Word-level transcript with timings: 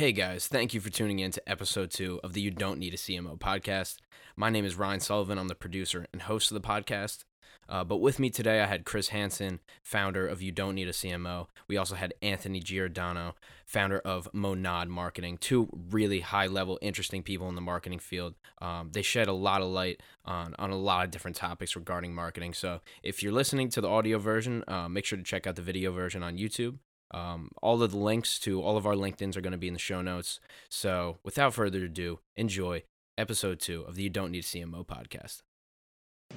Hey 0.00 0.12
guys, 0.12 0.48
thank 0.48 0.72
you 0.72 0.80
for 0.80 0.88
tuning 0.88 1.18
in 1.18 1.30
to 1.32 1.46
episode 1.46 1.90
two 1.90 2.20
of 2.24 2.32
the 2.32 2.40
You 2.40 2.50
Don't 2.50 2.78
Need 2.78 2.94
a 2.94 2.96
CMO 2.96 3.38
podcast. 3.38 3.98
My 4.34 4.48
name 4.48 4.64
is 4.64 4.78
Ryan 4.78 5.00
Sullivan. 5.00 5.36
I'm 5.36 5.48
the 5.48 5.54
producer 5.54 6.06
and 6.10 6.22
host 6.22 6.50
of 6.50 6.54
the 6.54 6.66
podcast. 6.66 7.24
Uh, 7.68 7.84
but 7.84 7.98
with 7.98 8.18
me 8.18 8.30
today, 8.30 8.62
I 8.62 8.66
had 8.66 8.86
Chris 8.86 9.08
Hanson, 9.08 9.60
founder 9.82 10.26
of 10.26 10.40
You 10.40 10.52
Don't 10.52 10.74
Need 10.74 10.88
a 10.88 10.92
CMO. 10.92 11.48
We 11.68 11.76
also 11.76 11.96
had 11.96 12.14
Anthony 12.22 12.60
Giordano, 12.60 13.34
founder 13.66 13.98
of 13.98 14.26
Monad 14.32 14.88
Marketing. 14.88 15.36
Two 15.36 15.68
really 15.90 16.20
high 16.20 16.46
level, 16.46 16.78
interesting 16.80 17.22
people 17.22 17.50
in 17.50 17.54
the 17.54 17.60
marketing 17.60 17.98
field. 17.98 18.36
Um, 18.62 18.92
they 18.92 19.02
shed 19.02 19.28
a 19.28 19.34
lot 19.34 19.60
of 19.60 19.68
light 19.68 20.00
on, 20.24 20.54
on 20.58 20.70
a 20.70 20.78
lot 20.78 21.04
of 21.04 21.10
different 21.10 21.36
topics 21.36 21.76
regarding 21.76 22.14
marketing. 22.14 22.54
So 22.54 22.80
if 23.02 23.22
you're 23.22 23.34
listening 23.34 23.68
to 23.68 23.82
the 23.82 23.88
audio 23.90 24.16
version, 24.16 24.64
uh, 24.66 24.88
make 24.88 25.04
sure 25.04 25.18
to 25.18 25.24
check 25.24 25.46
out 25.46 25.56
the 25.56 25.62
video 25.62 25.92
version 25.92 26.22
on 26.22 26.38
YouTube. 26.38 26.78
Um, 27.12 27.50
all 27.60 27.82
of 27.82 27.90
the 27.90 27.96
links 27.96 28.38
to 28.40 28.62
all 28.62 28.76
of 28.76 28.86
our 28.86 28.94
LinkedIn's 28.94 29.36
are 29.36 29.40
going 29.40 29.52
to 29.52 29.58
be 29.58 29.68
in 29.68 29.74
the 29.74 29.80
show 29.80 30.02
notes. 30.02 30.40
So 30.68 31.18
without 31.24 31.54
further 31.54 31.84
ado, 31.84 32.20
enjoy 32.36 32.84
episode 33.18 33.60
two 33.60 33.82
of 33.82 33.96
the 33.96 34.02
You 34.04 34.10
Don't 34.10 34.30
Need 34.30 34.44
CMO 34.44 34.86
podcast. 34.86 35.42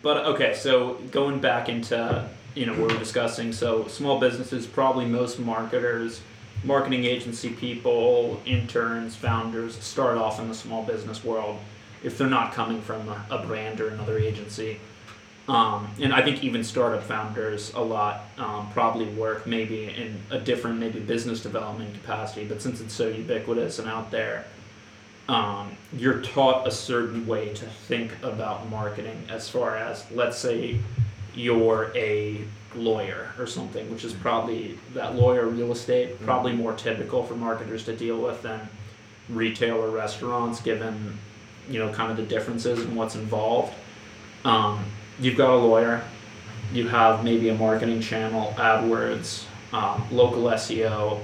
But 0.02 0.26
okay, 0.26 0.54
so 0.54 0.96
going 1.12 1.40
back 1.40 1.70
into 1.70 2.28
you 2.56 2.66
know 2.66 2.74
what 2.74 2.92
we're 2.92 3.00
discussing, 3.00 3.54
so 3.54 3.88
small 3.88 4.20
businesses, 4.20 4.66
probably 4.66 5.06
most 5.06 5.40
marketers, 5.40 6.22
marketing 6.64 7.06
agency 7.06 7.50
people, 7.50 8.42
interns, 8.46 9.16
founders 9.16 9.78
start 9.78 10.18
off 10.18 10.40
in 10.40 10.48
the 10.48 10.56
small 10.56 10.84
business 10.84 11.24
world 11.24 11.60
if 12.04 12.18
they're 12.18 12.28
not 12.28 12.54
coming 12.54 12.82
from 12.82 13.08
a, 13.08 13.26
a 13.30 13.46
brand 13.46 13.80
or 13.80 13.90
another 13.90 14.18
agency. 14.18 14.80
Um, 15.48 15.90
and 16.02 16.14
I 16.14 16.22
think 16.22 16.44
even 16.44 16.64
startup 16.64 17.04
founders 17.04 17.74
a 17.74 17.82
lot 17.82 18.24
um, 18.38 18.70
probably 18.72 19.08
work 19.08 19.46
maybe 19.46 19.90
in 19.90 20.22
a 20.30 20.40
different 20.40 20.80
maybe 20.80 21.00
business 21.00 21.42
development 21.42 21.94
capacity, 21.94 22.46
but 22.46 22.62
since 22.62 22.80
it's 22.80 22.94
so 22.94 23.10
ubiquitous 23.10 23.80
and 23.80 23.90
out 23.90 24.10
there, 24.10 24.46
um, 25.28 25.76
you're 25.98 26.22
taught 26.22 26.66
a 26.66 26.72
certain 26.72 27.28
way 27.28 27.54
to 27.54 27.66
think 27.66 28.12
about 28.24 28.70
marketing 28.70 29.22
as 29.30 29.50
far 29.50 29.76
as 29.76 30.10
let's 30.12 30.38
say 30.38 30.80
you're 31.34 31.92
a 31.96 32.42
lawyer 32.76 33.32
or 33.38 33.48
something 33.48 33.90
which 33.92 34.04
is 34.04 34.14
probably 34.14 34.78
that 34.94 35.16
lawyer 35.16 35.46
real 35.46 35.72
estate 35.72 36.20
probably 36.26 36.52
more 36.52 36.74
typical 36.74 37.24
for 37.24 37.36
marketers 37.36 37.86
to 37.86 37.96
deal 37.96 38.20
with 38.20 38.42
than 38.42 38.68
retail 39.30 39.78
or 39.78 39.90
restaurants 39.90 40.60
given 40.60 41.18
you 41.70 41.80
know 41.80 41.92
kind 41.92 42.12
of 42.12 42.18
the 42.18 42.24
differences 42.24 42.84
and 42.84 42.96
what's 42.96 43.16
involved. 43.16 43.74
Um, 44.46 44.84
you've 45.20 45.38
got 45.38 45.52
a 45.52 45.58
lawyer 45.58 46.02
you 46.74 46.88
have 46.88 47.24
maybe 47.24 47.50
a 47.50 47.54
marketing 47.54 48.02
channel 48.02 48.54
adwords 48.58 49.46
um, 49.72 50.04
local 50.12 50.44
seo 50.44 51.20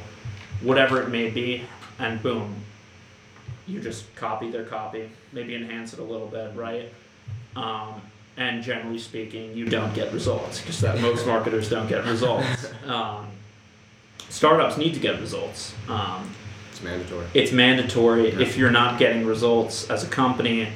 whatever 0.61 1.01
it 1.01 1.09
may 1.09 1.29
be 1.29 1.63
and 1.99 2.21
boom 2.21 2.55
you 3.69 3.79
just 3.79 4.13
copy 4.15 4.49
their 4.49 4.63
copy, 4.63 5.09
maybe 5.31 5.55
enhance 5.55 5.93
it 5.93 5.99
a 5.99 6.03
little 6.03 6.27
bit, 6.27 6.55
right? 6.55 6.91
Um, 7.55 8.01
and 8.37 8.63
generally 8.63 8.97
speaking, 8.97 9.55
you 9.55 9.65
don't 9.65 9.93
get 9.93 10.11
results 10.11 10.59
because 10.59 10.81
that 10.81 10.99
most 11.01 11.27
marketers 11.27 11.69
don't 11.69 11.87
get 11.87 12.05
results. 12.05 12.67
Um, 12.87 13.27
startups 14.29 14.77
need 14.77 14.95
to 14.95 14.99
get 14.99 15.19
results. 15.19 15.75
Um, 15.87 16.31
It's 16.71 16.81
mandatory. 16.81 17.27
it's 17.35 17.51
mandatory. 17.51 18.29
If 18.29 18.57
you're 18.57 18.71
not 18.71 18.97
getting 18.97 19.27
results 19.27 19.87
as 19.91 20.03
a 20.03 20.07
company, 20.07 20.69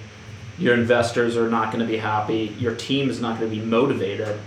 your 0.58 0.76
investors 0.76 1.36
are 1.38 1.50
not 1.50 1.72
going 1.72 1.86
to 1.86 1.92
be 1.92 1.98
happy. 1.98 2.56
Your 2.60 2.76
team 2.76 3.10
is 3.10 3.20
not 3.20 3.40
going 3.40 3.50
to 3.52 3.56
be 3.58 3.64
motivated. 3.64 4.40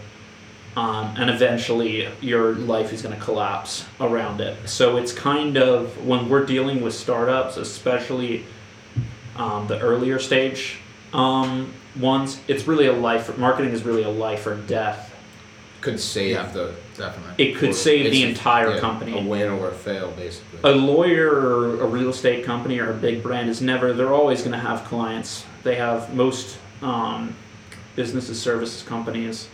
Um, 0.77 1.15
and 1.17 1.31
eventually, 1.31 2.07
your 2.21 2.53
life 2.53 2.93
is 2.93 3.01
going 3.01 3.15
to 3.15 3.21
collapse 3.21 3.87
around 3.99 4.43
it. 4.43 4.69
So 4.69 4.99
it's 4.99 5.12
kind 5.12 5.57
of 5.57 6.07
when 6.07 6.29
we're 6.29 6.45
dealing 6.45 6.83
with 6.83 6.93
startups, 6.93 7.57
especially 7.57 8.45
um, 9.37 9.67
the 9.69 9.81
earlier 9.81 10.19
stage 10.19 10.79
um, 11.15 11.73
ones, 11.99 12.41
it's 12.47 12.67
really 12.67 12.87
a 12.87 12.93
life. 12.93 13.37
Marketing 13.39 13.73
is 13.73 13.84
really 13.84 14.03
a 14.03 14.11
life 14.11 14.47
or 14.47 14.57
death. 14.57 15.15
Could 15.81 15.99
save 15.99 16.33
Yeah. 16.33 16.47
the 16.50 16.75
Definitely. 16.97 17.45
It 17.45 17.56
could 17.56 17.71
or 17.71 17.75
save 17.75 18.11
the 18.11 18.22
entire 18.22 18.75
yeah, 18.75 18.81
company. 18.81 19.19
A 19.19 19.22
win 19.22 19.50
or 19.50 19.69
a 19.69 19.75
fail, 19.75 20.12
basically. 20.12 20.61
a 20.65 20.75
lawyer 20.75 21.28
or 21.31 21.83
a 21.83 21.87
real 21.87 22.09
estate 22.09 22.45
company 22.45 22.78
or 22.78 22.91
a 22.91 22.95
big 22.95 23.22
brand 23.22 23.50
is 23.50 23.61
never 23.61 23.93
they're 23.93 24.15
always 24.15 24.41
going 24.41 24.53
to 24.53 24.59
have 24.59 24.84
clients 24.84 25.45
they 25.66 25.75
have 25.75 26.15
most 26.15 26.59
um, 26.81 27.34
businesses 27.97 28.41
services 28.41 28.82
companies 28.84 29.49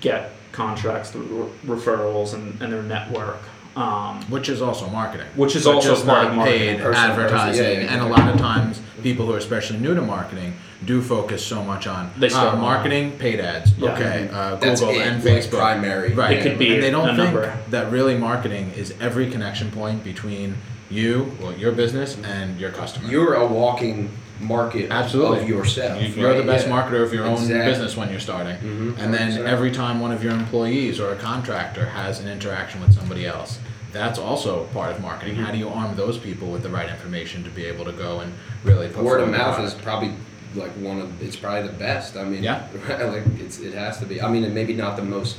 get 0.00 0.30
contracts 0.50 1.10
through 1.10 1.50
re- 1.66 1.76
referrals 1.76 2.32
and, 2.34 2.60
and 2.62 2.72
their 2.72 2.82
network 2.82 3.38
um, 3.76 4.20
Which 4.30 4.50
is 4.50 4.60
also 4.60 4.86
marketing. 4.88 5.28
Which 5.34 5.56
is 5.56 5.64
But 5.64 5.76
also 5.76 5.90
just 5.94 6.04
part 6.04 6.24
not 6.24 6.30
of 6.32 6.36
marketing. 6.36 6.76
paid 6.76 6.80
advertising. 6.82 7.62
personal- 7.64 7.72
yeah, 7.72 7.80
yeah, 7.80 7.92
and 7.94 8.02
a 8.02 8.06
lot 8.06 8.28
of 8.28 8.38
times, 8.38 8.82
people 9.02 9.24
who 9.24 9.32
are 9.32 9.38
especially 9.38 9.78
new 9.78 9.94
to 9.94 10.02
marketing 10.02 10.52
do 10.84 11.00
focus 11.00 11.42
so 11.42 11.64
much 11.64 11.86
on 11.86 12.10
They 12.18 12.28
start 12.28 12.54
uh, 12.54 12.60
marketing, 12.60 13.12
paid 13.12 13.40
ads. 13.40 13.72
Yeah. 13.78 13.94
Okay, 13.94 14.28
uh, 14.30 14.56
That's 14.56 14.80
Google 14.80 14.96
it, 15.00 15.06
and 15.06 15.24
like 15.24 15.34
Facebook. 15.34 15.58
primary. 15.58 16.12
Right. 16.12 16.36
It 16.36 16.42
could 16.42 16.58
be 16.58 16.74
and 16.74 16.82
they 16.82 16.90
don't 16.90 17.08
a 17.08 17.16
think 17.16 17.32
number. 17.32 17.58
that 17.70 17.90
really 17.90 18.14
marketing 18.18 18.72
is 18.76 18.92
every 19.00 19.30
connection 19.30 19.70
point 19.70 20.04
between 20.04 20.56
you, 20.90 21.32
well, 21.40 21.54
your 21.56 21.72
business, 21.72 22.18
and 22.24 22.60
your 22.60 22.72
customer. 22.72 23.08
You're 23.08 23.34
a 23.34 23.46
walking 23.46 24.10
market 24.46 24.90
Absolutely. 24.90 25.42
of 25.42 25.48
yourself. 25.48 26.02
You- 26.02 26.08
You're 26.08 26.36
the 26.36 26.42
best 26.42 26.66
Yeah. 26.66 26.72
marketer 26.72 27.02
of 27.02 27.12
your 27.14 27.24
own 27.24 27.34
Exactly. 27.34 27.64
business 27.70 27.96
when 27.96 28.10
you're 28.10 28.20
starting. 28.20 28.56
Mhm. 28.56 28.98
And 28.98 29.14
then 29.14 29.28
100%. 29.30 29.46
every 29.46 29.70
time 29.70 30.00
one 30.00 30.12
of 30.12 30.22
your 30.22 30.32
employees 30.32 31.00
or 31.00 31.12
a 31.12 31.16
contractor 31.16 31.86
has 31.86 32.20
an 32.20 32.28
interaction 32.28 32.80
with 32.80 32.92
somebody 32.94 33.26
else, 33.26 33.58
that's 33.92 34.18
also 34.18 34.64
part 34.74 34.90
of 34.90 35.00
marketing. 35.00 35.36
How 35.36 35.50
do 35.52 35.58
you 35.58 35.68
arm 35.68 35.94
those 35.96 36.18
people 36.18 36.48
with 36.48 36.62
the 36.62 36.68
right 36.70 36.88
information 36.88 37.44
to 37.44 37.50
be 37.50 37.64
able 37.66 37.84
to 37.84 37.92
go 37.92 38.20
and 38.20 38.32
really 38.64 38.88
put 38.88 39.04
Word 39.04 39.20
of 39.20 39.30
mouth 39.30 39.60
is 39.60 39.74
probably 39.74 40.12
like 40.54 40.72
one 40.72 41.00
of 41.00 41.08
it's 41.22 41.36
probably 41.36 41.62
the 41.66 41.72
best. 41.74 42.16
I 42.16 42.24
mean, 42.24 42.42
Yeah. 42.42 42.60
like 42.88 43.22
it's 43.40 43.58
it 43.60 43.74
has 43.74 43.98
to 44.00 44.06
be. 44.06 44.20
I 44.20 44.28
mean, 44.28 44.44
and 44.44 44.54
maybe 44.54 44.74
not 44.74 44.96
the 44.96 45.02
most 45.02 45.36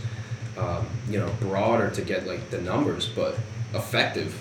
um, 0.57 0.85
you 1.09 1.19
know 1.19 1.29
broader 1.41 1.89
to 1.89 2.01
get 2.01 2.27
like 2.27 2.49
the 2.51 2.59
numbers, 2.59 3.07
but 3.07 3.37
effective. 3.73 4.35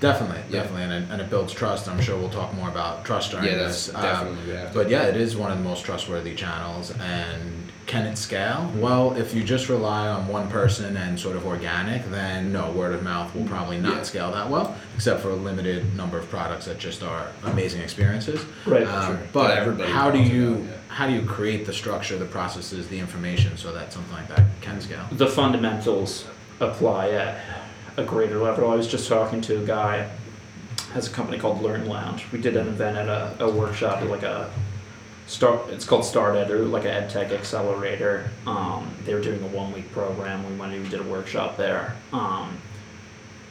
Definitely, 0.00 0.42
Yeah. 0.50 0.62
definitely, 0.62 0.82
and 0.84 0.92
it, 1.04 1.10
and 1.10 1.20
it 1.22 1.30
builds 1.30 1.52
trust. 1.52 1.88
I'm 1.88 2.00
sure 2.00 2.16
we'll 2.16 2.28
talk 2.30 2.52
more 2.54 2.68
about 2.68 3.04
trust 3.04 3.30
during 3.30 3.46
Yeah, 3.46 3.56
that's 3.56 3.86
this. 3.86 3.94
Um, 3.94 4.02
definitely 4.02 4.50
we 4.52 4.56
have. 4.58 4.74
But 4.74 4.90
yeah, 4.90 5.04
it 5.04 5.16
is 5.16 5.36
one 5.36 5.50
of 5.50 5.58
the 5.58 5.64
most 5.64 5.84
trustworthy 5.84 6.34
channels. 6.34 6.92
And 7.00 7.62
can 7.86 8.04
it 8.04 8.16
scale? 8.18 8.70
Well, 8.76 9.14
if 9.16 9.32
you 9.32 9.44
just 9.44 9.68
rely 9.68 10.08
on 10.08 10.26
one 10.26 10.48
person 10.48 10.96
and 10.96 11.18
sort 11.18 11.36
of 11.36 11.46
organic, 11.46 12.10
then 12.10 12.52
no, 12.52 12.72
word 12.72 12.94
of 12.94 13.02
mouth 13.04 13.32
will 13.34 13.44
probably 13.44 13.78
not 13.78 13.94
Yeah. 13.98 14.02
scale 14.02 14.32
that 14.32 14.50
well, 14.50 14.74
except 14.96 15.20
for 15.20 15.30
a 15.30 15.36
limited 15.36 15.96
number 15.96 16.18
of 16.18 16.28
products 16.28 16.64
that 16.66 16.78
just 16.78 17.02
are 17.02 17.28
amazing 17.44 17.80
experiences. 17.82 18.40
Right, 18.66 18.86
Um, 18.86 19.06
sure. 19.06 19.18
But, 19.32 19.48
But 19.48 19.58
everybody 19.58 19.92
how 19.92 20.10
do 20.10 20.18
you 20.18 20.54
about 20.54 20.64
yeah. 20.64 20.72
how 20.88 21.06
do 21.06 21.12
you 21.12 21.22
create 21.22 21.64
the 21.64 21.72
structure, 21.72 22.18
the 22.18 22.24
processes, 22.24 22.88
the 22.88 22.98
information 22.98 23.56
so 23.56 23.72
that 23.72 23.92
something 23.92 24.12
like 24.14 24.28
that 24.34 24.44
can 24.60 24.80
scale? 24.80 25.06
the 25.12 25.26
fundamentals 25.28 26.24
apply 26.60 27.10
at 27.10 27.36
a 27.96 28.04
greater 28.04 28.38
level. 28.38 28.70
I 28.70 28.74
was 28.74 28.86
just 28.86 29.08
talking 29.08 29.40
to 29.42 29.62
a 29.62 29.66
guy 29.66 30.10
has 30.92 31.08
a 31.08 31.10
company 31.10 31.38
called 31.38 31.62
Learn 31.62 31.86
Lounge. 31.86 32.24
We 32.32 32.40
did 32.40 32.56
an 32.56 32.68
event 32.68 32.96
at 32.96 33.08
a, 33.08 33.44
a 33.44 33.50
workshop 33.50 33.98
at 34.02 34.08
like 34.08 34.22
a 34.22 34.50
start. 35.26 35.68
It's 35.68 35.84
called 35.84 36.04
Start 36.04 36.36
Ed 36.36 36.50
or 36.50 36.64
like 36.64 36.84
a 36.84 36.92
ed 36.92 37.10
tech 37.10 37.32
accelerator. 37.32 38.30
Um, 38.46 38.94
they 39.04 39.14
were 39.14 39.20
doing 39.20 39.42
a 39.42 39.46
one 39.46 39.72
week 39.72 39.90
program. 39.92 40.48
We 40.48 40.56
went 40.56 40.72
and 40.72 40.82
we 40.82 40.88
did 40.88 41.00
a 41.00 41.04
workshop 41.08 41.56
there. 41.56 41.96
Um, 42.12 42.58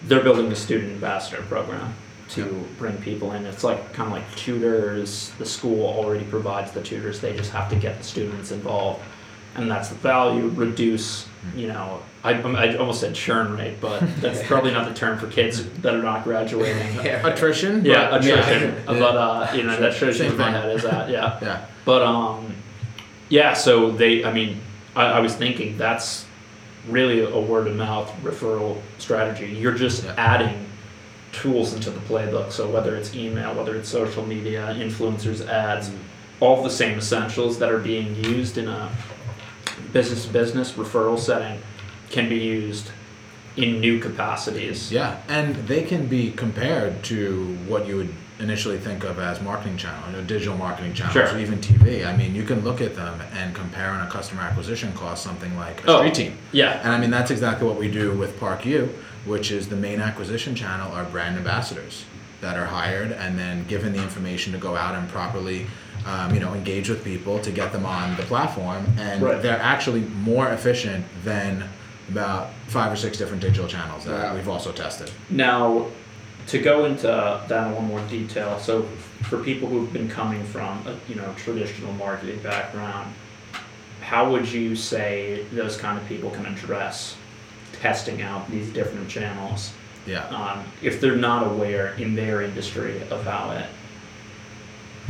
they're 0.03 0.23
building 0.23 0.51
a 0.51 0.56
student 0.56 0.94
ambassador 0.94 1.41
program 1.44 1.94
to 2.29 2.67
bring 2.77 2.97
people 2.97 3.33
in. 3.33 3.45
It's 3.45 3.63
like 3.63 3.94
kind 3.94 4.07
of 4.07 4.13
like 4.13 4.35
tutors. 4.35 5.31
The 5.38 5.45
school 5.45 5.85
already 5.85 6.25
provides 6.25 6.72
the 6.72 6.81
tutors. 6.81 7.19
They 7.19 7.35
just 7.35 7.51
have 7.51 7.69
to 7.69 7.75
get 7.75 7.97
the 7.97 8.03
students 8.03 8.51
involved, 8.51 9.03
and 9.56 9.69
that's 9.69 9.89
the 9.89 9.95
value. 9.95 10.47
Reduce, 10.50 11.27
you 11.56 11.67
know, 11.67 12.01
I, 12.25 12.41
I 12.41 12.75
almost 12.78 13.02
said 13.02 13.13
churn 13.13 13.56
rate, 13.56 13.80
but 13.80 14.02
that's 14.19 14.41
probably 14.47 14.72
not 14.72 14.88
the 14.88 14.96
term 14.96 15.19
for 15.19 15.28
kids 15.28 15.69
that 15.81 15.94
are 15.94 16.02
not 16.02 16.24
graduating. 16.24 16.97
Attrition? 17.06 17.86
Yeah, 17.86 18.09
but- 18.09 18.25
attrition. 18.25 18.74
Yeah. 18.74 18.83
But 18.88 19.16
uh, 19.16 19.51
you 19.56 19.63
know, 19.63 19.80
that 19.80 19.94
shows 19.94 20.19
you 20.19 20.27
where 20.30 20.38
my 20.38 20.51
head 20.51 20.75
is 20.75 20.83
at. 20.86 21.10
Yeah. 21.10 21.38
yeah. 21.42 21.66
But 21.86 22.01
um, 22.01 22.56
yeah. 23.30 23.54
So 23.54 23.92
they, 23.92 24.25
I 24.25 24.33
mean, 24.33 24.60
I, 24.95 25.04
I 25.06 25.19
was 25.19 25.36
thinking 25.36 25.77
that's 25.77 26.25
really 26.89 27.19
a 27.22 27.39
word 27.39 27.68
of 27.68 27.75
mouth 27.75 28.12
referral 28.24 28.81
strategy. 28.98 29.48
You're 29.48 29.75
just 29.75 30.04
Yeah. 30.04 30.16
adding 30.18 30.66
tools 31.31 31.74
into 31.74 31.92
the 31.92 32.00
playbook. 32.01 32.51
So 32.51 32.68
whether 32.68 32.95
it's 32.95 33.13
email, 33.16 33.54
whether 33.54 33.75
it's 33.75 33.89
social 33.89 34.25
media, 34.25 34.74
influencers, 34.80 35.45
ads, 35.48 35.92
all 36.39 36.63
the 36.63 36.69
same 36.69 36.98
essentials 36.98 37.60
that 37.60 37.72
are 37.72 37.80
being 37.80 38.16
used 38.16 38.57
in 38.57 38.68
a 38.68 38.89
business 39.92 40.25
to 40.25 40.33
business 40.33 40.74
referral 40.74 41.19
setting 41.19 41.62
can 42.15 42.29
be 42.29 42.38
used 42.38 42.89
in 43.57 43.79
new 43.79 44.00
capacities. 44.00 44.91
Yeah, 44.91 45.17
and 45.27 45.56
they 45.67 45.83
can 45.83 46.07
be 46.07 46.31
compared 46.31 47.03
to 47.06 47.56
what 47.67 47.85
you 47.88 47.97
would 47.97 48.13
initially 48.39 48.77
think 48.77 49.03
of 49.06 49.17
as 49.19 49.41
marketing 49.41 49.77
channel, 49.77 50.09
you 50.09 50.17
know, 50.17 50.23
digital 50.23 50.57
marketing 50.57 50.94
channels, 50.94 51.13
Sure. 51.13 51.35
or 51.35 51.39
even 51.39 51.59
TV. 51.59 52.06
I 52.06 52.15
mean, 52.17 52.35
you 52.35 52.44
can 52.44 52.63
look 52.65 52.81
at 52.81 52.95
them 52.95 53.21
and 53.33 53.53
compare 53.56 53.89
on 53.89 54.06
a 54.06 54.09
customer 54.09 54.41
acquisition 54.41 54.91
cost 54.94 55.23
something 55.23 55.56
like 55.57 55.83
a 55.85 55.88
Oh. 55.91 55.97
street 56.00 56.15
team. 56.15 56.38
Yeah. 56.51 56.79
And 56.83 56.91
I 56.91 56.97
mean, 57.00 57.12
that's 57.12 57.31
exactly 57.31 57.65
what 57.67 57.77
we 57.77 57.89
do 57.89 58.12
with 58.12 58.38
Park 58.39 58.65
U, 58.65 58.89
which 59.25 59.51
is 59.51 59.67
the 59.69 59.77
main 59.77 60.01
acquisition 60.01 60.53
channel 60.56 60.91
are 60.94 61.03
brand 61.06 61.38
ambassadors. 61.38 62.06
that 62.41 62.57
are 62.57 62.65
hired 62.65 63.12
and 63.13 63.39
then 63.39 63.63
given 63.65 63.91
the 63.94 64.03
information 64.03 64.51
to 64.51 64.59
go 64.59 64.75
out 64.75 64.94
and 64.94 65.09
properly 65.09 65.65
um, 66.06 66.31
you 66.35 66.39
know 66.39 66.53
engage 66.53 66.89
with 66.89 67.01
people 67.03 67.39
to 67.39 67.50
get 67.50 67.71
them 67.71 67.85
on 67.85 68.15
the 68.17 68.23
platform 68.23 68.85
and 69.00 69.21
Right. 69.23 69.41
they're 69.41 69.59
actually 69.73 70.01
more 70.01 70.47
efficient 70.50 71.06
than 71.23 71.63
about 72.10 72.52
five 72.68 72.92
or 72.92 72.96
six 72.96 73.18
different 73.18 73.42
digital 73.42 73.68
channels 73.68 74.06
that 74.06 74.24
Wow. 74.24 74.36
we've 74.36 74.48
also 74.50 74.72
tested. 74.72 75.12
Now, 75.30 75.88
to 76.48 76.60
go 76.60 76.86
into 76.86 77.07
that 77.07 77.68
in 77.68 77.74
one 77.75 77.86
more 77.88 78.02
detail, 78.02 78.60
so 78.60 78.84
for 79.24 79.38
people 79.40 79.68
who've 79.68 79.92
been 79.92 80.07
coming 80.10 80.44
from 80.46 80.86
a 80.88 80.96
you 81.10 81.16
know 81.16 81.34
traditional 81.38 81.92
marketing 81.94 82.40
background, 82.40 83.13
how 84.02 84.30
would 84.31 84.52
you 84.52 84.75
say 84.75 85.46
those 85.52 85.78
kind 85.78 85.98
of 85.98 86.06
people 86.07 86.30
can 86.30 86.46
address 86.46 87.16
testing 87.81 88.22
out 88.22 88.50
these 88.51 88.69
different 88.72 89.10
channels? 89.10 89.74
Yeah. 90.06 90.28
Um, 90.28 90.63
if 90.84 91.01
they're 91.01 91.16
not 91.16 91.48
aware 91.48 91.96
in 91.96 92.13
their 92.13 92.44
industry 92.44 93.01
of 93.10 93.24
how 93.24 93.50
it, 93.51 93.66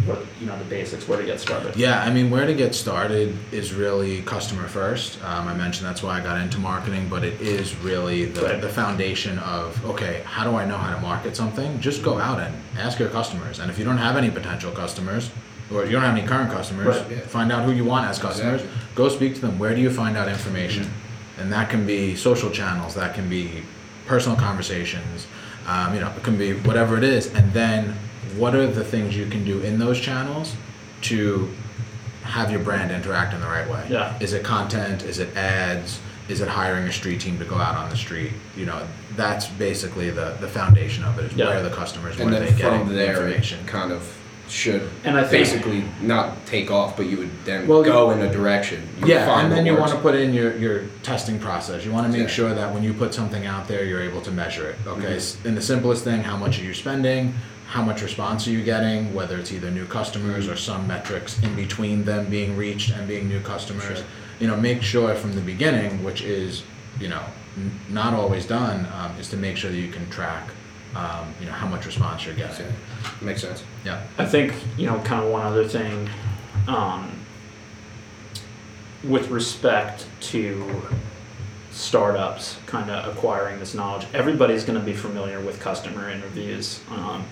what 0.06 0.24
you 0.40 0.46
know 0.46 0.58
the 0.60 0.66
basics 0.66 1.08
where 1.08 1.18
to 1.20 1.26
get 1.26 1.40
started? 1.40 1.76
Yeah, 1.76 2.02
I 2.04 2.12
mean, 2.12 2.30
where 2.30 2.46
to 2.46 2.54
get 2.54 2.76
started 2.76 3.36
is 3.52 3.74
really 3.74 4.22
customer 4.24 4.68
first. 4.68 5.24
Um, 5.24 5.48
I 5.48 5.54
mentioned 5.54 5.88
that's 5.88 6.04
why 6.04 6.20
I 6.20 6.24
got 6.24 6.40
into 6.40 6.60
marketing, 6.60 7.08
but 7.10 7.24
it 7.24 7.40
is 7.42 7.76
really 7.78 8.26
the, 8.26 8.42
Right. 8.42 8.62
the 8.62 8.70
foundation 8.70 9.40
of 9.40 9.84
okay, 9.86 10.22
how 10.26 10.44
do 10.44 10.56
I 10.58 10.66
know 10.66 10.78
how 10.78 10.94
to 10.94 11.02
market 11.02 11.36
something? 11.36 11.80
Just 11.80 12.04
go 12.04 12.20
out 12.20 12.40
and 12.40 12.54
ask 12.78 13.00
your 13.00 13.10
customers. 13.10 13.60
And 13.60 13.72
if 13.72 13.80
you 13.80 13.86
don't 13.86 13.98
have 13.98 14.18
any 14.18 14.30
potential 14.30 14.72
customers, 14.72 15.32
or 15.74 15.86
you 15.86 15.92
don't 15.94 16.04
have 16.04 16.16
any 16.16 16.28
current 16.28 16.52
customers, 16.52 16.98
Right, 16.98 17.24
find 17.24 17.52
out 17.52 17.66
who 17.66 17.72
you 17.72 17.86
want 17.86 18.06
as 18.08 18.20
customers. 18.20 18.62
Exactly. 18.62 18.88
Go 18.96 19.10
speak 19.10 19.36
to 19.36 19.42
them. 19.42 19.58
Where 19.58 19.74
do 19.74 19.82
you 19.82 19.90
find 19.90 20.16
out 20.18 20.28
information? 20.28 20.92
And 21.40 21.52
that 21.52 21.70
can 21.70 21.86
be 21.88 22.16
social 22.16 22.52
channels, 22.52 22.94
that 22.96 23.16
can 23.16 23.28
be 23.30 23.64
personal 24.06 24.38
conversations, 24.38 25.26
um, 25.68 25.94
you 25.96 26.00
know, 26.00 26.12
it 26.16 26.24
can 26.24 26.38
be 26.38 26.54
whatever 26.54 26.96
it 26.98 27.04
is. 27.04 27.34
And 27.34 27.52
then 27.54 27.96
what 28.38 28.56
are 28.56 28.68
the 28.68 28.84
things 28.84 29.16
you 29.16 29.26
can 29.28 29.44
do 29.44 29.60
in 29.62 29.80
those 29.80 30.00
channels 30.00 30.56
to 31.04 31.50
have 32.24 32.50
your 32.52 32.60
brand 32.60 32.92
interact 32.92 33.34
in 33.34 33.42
the 33.42 33.48
right 33.48 33.70
way? 33.70 33.86
Yeah. 33.90 34.18
Is 34.20 34.34
it 34.34 34.44
content? 34.44 35.04
Is 35.04 35.20
it 35.20 35.36
ads? 35.36 36.00
Is 36.28 36.42
it 36.42 36.48
hiring 36.48 36.86
a 36.88 36.92
street 36.92 37.22
team 37.22 37.38
to 37.40 37.46
go 37.46 37.56
out 37.56 37.76
on 37.76 37.90
the 37.90 37.96
street? 37.98 38.32
You 38.58 38.66
know, 38.66 38.86
that's 39.16 39.48
basically 39.48 40.10
the, 40.10 40.36
the 40.42 40.48
foundation 40.48 41.04
of 41.04 41.20
it 41.20 41.26
is 41.26 41.34
Yeah. 41.34 41.46
where 41.48 41.60
are 41.60 41.64
the 41.64 41.70
customers, 41.76 42.20
and 42.20 42.32
where 42.32 42.42
are 42.42 42.46
they 42.46 42.58
getting 42.58 42.80
from 42.80 42.90
the 42.90 42.96
there, 42.96 43.12
information. 43.12 43.60
it 43.60 43.68
kind 43.68 43.92
of 43.92 44.18
should 44.48 44.90
And 45.04 45.18
I 45.18 45.22
think- 45.22 45.32
basically 45.32 45.84
not 46.02 46.46
take 46.48 46.70
off, 46.72 46.98
but 46.98 47.06
you 47.08 47.18
would 47.18 47.46
then 47.46 47.68
Well, 47.68 47.84
go 47.84 48.12
in 48.12 48.22
a 48.22 48.32
direction. 48.32 48.88
You 49.00 49.08
Yeah, 49.08 49.26
find 49.28 49.48
and 49.48 49.52
then 49.52 49.58
what 49.60 49.66
you 49.66 49.72
works. 49.74 49.92
want 49.92 50.04
to 50.04 50.10
put 50.12 50.16
in 50.16 50.34
your, 50.34 50.56
your 50.58 50.82
testing 51.04 51.40
process. 51.40 51.84
You 51.86 51.92
want 51.92 52.06
to 52.08 52.12
make 52.12 52.22
Exactly. 52.24 52.36
sure 52.50 52.56
that 52.56 52.72
when 52.74 52.84
you 52.84 52.94
put 52.94 53.14
something 53.14 53.46
out 53.48 53.68
there, 53.68 53.84
you're 53.86 54.02
able 54.04 54.22
to 54.22 54.32
measure 54.32 54.70
it. 54.70 54.76
Okay, 54.88 55.02
Mhm. 55.14 55.16
S- 55.16 55.38
and 55.46 55.56
the 55.58 55.62
simplest 55.64 56.04
thing, 56.04 56.24
how 56.24 56.38
much 56.38 56.60
are 56.60 56.64
you 56.64 56.74
spending? 56.76 57.34
How 57.76 57.84
much 57.84 58.02
response 58.02 58.48
are 58.48 58.52
you 58.52 58.64
getting? 58.64 59.14
Whether 59.14 59.38
it's 59.38 59.52
either 59.52 59.70
new 59.70 59.86
customers 59.86 60.48
or 60.48 60.56
some 60.56 60.88
metrics 60.88 61.44
in 61.44 61.54
between 61.58 62.06
them 62.06 62.30
being 62.30 62.56
reached 62.56 62.92
and 62.92 63.06
being 63.06 63.28
new 63.28 63.42
customers. 63.42 63.98
Sure. 63.98 64.08
You 64.40 64.48
know, 64.48 64.56
make 64.56 64.82
sure 64.82 65.14
from 65.14 65.34
the 65.34 65.42
beginning, 65.42 66.02
which 66.02 66.22
is, 66.22 66.64
you 67.02 67.10
know, 67.10 67.22
n- 67.58 67.78
not 67.90 68.14
always 68.14 68.46
done, 68.46 68.88
um, 68.94 69.20
is 69.20 69.28
to 69.32 69.36
make 69.36 69.58
sure 69.58 69.72
that 69.72 69.78
you 69.78 69.92
can 69.92 70.10
track, 70.10 70.52
um, 70.96 71.36
you 71.42 71.48
know, 71.48 71.52
how 71.52 71.68
much 71.68 71.86
response 71.86 72.26
you're 72.26 72.34
getting. 72.34 72.66
Makes 73.22 73.42
sense. 73.42 73.62
Yeah. 73.84 74.02
I 74.18 74.26
think 74.26 74.54
you 74.78 74.86
know, 74.86 74.98
kind 75.00 75.26
of 75.26 75.30
one 75.30 75.46
other 75.46 75.68
thing, 75.68 76.10
um, 76.70 77.12
with 79.04 79.28
respect 79.32 80.06
to 80.32 80.82
startups, 81.72 82.56
kind 82.68 82.90
of 82.90 83.14
acquiring 83.14 83.60
this 83.60 83.74
knowledge. 83.74 84.08
Everybody's 84.14 84.64
going 84.64 84.80
to 84.80 84.86
be 84.86 84.94
familiar 84.94 85.42
with 85.42 85.60
customer 85.60 86.10
interviews. 86.10 86.80
Um, 86.90 87.26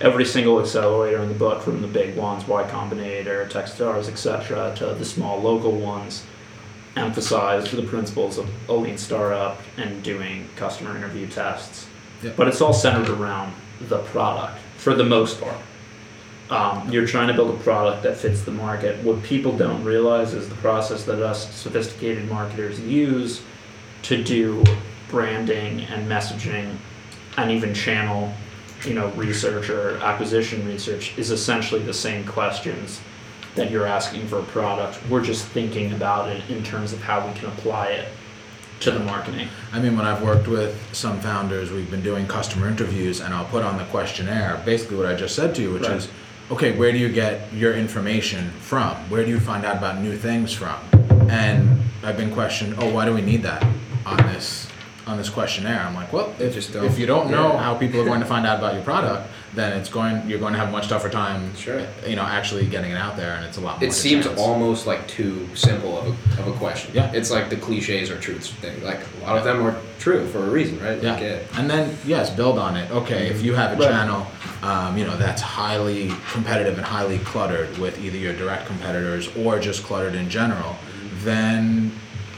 every 0.00 0.24
single 0.24 0.60
accelerator 0.60 1.22
in 1.22 1.28
the 1.28 1.34
book, 1.34 1.62
from 1.62 1.80
the 1.80 1.88
big 1.88 2.16
ones, 2.16 2.46
Y 2.46 2.62
Combinator, 2.64 3.48
Techstars, 3.50 4.08
etc., 4.08 4.74
to 4.76 4.94
the 4.94 5.04
small 5.04 5.40
local 5.40 5.72
ones, 5.72 6.24
emphasize 6.96 7.70
the 7.70 7.82
principles 7.82 8.38
of 8.38 8.48
a 8.68 8.72
lean 8.72 8.98
startup 8.98 9.60
and 9.76 10.02
doing 10.02 10.48
customer 10.56 10.96
interview 10.96 11.26
tests. 11.26 11.86
Yep. 12.22 12.36
But 12.36 12.48
it's 12.48 12.60
all 12.60 12.72
centered 12.72 13.08
around 13.08 13.52
the 13.80 13.98
product 13.98 14.58
for 14.76 14.94
the 14.94 15.04
most 15.04 15.40
part. 15.40 15.56
Um, 16.50 16.90
you're 16.90 17.06
trying 17.06 17.28
to 17.28 17.34
build 17.34 17.58
a 17.58 17.62
product 17.62 18.02
that 18.02 18.16
fits 18.16 18.42
the 18.42 18.50
market. 18.50 19.02
What 19.02 19.22
people 19.22 19.56
don't 19.56 19.82
realize 19.82 20.34
is 20.34 20.48
the 20.48 20.54
process 20.56 21.04
that 21.04 21.22
us 21.22 21.52
sophisticated 21.54 22.28
marketers 22.28 22.78
use 22.80 23.42
to 24.02 24.22
do 24.22 24.62
branding 25.08 25.80
and 25.80 26.08
messaging 26.08 26.76
and 27.36 27.50
even 27.50 27.72
channel, 27.74 28.32
you 28.86 28.94
know, 28.94 29.08
research 29.10 29.70
or 29.70 29.96
acquisition 29.98 30.66
research 30.66 31.16
is 31.18 31.30
essentially 31.30 31.82
the 31.82 31.94
same 31.94 32.24
questions 32.26 33.00
that 33.54 33.70
you're 33.70 33.86
asking 33.86 34.26
for 34.26 34.38
a 34.40 34.42
product. 34.44 34.98
We're 35.08 35.22
just 35.22 35.46
thinking 35.46 35.92
about 35.92 36.28
it 36.28 36.42
in 36.50 36.62
terms 36.64 36.92
of 36.92 37.00
how 37.00 37.26
we 37.26 37.32
can 37.34 37.46
apply 37.48 37.88
it 37.88 38.08
to 38.80 38.90
the 38.90 38.98
marketing. 39.00 39.48
I 39.72 39.80
mean, 39.80 39.96
when 39.96 40.04
I've 40.04 40.22
worked 40.22 40.48
with 40.48 40.76
some 40.92 41.20
founders, 41.20 41.70
we've 41.70 41.90
been 41.90 42.02
doing 42.02 42.26
customer 42.26 42.68
interviews, 42.68 43.20
and 43.20 43.32
I'll 43.32 43.44
put 43.46 43.62
on 43.62 43.78
the 43.78 43.84
questionnaire 43.84 44.60
basically 44.64 44.96
what 44.96 45.06
I 45.06 45.14
just 45.14 45.36
said 45.36 45.54
to 45.54 45.62
you, 45.62 45.72
which 45.72 45.84
Right. 45.84 45.96
is, 45.98 46.08
okay, 46.50 46.72
where 46.76 46.90
do 46.90 46.98
you 46.98 47.08
get 47.08 47.52
your 47.52 47.74
information 47.74 48.50
from? 48.60 48.94
Where 49.08 49.24
do 49.24 49.30
you 49.30 49.38
find 49.40 49.64
out 49.64 49.76
about 49.76 50.00
new 50.00 50.16
things 50.16 50.52
from? 50.52 50.76
And 51.30 51.80
I've 52.02 52.16
been 52.16 52.32
questioned, 52.32 52.74
oh, 52.78 52.88
why 52.90 53.04
do 53.04 53.14
we 53.14 53.22
need 53.22 53.42
that 53.44 53.64
on 54.04 54.16
this 54.18 54.66
on 55.06 55.16
this 55.18 55.28
questionnaire? 55.28 55.80
I'm 55.80 55.94
like, 55.94 56.12
well, 56.12 56.34
if, 56.38 56.54
Just 56.54 56.72
don't- 56.72 56.84
if 56.84 56.98
you 56.98 57.06
don't 57.06 57.30
know 57.30 57.52
yeah. 57.52 57.58
how 57.62 57.74
people 57.74 58.00
are 58.00 58.04
going 58.04 58.20
to 58.20 58.26
find 58.26 58.46
out 58.46 58.58
about 58.58 58.74
your 58.74 58.82
product, 58.82 59.28
then 59.54 59.72
it's 59.78 59.88
going 59.88 60.28
you're 60.28 60.40
going 60.40 60.52
to 60.52 60.58
have 60.58 60.68
a 60.68 60.72
much 60.72 60.88
tougher 60.88 61.08
time, 61.08 61.54
Sure. 61.56 61.86
you 62.06 62.16
know, 62.16 62.22
actually 62.22 62.66
getting 62.66 62.90
it 62.90 62.96
out 62.96 63.16
there, 63.16 63.34
and 63.36 63.44
it's 63.44 63.56
a 63.56 63.60
lot 63.60 63.78
more. 63.80 63.88
It 63.88 63.92
seems 63.92 64.26
chance. 64.26 64.40
almost 64.40 64.86
like 64.86 65.06
too 65.06 65.48
simple 65.54 65.96
of 65.98 66.06
a, 66.06 66.40
of 66.42 66.48
a 66.48 66.52
question. 66.58 66.90
Yeah. 66.94 67.12
It's 67.12 67.30
like 67.30 67.50
the 67.50 67.56
cliches 67.56 68.10
or 68.10 68.18
truths 68.18 68.50
thing. 68.50 68.82
Like 68.82 69.00
a 69.20 69.24
lot 69.24 69.38
of 69.38 69.44
them 69.44 69.64
are 69.64 69.76
true 70.00 70.26
for 70.28 70.38
a 70.38 70.50
reason, 70.50 70.80
right? 70.82 71.00
Yeah, 71.02 71.12
Like, 71.14 71.22
uh, 71.22 71.60
and 71.60 71.70
then 71.70 71.96
yes, 72.04 72.30
build 72.30 72.58
on 72.58 72.76
it. 72.76 72.90
Okay, 72.90 73.28
if 73.28 73.42
you 73.42 73.54
have 73.54 73.72
a 73.72 73.76
Right. 73.80 73.90
channel, 73.90 74.26
um, 74.62 74.96
you 74.98 75.04
know 75.04 75.16
that's 75.16 75.42
highly 75.42 76.10
competitive 76.32 76.76
and 76.76 76.84
highly 76.86 77.18
cluttered 77.18 77.76
with 77.78 77.98
either 78.02 78.16
your 78.16 78.32
direct 78.34 78.66
competitors 78.66 79.28
or 79.36 79.60
just 79.60 79.84
cluttered 79.84 80.14
in 80.16 80.28
general, 80.30 80.76
then 81.22 81.92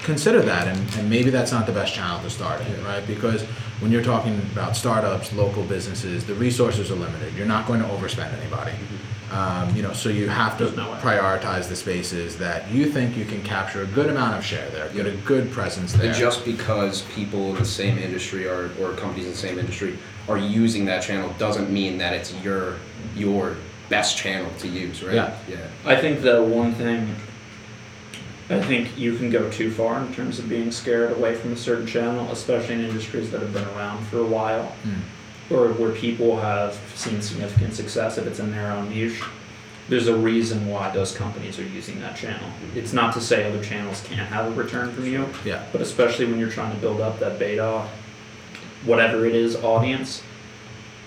consider 0.07 0.41
that, 0.41 0.69
and, 0.69 0.95
and 0.97 1.11
maybe 1.11 1.31
that's 1.31 1.51
not 1.51 1.67
the 1.67 1.73
best 1.73 1.93
channel 1.93 2.23
to 2.23 2.31
start 2.31 2.61
in, 2.63 2.85
right? 2.85 3.05
Because 3.07 3.43
when 3.81 3.91
you're 3.91 4.05
talking 4.05 4.39
about 4.53 4.77
startups, 4.77 5.33
local 5.33 5.65
businesses, 5.65 6.25
the 6.25 6.35
resources 6.35 6.91
are 6.93 6.95
limited. 6.95 7.35
You're 7.35 7.47
not 7.47 7.67
going 7.67 7.81
to 7.81 7.89
overspend 7.89 8.33
anybody. 8.41 8.73
Um, 9.33 9.75
you 9.75 9.83
know, 9.83 9.93
so 9.93 10.09
you 10.09 10.29
have 10.29 10.57
to 10.59 10.71
no 10.77 10.93
prioritize 11.03 11.69
the 11.69 11.75
spaces 11.75 12.39
that 12.39 12.71
you 12.71 12.91
think 12.91 13.17
you 13.17 13.25
can 13.25 13.43
capture 13.43 13.83
a 13.83 13.87
good 13.87 14.09
amount 14.09 14.39
of 14.39 14.45
share 14.45 14.71
there, 14.71 14.89
get 14.91 15.07
a 15.07 15.17
good 15.33 15.51
presence 15.51 15.93
there. 15.93 16.07
And 16.07 16.15
just 16.15 16.45
because 16.45 17.03
people 17.17 17.51
in 17.51 17.57
the 17.57 17.65
same 17.65 17.99
industry 17.99 18.47
or, 18.47 18.71
or 18.81 18.93
companies 18.93 19.25
in 19.25 19.33
the 19.33 19.37
same 19.37 19.59
industry 19.59 19.99
are 20.29 20.39
using 20.39 20.85
that 20.85 21.03
channel 21.03 21.35
doesn't 21.39 21.69
mean 21.71 21.99
that 21.99 22.13
it's 22.15 22.33
your 22.45 22.77
your 23.17 23.57
best 23.89 24.17
channel 24.17 24.51
to 24.61 24.69
use, 24.69 25.03
right? 25.03 25.15
Yeah. 25.15 25.39
Yeah. 25.49 25.57
I 25.85 25.97
think 26.01 26.23
the 26.23 26.43
one 26.43 26.73
thing 26.75 27.15
I 28.49 28.61
think 28.63 28.97
you 28.97 29.17
can 29.17 29.29
go 29.31 29.51
too 29.51 29.71
far 29.73 30.01
in 30.01 30.15
terms 30.15 30.39
of 30.39 30.49
being 30.49 30.71
scared 30.71 31.11
away 31.13 31.35
from 31.35 31.53
a 31.53 31.57
certain 31.57 31.87
channel, 31.87 32.31
especially 32.31 32.75
in 32.77 32.81
industries 32.85 33.31
that 33.33 33.41
have 33.41 33.53
been 33.53 33.67
around 33.77 34.07
for 34.07 34.19
a 34.19 34.25
while, 34.27 34.73
Mm. 34.87 35.01
or 35.51 35.69
where 35.73 35.91
people 35.91 36.41
have 36.41 36.79
seen 36.95 37.21
significant 37.23 37.75
success 37.75 38.19
if 38.19 38.27
it's 38.27 38.39
in 38.39 38.53
their 38.53 38.71
own 38.71 38.89
niche. 38.91 39.21
There's 39.89 40.09
a 40.09 40.17
reason 40.17 40.69
why 40.69 40.91
those 40.91 41.13
companies 41.17 41.59
are 41.59 41.65
using 41.67 42.01
that 42.01 42.17
channel. 42.17 42.49
It's 42.75 42.93
not 42.93 43.15
to 43.15 43.21
say 43.21 43.49
other 43.49 43.63
channels 43.63 44.03
can't 44.09 44.29
have 44.29 44.47
a 44.47 44.51
return 44.51 44.93
from 44.93 45.07
you, 45.07 45.29
Yeah. 45.45 45.63
but 45.73 45.81
especially 45.81 46.27
when 46.27 46.39
you're 46.41 46.51
trying 46.51 46.73
to 46.73 46.79
build 46.79 47.01
up 47.01 47.19
that 47.21 47.39
beta, 47.39 47.83
whatever 48.85 49.27
it 49.27 49.35
is, 49.35 49.57
audience, 49.57 50.23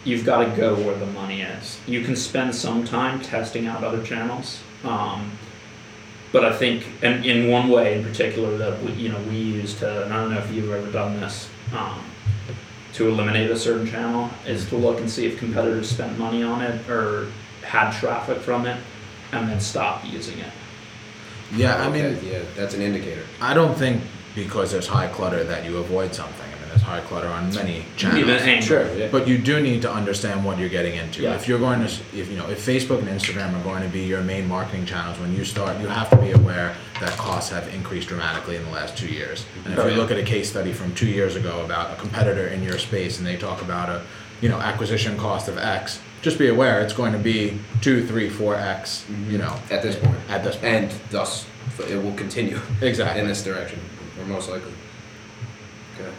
you've 0.06 0.26
got 0.26 0.40
to 0.46 0.50
go 0.56 0.76
where 0.76 0.96
the 0.96 1.06
money 1.06 1.42
is. 1.42 1.78
You 1.88 2.02
can 2.04 2.16
spend 2.16 2.56
some 2.56 2.84
time 2.86 3.20
testing 3.22 3.68
out 3.68 3.84
other 3.84 4.02
channels, 4.02 4.60
um, 4.86 5.32
but 6.32 6.46
I 6.46 6.54
think, 6.56 6.86
and 7.02 7.26
in 7.26 7.50
one 7.50 7.70
way 7.70 7.98
in 7.98 8.04
particular 8.04 8.58
that 8.58 8.82
we, 8.84 8.92
you 8.94 9.10
know 9.10 9.20
we 9.30 9.38
use 9.38 9.78
to, 9.80 10.04
and 10.04 10.14
I 10.14 10.22
don't 10.22 10.34
know 10.34 10.40
if 10.40 10.52
you've 10.52 10.72
ever 10.72 10.92
done 10.92 11.20
this, 11.20 11.50
um, 11.74 12.04
to 12.94 13.08
eliminate 13.08 13.50
a 13.52 13.58
certain 13.58 13.88
channel 13.88 14.30
is 14.46 14.68
to 14.70 14.76
look 14.76 15.00
and 15.00 15.10
see 15.10 15.26
if 15.28 15.38
competitors 15.38 15.90
spent 15.90 16.18
money 16.18 16.44
on 16.44 16.62
it 16.62 16.90
or 16.90 17.28
had 17.64 17.92
traffic 17.92 18.40
from 18.40 18.66
it, 18.66 18.78
and 19.32 19.48
then 19.48 19.60
stop 19.60 20.04
using 20.06 20.40
it. 20.40 20.52
Yeah, 21.56 21.76
I 21.82 21.90
mean, 21.90 22.06
Okay, 22.06 22.32
yeah, 22.32 22.42
that's 22.56 22.74
an 22.74 22.82
indicator. 22.82 23.24
I 23.42 23.54
don't 23.54 23.76
think 23.78 24.02
because 24.36 24.72
there's 24.72 24.88
high 24.88 25.08
clutter 25.08 25.44
that 25.44 25.66
you 25.66 25.78
avoid 25.78 26.14
something. 26.14 26.49
I 26.70 26.76
mean, 26.76 26.80
high 26.80 27.02
clutter 27.02 27.28
on 27.28 27.54
many 27.54 27.86
channels. 27.98 28.20
Even 28.22 28.36
angle. 28.38 28.98
yeah. 28.98 29.08
But 29.12 29.28
you 29.28 29.38
do 29.38 29.62
need 29.62 29.82
to 29.84 29.92
understand 29.92 30.44
what 30.46 30.58
you're 30.58 30.70
getting 30.70 30.96
into. 30.96 31.22
Yeah. 31.24 31.36
If 31.36 31.48
you're 31.48 31.60
going 31.60 31.80
to, 31.80 31.92
if 32.14 32.30
you 32.30 32.38
know, 32.38 32.50
if 32.50 32.66
Facebook 32.66 33.00
and 33.00 33.08
Instagram 33.08 33.60
are 33.60 33.64
going 33.64 33.84
to 33.84 33.90
be 33.90 34.02
your 34.02 34.22
main 34.22 34.48
marketing 34.48 34.86
channels 34.86 35.20
when 35.20 35.36
you 35.36 35.46
start, 35.46 35.80
you 35.80 35.88
have 35.88 36.10
to 36.12 36.18
be 36.18 36.32
aware 36.32 36.76
that 37.00 37.12
costs 37.18 37.52
have 37.52 37.68
increased 37.74 38.08
dramatically 38.10 38.56
in 38.56 38.64
the 38.66 38.72
last 38.72 38.98
two 38.98 39.08
years. 39.08 39.46
And 39.66 39.74
if 39.74 39.80
Oh, 39.80 39.86
you 39.86 39.92
yeah. 39.92 39.98
look 39.98 40.12
at 40.12 40.18
a 40.18 40.24
case 40.24 40.50
study 40.50 40.74
from 40.74 40.94
two 40.96 41.08
years 41.08 41.36
ago 41.36 41.64
about 41.64 41.92
a 41.92 41.96
competitor 42.00 42.48
in 42.48 42.64
your 42.64 42.78
space, 42.78 43.18
and 43.18 43.26
they 43.28 43.38
talk 43.38 43.62
about 43.62 43.90
a 43.90 44.02
you 44.42 44.48
know, 44.48 44.60
acquisition 44.60 45.18
cost 45.18 45.50
of 45.50 45.58
X, 45.58 46.00
just 46.22 46.38
be 46.40 46.48
aware 46.48 46.82
it's 46.82 46.94
going 46.94 47.12
to 47.12 47.20
be 47.20 47.60
two, 47.82 48.06
three, 48.08 48.30
four 48.30 48.56
X, 48.56 49.06
mm-hmm. 49.10 49.32
you 49.32 49.38
know. 49.38 49.54
At 49.70 49.82
this 49.82 49.96
point. 49.98 50.18
At 50.30 50.44
this 50.44 50.56
point. 50.56 50.66
And 50.66 50.92
thus, 51.10 51.46
it 51.90 52.02
will 52.02 52.14
continue 52.14 52.60
Exactly. 52.82 53.22
in 53.22 53.28
this 53.28 53.44
direction, 53.44 53.80
or 54.18 54.26
most 54.26 54.50
likely. 54.50 54.72
Okay. 56.00 56.10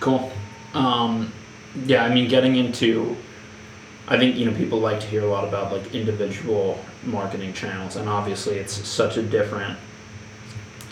Cool. 0.00 0.30
Um, 0.74 1.32
yeah, 1.84 2.04
I 2.04 2.12
mean, 2.12 2.28
getting 2.28 2.56
into, 2.56 3.16
I 4.08 4.18
think 4.18 4.36
you 4.36 4.50
know 4.50 4.56
people 4.56 4.78
like 4.80 5.00
to 5.00 5.06
hear 5.06 5.22
a 5.22 5.26
lot 5.26 5.46
about 5.46 5.72
like 5.72 5.94
individual 5.94 6.82
marketing 7.04 7.52
channels, 7.52 7.96
and 7.96 8.08
obviously 8.08 8.56
it's 8.56 8.72
such 8.88 9.16
a 9.16 9.22
different 9.22 9.78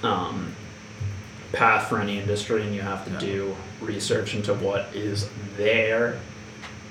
um, 0.02 0.54
path 1.52 1.88
for 1.88 2.00
any 2.00 2.18
industry, 2.18 2.62
and 2.62 2.74
you 2.74 2.82
have 2.82 3.04
to 3.06 3.10
Yeah. 3.12 3.18
do 3.18 3.56
research 3.80 4.34
into 4.34 4.54
what 4.54 4.88
is 4.94 5.28
there. 5.56 6.18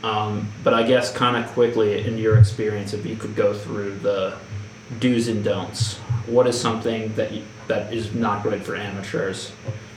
Um, 0.04 0.48
but 0.64 0.74
I 0.74 0.84
guess 0.84 1.12
kind 1.12 1.44
of 1.44 1.50
quickly, 1.52 2.06
in 2.06 2.18
your 2.18 2.38
experience, 2.38 2.94
if 2.94 3.06
you 3.06 3.16
could 3.16 3.36
go 3.36 3.54
through 3.54 3.98
the 4.00 4.34
do's 5.00 5.28
and 5.28 5.44
don'ts, 5.44 5.96
what 6.28 6.48
is 6.48 6.60
something 6.60 7.14
that 7.16 7.32
you, 7.32 7.42
that 7.68 7.92
is 7.94 8.14
not 8.14 8.44
great 8.44 8.64
for 8.64 8.76
amateurs? 8.76 9.52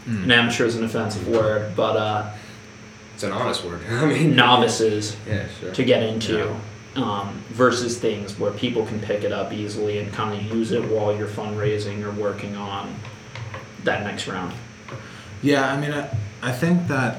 Mm. 0.06 0.24
An 0.24 0.30
amateur 0.30 0.64
is 0.64 0.76
an 0.76 0.84
offensive 0.84 1.28
word, 1.28 1.74
but 1.76 1.96
uh, 1.96 2.30
It's 3.14 3.22
an 3.22 3.32
honest 3.32 3.64
word. 3.64 3.80
I 3.90 4.06
mean, 4.06 4.34
novices 4.34 5.16
Yeah, 5.26 5.46
sure. 5.60 5.72
to 5.72 5.84
get 5.84 6.02
into 6.02 6.54
um, 6.96 7.42
versus 7.50 7.98
things 7.98 8.38
where 8.38 8.50
people 8.52 8.84
can 8.86 9.00
pick 9.00 9.22
it 9.24 9.32
up 9.32 9.52
easily 9.52 9.98
and 9.98 10.12
kind 10.12 10.34
of 10.38 10.56
use 10.56 10.72
it 10.72 10.82
while 10.90 11.16
you're 11.16 11.28
fundraising 11.28 12.02
or 12.02 12.10
working 12.12 12.56
on 12.56 12.94
that 13.84 14.02
next 14.04 14.26
round. 14.26 14.52
Yeah, 15.42 15.72
I 15.72 15.80
mean, 15.80 15.92
I, 15.92 16.10
I 16.42 16.52
think 16.52 16.88
that 16.88 17.18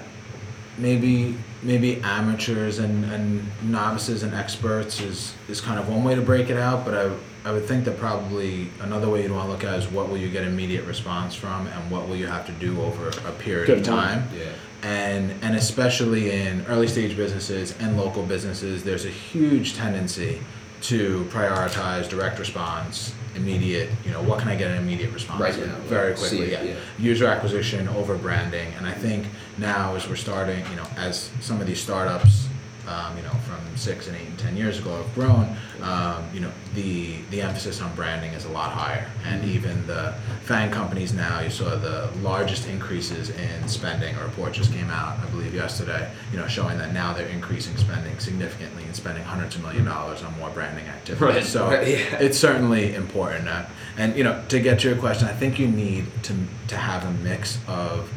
maybe 0.77 1.37
maybe 1.63 2.01
amateurs 2.01 2.79
and, 2.79 3.05
and 3.05 3.43
novices 3.61 4.23
and 4.23 4.33
experts 4.33 4.99
is, 4.99 5.35
is 5.47 5.61
kind 5.61 5.79
of 5.79 5.87
one 5.87 6.03
way 6.03 6.15
to 6.15 6.21
break 6.21 6.49
it 6.49 6.57
out, 6.57 6.83
but 6.83 6.95
I, 6.95 7.11
I 7.43 7.51
would 7.51 7.65
think 7.65 7.85
that 7.85 7.97
probably 7.97 8.69
another 8.81 9.09
way 9.09 9.23
you'd 9.23 9.31
want 9.31 9.45
to 9.47 9.51
look 9.51 9.63
at 9.63 9.73
it 9.73 9.77
is 9.83 9.87
what 9.91 10.09
will 10.09 10.17
you 10.17 10.29
get 10.29 10.43
immediate 10.43 10.85
response 10.85 11.33
from 11.33 11.67
and 11.67 11.89
what 11.91 12.07
will 12.07 12.15
you 12.15 12.27
have 12.27 12.45
to 12.45 12.51
do 12.53 12.79
over 12.81 13.09
a 13.27 13.31
period 13.31 13.65
Good 13.67 13.79
of 13.79 13.85
point. 13.85 13.99
time. 13.99 14.29
Yeah. 14.37 14.51
and 14.83 15.31
and 15.43 15.55
especially 15.55 16.31
in 16.31 16.65
early 16.67 16.87
stage 16.87 17.15
businesses 17.15 17.75
and 17.79 17.97
local 17.97 18.23
businesses 18.23 18.83
there's 18.83 19.05
a 19.05 19.09
huge 19.09 19.75
tendency 19.75 20.39
to 20.81 21.23
prioritize 21.31 22.09
direct 22.09 22.39
response 22.39 23.13
immediate 23.35 23.89
you 24.03 24.11
know 24.11 24.21
what 24.23 24.39
can 24.39 24.49
i 24.49 24.55
get 24.55 24.71
an 24.71 24.77
immediate 24.77 25.11
response 25.13 25.39
Right, 25.39 25.55
with 25.55 25.67
yeah, 25.67 25.75
very 25.81 26.15
see 26.17 26.37
quickly 26.37 26.53
it, 26.55 26.65
yeah. 26.65 26.71
yeah. 26.71 26.79
user 26.97 27.27
acquisition 27.27 27.87
over 27.89 28.17
branding 28.17 28.73
and 28.77 28.85
i 28.87 28.91
think 28.91 29.27
now 29.59 29.95
as 29.95 30.07
we're 30.09 30.15
starting 30.15 30.65
you 30.71 30.75
know 30.75 30.87
as 30.97 31.29
some 31.41 31.61
of 31.61 31.67
these 31.67 31.79
startups 31.81 32.47
um, 32.87 33.15
you 33.17 33.23
know 33.23 33.29
from 33.47 33.59
six 33.77 34.07
and 34.07 34.15
eight 34.17 34.27
and 34.27 34.39
ten 34.39 34.55
years 34.57 34.79
ago 34.79 34.95
have 34.97 35.13
grown 35.15 35.55
um, 35.81 36.23
you 36.33 36.39
know 36.39 36.51
the 36.75 37.17
the 37.29 37.41
emphasis 37.41 37.81
on 37.81 37.93
branding 37.95 38.31
is 38.33 38.45
a 38.45 38.49
lot 38.49 38.71
higher. 38.71 39.07
And 39.25 39.41
Mm-hmm. 39.41 39.51
even 39.55 39.87
the 39.87 40.13
FAANG 40.45 40.71
companies 40.71 41.13
now 41.13 41.39
you 41.41 41.49
saw 41.49 41.75
the 41.75 42.09
largest 42.21 42.67
increases 42.67 43.29
in 43.31 43.67
spending. 43.67 44.15
A 44.15 44.23
report 44.23 44.53
just 44.53 44.71
came 44.73 44.89
out 44.89 45.19
i 45.19 45.25
believe 45.29 45.53
yesterday 45.53 46.09
you 46.31 46.37
know 46.37 46.47
showing 46.47 46.77
that 46.77 46.93
now 46.93 47.13
they're 47.13 47.27
increasing 47.27 47.75
spending 47.77 48.17
significantly 48.19 48.83
and 48.83 48.95
spending 48.95 49.23
hundreds 49.23 49.55
of 49.55 49.61
million 49.63 49.85
dollars 49.85 50.21
on 50.23 50.37
more 50.39 50.49
branding 50.49 50.85
activities. 50.87 51.35
Right. 51.35 51.43
so 51.45 51.69
Right, 51.69 51.87
yeah. 51.87 52.17
it's 52.19 52.37
certainly 52.37 52.93
important. 52.95 53.47
Uh, 53.47 53.65
and 53.97 54.15
you 54.15 54.23
know 54.23 54.43
to 54.49 54.59
get 54.59 54.79
to 54.79 54.89
your 54.89 54.97
question 54.97 55.27
i 55.27 55.33
think 55.33 55.59
you 55.59 55.67
need 55.67 56.05
to 56.23 56.33
to 56.67 56.77
have 56.77 57.03
a 57.05 57.11
mix 57.23 57.59
of 57.67 58.09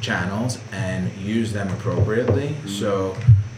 channels 0.00 0.58
and 0.72 1.12
use 1.18 1.52
them 1.52 1.68
appropriately. 1.68 2.54
So 2.66 3.16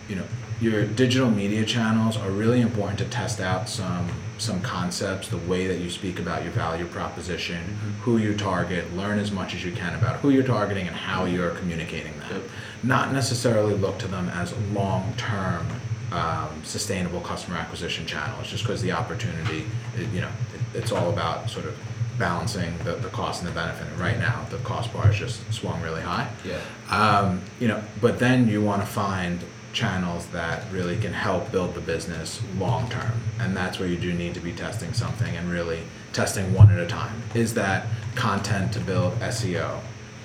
you 0.08 0.16
know 0.16 0.24
your 0.62 0.84
digital 0.84 1.28
media 1.30 1.64
channels 1.64 2.16
are 2.16 2.30
really 2.30 2.60
important 2.60 2.98
to 2.98 3.04
test 3.06 3.40
out 3.40 3.68
some 3.68 4.08
some 4.38 4.60
concepts 4.60 5.28
the 5.28 5.36
way 5.52 5.66
that 5.66 5.78
you 5.78 5.90
speak 5.90 6.18
about 6.18 6.42
your 6.42 6.52
value 6.52 6.86
proposition 6.86 7.60
who 8.02 8.16
you 8.18 8.34
target 8.36 8.84
learn 8.94 9.18
as 9.18 9.30
much 9.30 9.54
as 9.54 9.64
you 9.64 9.72
can 9.72 9.94
about 9.94 10.16
who 10.20 10.30
you're 10.30 10.42
targeting 10.58 10.86
and 10.86 10.96
how 10.96 11.24
you're 11.24 11.50
communicating 11.60 12.12
that 12.20 12.30
Yep. 12.32 12.42
not 12.82 13.12
necessarily 13.12 13.74
look 13.74 13.98
to 13.98 14.08
them 14.08 14.28
as 14.30 14.52
long-term 14.72 15.66
um, 16.12 16.48
sustainable 16.64 17.20
customer 17.20 17.56
acquisition 17.56 18.06
channels 18.06 18.48
just 18.48 18.62
because 18.64 18.80
the 18.82 18.92
opportunity 18.92 19.64
it, 19.98 20.08
you 20.14 20.20
know 20.20 20.32
it, 20.54 20.78
it's 20.78 20.92
all 20.92 21.08
about 21.10 21.50
sort 21.50 21.66
of 21.66 21.74
balancing 22.18 22.72
the, 22.84 22.92
the 22.96 23.08
cost 23.08 23.42
and 23.42 23.50
the 23.50 23.54
benefit 23.54 23.86
and 23.88 23.98
right 23.98 24.18
now 24.18 24.44
the 24.50 24.58
cost 24.58 24.92
bar 24.92 25.10
is 25.10 25.16
just 25.18 25.40
swung 25.52 25.80
really 25.82 26.02
high 26.02 26.28
Yeah. 26.44 26.60
um, 26.90 27.40
you 27.60 27.68
know, 27.68 27.82
but 28.00 28.18
then 28.18 28.48
you 28.48 28.60
want 28.62 28.82
to 28.82 28.86
find 28.86 29.40
channels 29.72 30.26
that 30.28 30.70
really 30.70 30.98
can 30.98 31.12
help 31.12 31.50
build 31.50 31.74
the 31.74 31.80
business 31.80 32.40
long 32.58 32.88
term, 32.90 33.12
and 33.40 33.56
that's 33.56 33.78
where 33.78 33.88
you 33.88 33.96
do 33.96 34.12
need 34.12 34.34
to 34.34 34.40
be 34.40 34.52
testing 34.52 34.92
something 34.92 35.36
and 35.36 35.50
really 35.50 35.82
testing 36.12 36.52
one 36.54 36.70
at 36.70 36.78
a 36.78 36.86
time. 36.86 37.22
Is 37.34 37.54
that 37.54 37.86
content 38.14 38.72
to 38.74 38.80
build 38.80 39.18
SEO? 39.20 39.80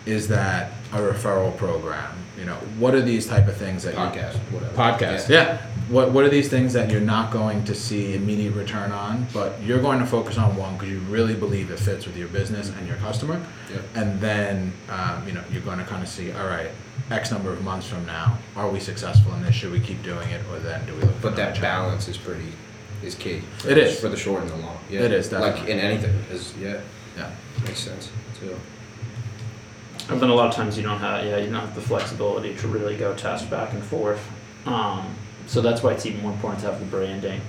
Is 0.06 0.28
that 0.28 0.77
a 0.94 0.98
referral 0.98 1.56
program? 1.58 2.16
You 2.38 2.46
know, 2.46 2.56
what 2.78 2.94
are 2.94 3.02
these 3.02 3.26
type 3.26 3.48
of 3.48 3.58
things 3.58 3.84
that 3.84 3.94
you 3.94 4.00
Podcast, 4.00 4.36
whatever. 4.52 4.76
Podcast, 4.76 5.28
yeah. 5.30 5.66
What 5.90 6.12
What 6.12 6.24
are 6.26 6.30
these 6.30 6.50
things 6.50 6.74
that 6.74 6.92
you're 6.92 7.02
not 7.02 7.32
going 7.32 7.64
to 7.64 7.74
see 7.74 8.14
immediate 8.14 8.54
return 8.54 8.92
on, 8.92 9.26
but 9.34 9.60
you're 9.64 9.82
going 9.82 10.00
to 10.00 10.06
focus 10.06 10.38
on 10.38 10.56
one 10.56 10.74
because 10.74 10.90
you 10.90 11.00
really 11.10 11.34
believe 11.34 11.72
it 11.72 11.80
fits 11.80 12.06
with 12.06 12.16
your 12.18 12.28
business 12.28 12.70
and 12.70 12.88
your 12.88 12.98
customer, 12.98 13.42
Yep. 13.72 13.82
and 13.96 14.20
then 14.22 14.74
um, 14.90 15.26
you 15.28 15.34
know 15.34 15.44
you're 15.52 15.62
going 15.64 15.80
to 15.80 15.86
kind 15.86 16.04
of 16.04 16.10
see, 16.10 16.32
all 16.34 16.46
right, 16.46 16.70
X 17.10 17.32
number 17.32 17.52
of 17.52 17.64
months 17.64 17.88
from 17.88 18.06
now, 18.06 18.38
are 18.56 18.70
we 18.70 18.80
successful 18.82 19.34
in 19.34 19.42
this? 19.44 19.56
Should 19.56 19.72
we 19.72 19.80
keep 19.80 20.04
doing 20.04 20.30
it, 20.30 20.42
or 20.52 20.60
then 20.60 20.86
do 20.86 20.94
we 20.94 21.02
look? 21.02 21.22
But 21.22 21.36
that 21.38 21.56
channel? 21.56 21.88
balance 21.88 22.08
is 22.10 22.18
pretty, 22.18 22.52
is 23.02 23.16
key. 23.16 23.42
It 23.66 23.76
the- 23.76 23.86
is. 23.86 24.00
For 24.00 24.10
the 24.10 24.18
short 24.18 24.42
and 24.42 24.52
the 24.52 24.58
long. 24.58 24.78
Yeah. 24.92 25.02
It 25.02 25.12
is, 25.14 25.32
Like 25.32 25.68
in 25.70 25.80
anything, 25.80 26.14
is, 26.32 26.54
yeah, 26.62 26.82
Yeah. 27.18 27.32
makes 27.66 27.80
sense, 27.80 28.12
too. 28.40 28.56
And 30.10 30.22
then 30.22 30.30
a 30.30 30.34
lot 30.34 30.48
of 30.48 30.56
times 30.56 30.78
you 30.78 30.84
don't 30.84 31.00
have 31.00 31.26
yeah 31.26 31.38
you 31.38 31.50
don't 31.50 31.60
have 31.60 31.76
the 31.76 31.82
flexibility 31.82 32.56
to 32.56 32.68
really 32.68 32.96
go 32.96 33.14
test 33.16 33.50
back 33.50 33.74
and 33.74 33.84
forth. 33.84 34.26
Um, 34.66 35.16
so 35.48 35.62
that's 35.62 35.84
why 35.84 35.94
it's 35.94 36.06
even 36.06 36.22
more 36.22 36.32
important 36.32 36.62
to 36.62 36.72
have 36.72 36.80
the 36.80 36.86
branding 36.86 37.42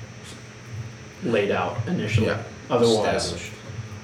laid 1.23 1.51
out 1.51 1.77
initially. 1.87 2.27
Yeah. 2.27 2.43
Otherwise, 2.71 3.33
Established. 3.33 3.53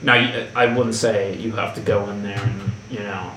now 0.03 0.15
you, 0.15 0.47
I 0.57 0.67
wouldn't 0.67 0.95
say 0.95 1.37
you 1.37 1.53
have 1.53 1.75
to 1.75 1.81
go 1.81 2.09
in 2.11 2.23
there 2.23 2.41
and 2.41 2.73
you 2.91 3.01
know 3.01 3.31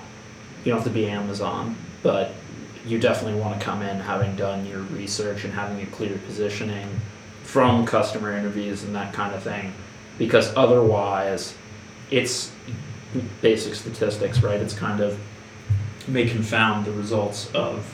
you 0.64 0.72
don't 0.72 0.80
have 0.80 0.88
to 0.88 0.94
be 0.94 1.08
Amazon, 1.08 1.76
but 2.04 2.32
you 2.86 3.00
definitely 3.00 3.40
want 3.40 3.60
to 3.60 3.66
come 3.66 3.82
in 3.82 4.00
having 4.00 4.36
done 4.36 4.66
your 4.66 4.80
research 4.80 5.44
and 5.44 5.54
having 5.54 5.82
a 5.82 5.86
clear 5.88 6.18
positioning 6.26 6.88
from 7.44 7.86
customer 7.86 8.36
interviews 8.38 8.84
and 8.84 8.96
that 8.96 9.14
kind 9.14 9.34
of 9.34 9.44
thing, 9.44 9.74
because 10.18 10.54
otherwise, 10.56 11.56
it's 12.12 12.52
basic 13.42 13.76
statistics, 13.76 14.42
right? 14.42 14.60
It's 14.60 14.74
kind 14.74 15.00
of 15.02 15.18
may 16.08 16.28
confound 16.28 16.86
the 16.86 16.92
results 16.92 17.52
of 17.54 17.94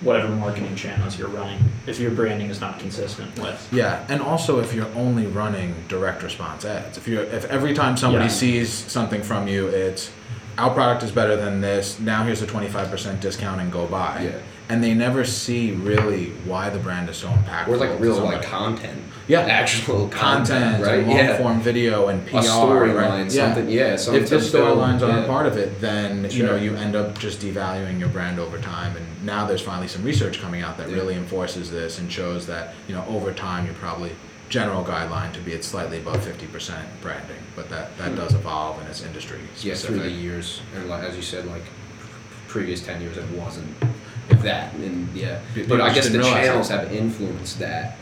whatever 0.00 0.28
marketing 0.34 0.74
channels 0.76 1.18
you're 1.18 1.28
running 1.28 1.58
if 1.86 2.00
your 2.00 2.10
branding 2.10 2.48
is 2.48 2.60
not 2.60 2.78
consistent 2.78 3.38
with. 3.38 3.68
Yeah, 3.70 4.04
and 4.08 4.22
also 4.22 4.58
if 4.60 4.72
you're 4.74 4.88
only 4.94 5.26
running 5.26 5.74
direct 5.88 6.22
response 6.22 6.64
ads, 6.64 6.96
if 6.96 7.06
you're 7.06 7.24
if 7.24 7.44
every 7.46 7.74
time 7.74 7.96
somebody 7.96 8.24
Yeah. 8.24 8.30
sees 8.30 8.72
something 8.72 9.22
from 9.22 9.46
you, 9.46 9.66
it's 9.68 10.10
our 10.58 10.70
product 10.70 11.02
is 11.02 11.12
better 11.12 11.36
than 11.36 11.60
this. 11.60 11.98
Now 12.00 12.24
here's 12.24 12.42
a 12.42 12.46
25% 12.46 13.20
discount 13.20 13.60
and 13.60 13.70
go 13.70 13.86
buy. 13.86 14.22
Yeah. 14.24 14.30
And 14.70 14.84
they 14.84 14.94
never 14.94 15.24
see 15.24 15.72
really 15.72 16.30
why 16.44 16.70
the 16.70 16.78
brand 16.78 17.08
is 17.08 17.16
so 17.16 17.28
impactful. 17.28 17.68
Or 17.68 17.76
like 17.76 17.98
real 17.98 18.20
like 18.20 18.42
content. 18.42 19.02
Yeah. 19.26 19.40
Actual 19.40 20.06
content, 20.08 20.82
content, 20.82 20.84
right? 20.84 21.06
long 21.06 21.16
Yeah. 21.16 21.36
form 21.38 21.60
video 21.60 22.06
and 22.06 22.24
PR. 22.24 22.36
A 22.36 22.40
storyline, 22.40 22.94
right? 22.94 23.18
Yeah. 23.24 23.28
something, 23.28 23.68
yeah, 23.68 23.96
something. 23.96 24.22
If 24.22 24.30
the 24.30 24.36
storylines 24.36 25.02
aren't 25.02 25.22
yeah. 25.22 25.26
part 25.26 25.46
of 25.46 25.56
it, 25.56 25.80
then 25.80 26.30
you 26.30 26.44
know 26.44 26.54
you 26.54 26.76
end 26.76 26.94
up 26.94 27.18
just 27.18 27.40
devaluing 27.40 27.98
your 27.98 28.10
brand 28.10 28.38
over 28.38 28.58
time. 28.58 28.96
And 28.96 29.06
now 29.26 29.44
there's 29.44 29.60
finally 29.60 29.88
some 29.88 30.04
research 30.04 30.40
coming 30.40 30.62
out 30.62 30.78
that 30.78 30.88
Yeah. 30.88 30.96
really 30.96 31.14
enforces 31.14 31.70
this 31.72 31.98
and 31.98 32.10
shows 32.10 32.46
that 32.46 32.74
you 32.86 32.94
know 32.94 33.04
over 33.08 33.32
time 33.32 33.66
you're 33.66 33.74
probably 33.74 34.12
general 34.50 34.84
guideline 34.84 35.32
to 35.32 35.40
be 35.40 35.54
at 35.54 35.64
slightly 35.64 35.98
above 35.98 36.16
50% 36.16 36.84
branding, 37.00 37.36
but 37.56 37.68
that 37.70 37.96
that 37.98 38.10
hmm. 38.10 38.16
does 38.16 38.34
evolve 38.34 38.78
and 38.80 38.88
it's 38.88 39.02
industry 39.02 39.40
Yeah, 39.62 39.74
through 39.74 39.98
the 39.98 40.10
years, 40.10 40.60
and 40.76 40.88
like 40.88 41.02
as 41.02 41.16
you 41.16 41.22
said, 41.22 41.46
like 41.46 41.64
previous 42.46 42.84
ten 42.84 43.00
years, 43.00 43.16
it 43.16 43.28
wasn't 43.30 43.74
if 44.30 44.42
that, 44.42 44.72
and 44.74 45.08
yeah. 45.14 45.40
But 45.48 45.54
people 45.54 45.82
I 45.82 45.92
guess 45.94 46.08
the 46.08 46.22
channels 46.22 46.68
that. 46.68 46.84
have 46.88 46.92
influenced 46.92 47.58
that 47.58 47.96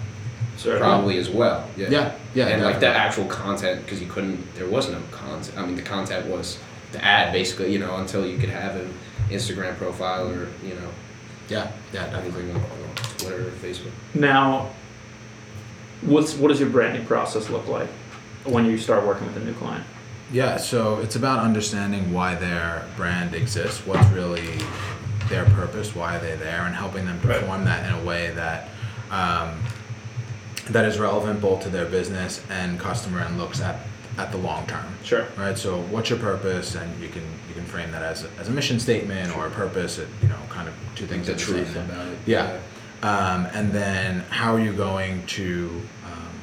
So 0.56 0.78
probably 0.78 1.18
as 1.18 1.28
well. 1.30 1.68
Yeah, 1.76 1.88
Yeah, 1.88 2.14
yeah, 2.34 2.46
and 2.48 2.62
like 2.62 2.80
the 2.80 2.88
actual 2.88 3.26
content, 3.26 3.84
because 3.84 4.00
you 4.00 4.08
couldn't, 4.08 4.54
there 4.54 4.66
was 4.68 4.88
no 4.90 5.00
content. 5.10 5.56
I 5.58 5.64
mean, 5.66 5.76
the 5.76 5.82
content 5.82 6.26
was 6.26 6.58
the 6.92 7.04
ad 7.04 7.32
basically, 7.32 7.72
you 7.72 7.78
know, 7.78 7.96
until 7.96 8.26
you 8.26 8.38
could 8.38 8.48
have 8.50 8.76
an 8.76 8.92
Instagram 9.30 9.76
profile 9.76 10.28
or 10.28 10.48
you 10.64 10.74
know 10.74 10.88
Yeah, 11.48 11.70
yeah, 11.92 12.06
definitely. 12.10 12.42
anything 12.50 12.56
on 12.56 12.94
Twitter 13.18 13.48
or 13.48 13.50
Facebook. 13.52 13.92
Now, 14.14 14.70
what's 16.02 16.34
what 16.34 16.48
does 16.48 16.60
your 16.60 16.70
branding 16.70 17.06
process 17.06 17.48
look 17.50 17.66
like 17.68 17.88
when 18.44 18.64
you 18.66 18.78
start 18.78 19.06
working 19.06 19.26
with 19.26 19.36
a 19.36 19.40
new 19.40 19.54
client? 19.54 19.84
Yeah, 20.30 20.58
so 20.58 20.98
it's 20.98 21.16
about 21.16 21.38
understanding 21.40 22.12
why 22.12 22.34
their 22.34 22.84
brand 22.96 23.34
exists, 23.34 23.86
what's 23.86 24.06
really 24.10 24.58
their 25.28 25.44
purpose, 25.46 25.94
why 25.94 26.18
they're 26.18 26.36
there, 26.36 26.62
and 26.62 26.74
helping 26.74 27.06
them 27.06 27.20
Right. 27.22 27.40
perform 27.40 27.64
that 27.64 27.86
in 27.86 27.98
a 28.00 28.04
way 28.04 28.30
that 28.32 28.68
um, 29.10 29.62
that 30.70 30.84
is 30.84 30.98
relevant 30.98 31.40
both 31.40 31.62
to 31.62 31.68
their 31.70 31.86
business 31.86 32.42
and 32.50 32.78
customer 32.78 33.20
and 33.20 33.38
looks 33.38 33.60
at 33.60 33.80
at 34.18 34.32
the 34.32 34.38
long 34.38 34.66
term. 34.66 34.84
Sure. 35.04 35.26
Right. 35.36 35.56
So, 35.56 35.80
what's 35.82 36.10
your 36.10 36.18
purpose? 36.18 36.74
And 36.74 37.00
you 37.00 37.08
can 37.08 37.22
you 37.48 37.54
can 37.54 37.64
frame 37.64 37.90
that 37.92 38.02
as 38.02 38.24
a, 38.24 38.28
as 38.38 38.48
a 38.48 38.50
mission 38.50 38.78
statement 38.80 39.34
or 39.36 39.46
a 39.46 39.50
purpose. 39.50 39.98
It, 39.98 40.08
you 40.22 40.28
know, 40.28 40.36
kind 40.50 40.68
of 40.68 40.74
two 40.94 41.06
things. 41.06 41.26
the 41.26 41.36
truth 41.36 41.72
same 41.72 41.84
about 41.84 42.08
it. 42.08 42.18
Yeah. 42.26 42.58
Um, 43.02 43.46
and 43.54 43.70
then 43.70 44.20
how 44.28 44.52
are 44.54 44.60
you 44.60 44.72
going 44.72 45.24
to 45.28 45.70
um, 46.04 46.40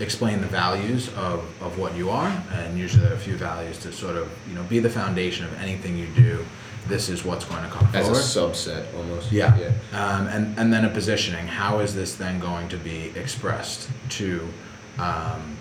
explain 0.00 0.40
the 0.40 0.46
values 0.46 1.08
of, 1.10 1.44
of 1.62 1.78
what 1.78 1.94
you 1.94 2.08
are? 2.08 2.32
And 2.54 2.78
usually 2.78 3.02
there 3.02 3.12
are 3.12 3.16
a 3.16 3.18
few 3.18 3.36
values 3.36 3.78
to 3.80 3.92
sort 3.92 4.16
of, 4.16 4.30
you 4.48 4.54
know, 4.54 4.62
be 4.62 4.78
the 4.78 4.88
foundation 4.88 5.44
of 5.44 5.52
anything 5.60 5.98
you 5.98 6.06
do. 6.16 6.42
This 6.86 7.08
is 7.08 7.24
what's 7.24 7.44
going 7.44 7.62
to 7.64 7.70
come 7.70 7.88
As 7.94 8.08
a 8.08 8.12
subset 8.12 8.94
almost. 8.94 9.32
Yeah. 9.32 9.56
Yeah. 9.56 9.70
Um, 9.98 10.26
and, 10.28 10.58
and 10.58 10.72
then 10.72 10.84
a 10.84 10.90
positioning. 10.90 11.46
How 11.46 11.78
is 11.78 11.94
this 11.94 12.14
then 12.14 12.38
going 12.38 12.68
to 12.68 12.76
be 12.76 13.12
expressed 13.16 13.88
to, 14.10 14.46
um, 14.98 15.56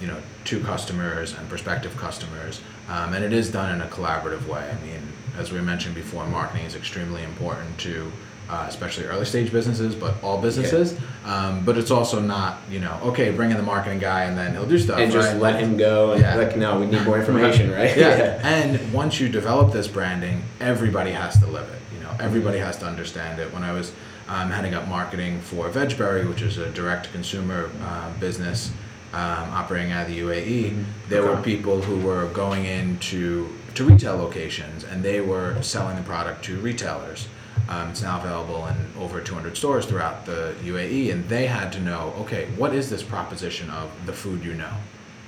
you 0.00 0.08
know, 0.08 0.20
to 0.46 0.60
customers 0.60 1.34
and 1.34 1.48
prospective 1.48 1.96
customers? 1.96 2.60
Um, 2.88 3.14
and 3.14 3.24
it 3.24 3.32
is 3.32 3.50
done 3.50 3.72
in 3.72 3.80
a 3.80 3.86
collaborative 3.86 4.46
way. 4.46 4.68
I 4.68 4.84
mean, 4.84 5.00
as 5.38 5.52
we 5.52 5.60
mentioned 5.60 5.94
before, 5.94 6.26
marketing 6.26 6.66
is 6.66 6.74
extremely 6.74 7.22
important 7.22 7.78
to, 7.78 8.10
uh, 8.48 8.66
especially 8.68 9.04
early 9.06 9.24
stage 9.24 9.50
businesses, 9.50 9.94
but 9.94 10.22
all 10.22 10.40
businesses. 10.40 10.98
Um, 11.24 11.64
but 11.64 11.78
it's 11.78 11.90
also 11.90 12.20
not, 12.20 12.58
you 12.70 12.80
know, 12.80 12.98
okay, 13.04 13.30
bring 13.30 13.50
in 13.50 13.56
the 13.56 13.62
marketing 13.62 13.98
guy 13.98 14.24
and 14.24 14.36
then 14.36 14.52
he'll 14.52 14.66
do 14.66 14.78
stuff. 14.78 14.98
And 14.98 15.10
just 15.10 15.32
right? 15.32 15.40
let 15.40 15.60
him 15.60 15.76
go. 15.76 16.12
And 16.12 16.20
Yeah. 16.20 16.36
Like, 16.36 16.56
no, 16.56 16.78
we 16.78 16.86
need 16.86 17.02
more 17.04 17.18
information, 17.20 17.70
right? 17.70 17.96
Yeah. 18.04 18.40
and 18.42 18.92
once 18.92 19.20
you 19.20 19.28
develop 19.28 19.72
this 19.72 19.88
branding, 19.88 20.42
everybody 20.60 21.12
has 21.12 21.38
to 21.40 21.46
live 21.46 21.68
it. 21.70 21.80
You 21.96 22.02
know, 22.02 22.14
everybody 22.20 22.58
has 22.58 22.76
to 22.78 22.86
understand 22.86 23.40
it. 23.40 23.52
When 23.52 23.62
I 23.62 23.72
was 23.72 23.92
um, 24.28 24.50
heading 24.50 24.74
up 24.74 24.88
marketing 24.88 25.40
for 25.40 25.68
Vegberry, 25.70 26.28
which 26.28 26.42
is 26.42 26.58
a 26.58 26.70
direct-to-consumer 26.70 27.70
uh, 27.82 28.12
business 28.18 28.72
um, 29.12 29.50
operating 29.50 29.92
out 29.92 30.08
of 30.08 30.14
the 30.14 30.20
UAE, 30.20 30.84
there 31.08 31.22
were 31.22 31.40
people 31.42 31.80
who 31.80 32.00
were 32.06 32.26
going 32.28 32.64
into 32.64 33.48
to 33.74 33.84
retail 33.84 34.16
locations 34.16 34.84
and 34.84 35.02
they 35.02 35.20
were 35.20 35.60
selling 35.62 35.96
the 35.96 36.02
product 36.02 36.44
to 36.44 36.58
retailers. 36.60 37.28
Um, 37.68 37.90
it's 37.90 38.02
now 38.02 38.20
available 38.20 38.66
in 38.66 38.76
over 38.98 39.20
200 39.20 39.56
stores 39.56 39.86
throughout 39.86 40.26
the 40.26 40.54
UAE, 40.62 41.12
and 41.12 41.26
they 41.28 41.46
had 41.46 41.72
to 41.72 41.80
know, 41.80 42.12
okay, 42.18 42.46
what 42.56 42.74
is 42.74 42.90
this 42.90 43.02
proposition 43.02 43.70
of 43.70 43.90
the 44.06 44.12
food 44.12 44.44
you 44.44 44.54
know? 44.54 44.72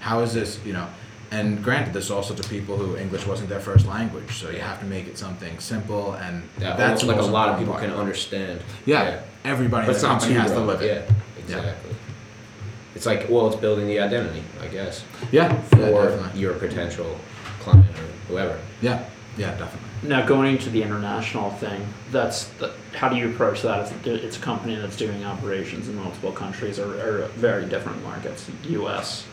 How 0.01 0.21
is 0.21 0.35
this, 0.35 0.61
you 0.65 0.73
know? 0.73 0.87
And 1.31 1.63
granted, 1.65 1.93
this 1.93 2.11
also 2.11 2.35
to 2.35 2.49
people 2.49 2.77
who 2.77 2.97
English 2.97 3.27
wasn't 3.27 3.49
their 3.49 3.61
first 3.61 3.87
language, 3.87 4.33
so 4.33 4.51
you 4.51 4.61
have 4.61 4.79
to 4.81 4.87
make 4.87 5.09
it 5.09 5.19
something 5.19 5.59
simple, 5.59 6.13
and 6.15 6.43
Yeah, 6.61 6.77
that's 6.77 7.03
like 7.03 7.19
a 7.19 7.23
lot 7.23 7.49
of 7.49 7.59
people 7.59 7.75
can 7.75 7.91
understand. 7.91 8.61
Yeah, 8.85 9.23
everybody 9.45 9.87
But 9.87 9.97
in 9.97 10.03
the 10.03 10.09
not 10.09 10.21
company 10.21 10.35
too 10.35 10.41
has 10.41 10.51
to 10.53 10.61
live 10.61 10.83
it. 10.83 11.09
Yeah, 11.09 11.15
exactly. 11.39 11.97
It's 12.95 13.07
like, 13.07 13.29
well, 13.29 13.49
it's 13.49 13.57
building 13.57 13.87
the 13.87 13.99
identity, 14.01 14.43
I 14.63 14.69
guess, 14.69 15.05
Yeah, 15.33 15.53
yeah, 15.53 15.61
for 15.63 16.37
your 16.37 16.55
potential 16.55 17.19
client 17.61 17.87
or 17.99 18.07
whoever. 18.29 18.59
Yeah, 18.81 19.05
yeah, 19.37 19.51
definitely. 19.51 19.86
Now 20.03 20.27
going 20.27 20.53
into 20.53 20.71
the 20.71 20.83
international 20.83 21.51
thing, 21.53 21.87
that's 22.11 22.45
the, 22.45 22.73
how 22.95 23.09
do 23.09 23.17
you 23.17 23.31
approach 23.31 23.63
that? 23.63 23.93
It's, 23.93 24.07
it's 24.07 24.37
a 24.37 24.41
company 24.41 24.77
that's 24.77 24.97
doing 24.97 25.25
operations 25.25 25.89
in 25.89 25.97
multiple 25.97 26.33
countries 26.33 26.79
or, 26.79 26.95
or 26.95 27.27
very 27.29 27.67
different 27.67 28.03
markets. 28.03 28.49
U.S. 28.65 29.27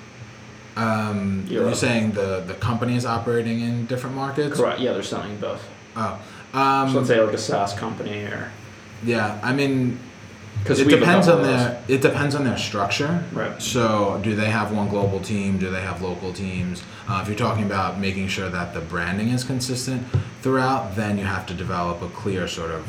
Um, 0.75 1.45
Europe. 1.47 1.67
you're 1.67 1.75
saying 1.75 2.13
the 2.13 2.43
the 2.47 2.55
company 2.55 2.95
is 2.95 3.05
operating 3.05 3.61
in 3.61 3.85
different 3.85 4.15
markets? 4.15 4.57
Correct. 4.57 4.79
Yeah, 4.79 4.93
they're 4.93 5.03
selling 5.03 5.37
both. 5.37 5.63
Oh, 5.95 6.19
um, 6.53 6.89
so 6.89 6.97
let's 6.97 7.07
say 7.09 7.21
like 7.21 7.33
a 7.33 7.37
SaaS 7.37 7.73
company 7.73 8.23
or 8.23 8.51
yeah. 9.03 9.39
I 9.43 9.53
mean, 9.53 9.99
because 10.63 10.79
it 10.79 10.89
depends 10.89 11.27
on 11.27 11.43
their 11.43 11.83
it 11.87 12.01
depends 12.01 12.35
on 12.35 12.43
their 12.43 12.57
structure. 12.57 13.23
Right. 13.33 13.61
So, 13.61 14.19
do 14.23 14.35
they 14.35 14.49
have 14.49 14.71
one 14.71 14.87
global 14.89 15.19
team? 15.19 15.57
Do 15.57 15.69
they 15.69 15.81
have 15.81 16.01
local 16.01 16.31
teams? 16.33 16.81
Uh, 17.07 17.19
if 17.21 17.27
you're 17.27 17.37
talking 17.37 17.65
about 17.65 17.99
making 17.99 18.29
sure 18.29 18.49
that 18.49 18.73
the 18.73 18.81
branding 18.81 19.29
is 19.29 19.43
consistent 19.43 20.07
throughout, 20.41 20.95
then 20.95 21.17
you 21.17 21.25
have 21.25 21.45
to 21.47 21.53
develop 21.53 22.01
a 22.01 22.09
clear 22.09 22.47
sort 22.47 22.71
of 22.71 22.85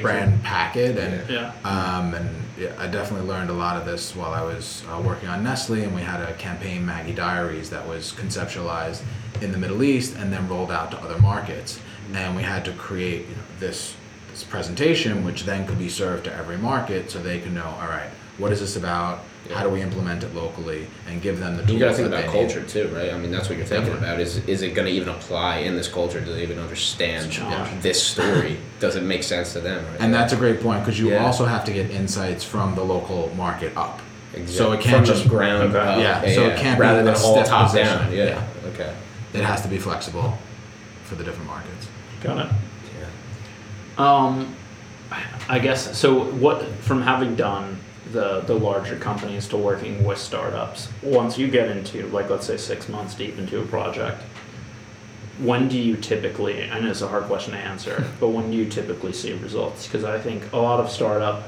brand 0.00 0.42
packet 0.42 0.96
and 0.96 1.28
Yeah. 1.30 1.52
um, 1.64 2.14
and 2.14 2.28
yeah, 2.58 2.72
I 2.78 2.86
definitely 2.86 3.28
learned 3.28 3.50
a 3.50 3.52
lot 3.52 3.76
of 3.76 3.84
this 3.84 4.16
while 4.16 4.32
I 4.32 4.42
was 4.42 4.82
uh, 4.90 5.00
working 5.04 5.28
on 5.28 5.44
Nestle, 5.44 5.82
and 5.82 5.94
we 5.94 6.00
had 6.00 6.20
a 6.22 6.32
campaign, 6.34 6.86
Maggi 6.86 7.14
Diaries, 7.14 7.68
that 7.70 7.86
was 7.86 8.12
conceptualized 8.14 9.02
in 9.42 9.52
the 9.52 9.58
Middle 9.58 9.82
East 9.82 10.16
and 10.16 10.32
then 10.32 10.48
rolled 10.48 10.72
out 10.72 10.90
to 10.92 10.96
other 10.98 11.18
markets. 11.18 11.78
And 12.14 12.34
we 12.34 12.42
had 12.42 12.64
to 12.64 12.72
create 12.72 13.28
you 13.28 13.34
know, 13.36 13.42
this 13.60 13.94
this 13.94 13.94
presentation, 14.44 15.24
which 15.24 15.44
then 15.44 15.66
could 15.66 15.78
be 15.78 15.88
served 15.88 16.24
to 16.24 16.34
every 16.34 16.56
market, 16.58 17.10
so 17.10 17.18
they 17.20 17.38
can 17.40 17.54
know, 17.54 17.66
all 17.80 17.88
right, 17.88 18.10
what 18.38 18.52
is 18.52 18.60
this 18.60 18.76
about? 18.76 19.20
How 19.52 19.62
do 19.62 19.68
we 19.70 19.80
implement 19.80 20.24
it 20.24 20.34
locally, 20.34 20.88
and 21.08 21.22
give 21.22 21.38
them 21.38 21.56
the 21.56 21.62
tools 21.62 21.72
You 21.72 21.78
gotta 21.78 21.94
think 21.94 22.08
about 22.08 22.22
they 22.26 22.32
need. 22.42 22.50
culture 22.52 22.62
too, 22.64 22.88
right? 22.92 23.12
I 23.14 23.16
mean, 23.18 23.30
that's 23.30 23.48
what 23.48 23.56
you're 23.56 23.66
thinking 23.66 23.92
about. 23.92 24.18
Is 24.18 24.38
is 24.48 24.62
it 24.62 24.74
gonna 24.74 24.88
even 24.88 25.08
apply 25.08 25.58
in 25.58 25.76
this 25.76 25.86
culture? 25.86 26.20
Do 26.20 26.32
they 26.34 26.42
even 26.42 26.58
understand 26.58 27.26
It's 27.26 27.36
a 27.36 27.40
challenge. 27.42 27.80
this 27.82 28.02
story? 28.02 28.58
Does 28.80 28.96
it 28.96 29.04
make 29.04 29.22
sense 29.22 29.52
to 29.52 29.60
them? 29.60 29.84
Right? 29.92 30.00
And 30.00 30.12
that's 30.12 30.32
a 30.32 30.36
great 30.36 30.60
point 30.60 30.80
because 30.84 30.98
you 30.98 31.10
Yeah. 31.10 31.24
also 31.24 31.44
have 31.44 31.64
to 31.66 31.72
get 31.72 31.90
insights 31.92 32.42
from 32.42 32.74
the 32.74 32.82
local 32.84 33.32
market 33.36 33.72
up. 33.76 34.00
Exactly. 34.34 34.56
So 34.56 34.72
it 34.72 34.80
can't 34.80 34.96
From 34.96 35.04
just 35.04 35.22
the 35.22 35.28
ground 35.28 35.74
Okay. 35.76 35.78
up. 35.78 36.00
Yeah, 36.00 36.34
so 36.34 36.46
it 36.48 36.56
can't 36.58 36.76
be 36.76 36.82
rather 36.82 37.00
a 37.02 37.04
than 37.04 37.14
all 37.14 37.34
stiff 37.36 37.46
top 37.46 37.70
position. 37.70 37.98
down. 37.98 38.12
Yeah. 38.12 38.24
Yeah. 38.24 38.42
Okay. 38.74 38.90
It 39.32 39.44
has 39.44 39.62
to 39.62 39.68
be 39.68 39.78
flexible 39.78 40.36
for 41.04 41.14
the 41.14 41.22
different 41.22 41.46
markets. 41.48 41.86
Got 42.20 42.38
it. 42.46 42.52
Um, 43.98 44.54
I 45.48 45.58
guess 45.58 45.96
so. 45.96 46.24
What 46.24 46.66
from 46.80 47.02
having 47.02 47.36
done 47.36 47.78
the 48.12 48.40
the 48.40 48.54
larger 48.54 48.96
companies 48.96 49.48
to 49.48 49.56
working 49.56 50.04
with 50.04 50.18
startups, 50.18 50.88
once 51.02 51.38
you 51.38 51.48
get 51.48 51.70
into 51.70 52.06
like 52.08 52.28
let's 52.28 52.46
say 52.46 52.56
six 52.56 52.88
months 52.88 53.14
deep 53.14 53.38
into 53.38 53.60
a 53.60 53.66
project, 53.66 54.22
when 55.38 55.68
do 55.68 55.78
you 55.78 55.96
typically? 55.96 56.68
I 56.70 56.80
know 56.80 56.90
it's 56.90 57.02
a 57.02 57.08
hard 57.08 57.24
question 57.24 57.52
to 57.52 57.58
answer, 57.58 58.06
but 58.20 58.28
when 58.28 58.50
do 58.50 58.56
you 58.56 58.68
typically 58.68 59.12
see 59.12 59.32
results? 59.34 59.86
Because 59.86 60.04
I 60.04 60.18
think 60.18 60.52
a 60.52 60.58
lot 60.58 60.80
of 60.80 60.90
startup 60.90 61.44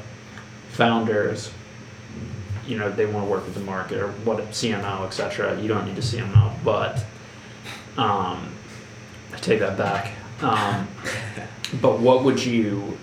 founders, 0.70 1.50
you 2.66 2.78
know, 2.78 2.90
they 2.90 3.06
want 3.06 3.26
to 3.26 3.30
work 3.30 3.44
with 3.44 3.54
the 3.54 3.60
market 3.60 3.98
or 3.98 4.08
what 4.08 4.38
CMO, 4.50 5.04
etc. 5.06 5.60
You 5.60 5.68
don't 5.68 5.86
need 5.86 5.96
to 5.96 6.02
CMO, 6.02 6.52
but 6.64 6.98
um, 7.96 8.52
I 9.32 9.36
take 9.38 9.60
that 9.60 9.76
back. 9.76 10.12
Um, 10.42 10.86
but 11.80 12.00
what 12.00 12.24
would 12.24 12.44
you? 12.44 12.98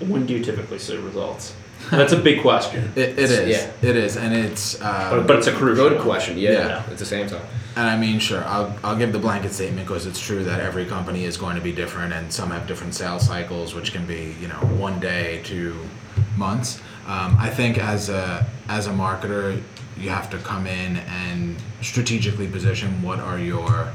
When 0.00 0.26
do 0.26 0.34
you 0.34 0.44
typically 0.44 0.78
see 0.78 0.96
results? 0.96 1.54
That's 1.90 2.12
a 2.12 2.18
big 2.18 2.40
question, 2.40 2.92
It, 2.96 3.10
it 3.10 3.18
is. 3.18 3.48
Yeah. 3.48 3.88
It 3.90 3.96
is, 3.96 4.16
and 4.16 4.34
it's. 4.34 4.80
Um, 4.80 5.10
but, 5.10 5.26
but 5.26 5.36
it's 5.36 5.46
a 5.46 5.52
crucial 5.52 5.88
Good 5.88 6.00
question. 6.00 6.38
Yeah. 6.38 6.52
Yeah. 6.52 6.86
At 6.90 6.98
the 6.98 7.06
same 7.06 7.28
time. 7.28 7.44
And 7.76 7.86
I 7.86 7.96
mean, 7.96 8.18
sure, 8.18 8.42
I'll, 8.44 8.76
I'll 8.82 8.96
give 8.96 9.12
the 9.12 9.18
blanket 9.18 9.52
statement 9.52 9.86
because 9.86 10.06
it's 10.06 10.20
true 10.20 10.42
that 10.44 10.60
every 10.60 10.86
company 10.86 11.24
is 11.24 11.36
going 11.36 11.56
to 11.56 11.62
be 11.62 11.72
different, 11.72 12.12
and 12.12 12.32
some 12.32 12.50
have 12.50 12.66
different 12.66 12.94
sales 12.94 13.26
cycles, 13.26 13.74
which 13.74 13.92
can 13.92 14.06
be 14.06 14.34
you 14.40 14.48
know 14.48 14.56
one 14.78 14.98
day 14.98 15.42
to 15.44 15.76
months. 16.36 16.80
Um, 17.06 17.36
I 17.38 17.50
think 17.50 17.78
as 17.78 18.08
a 18.08 18.46
as 18.68 18.86
a 18.86 18.92
marketer, 18.92 19.62
you 19.98 20.10
have 20.10 20.30
to 20.30 20.38
come 20.38 20.66
in 20.66 20.96
and 20.96 21.56
strategically 21.82 22.48
position 22.48 23.02
what 23.02 23.20
are 23.20 23.38
your 23.38 23.92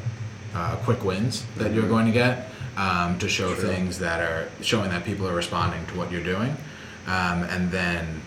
uh, 0.53 0.75
quick 0.77 1.03
wins 1.03 1.45
that 1.57 1.73
you're 1.73 1.87
going 1.87 2.05
to 2.05 2.11
get 2.11 2.50
um, 2.77 3.19
to 3.19 3.27
show 3.27 3.53
things 3.55 3.99
that 3.99 4.21
are 4.21 4.49
showing 4.61 4.89
that 4.89 5.03
people 5.03 5.27
are 5.27 5.35
responding 5.35 5.85
to 5.87 5.97
what 5.97 6.11
you're 6.11 6.23
doing, 6.23 6.55
um, 7.07 7.43
and 7.43 7.71
then 7.71 8.21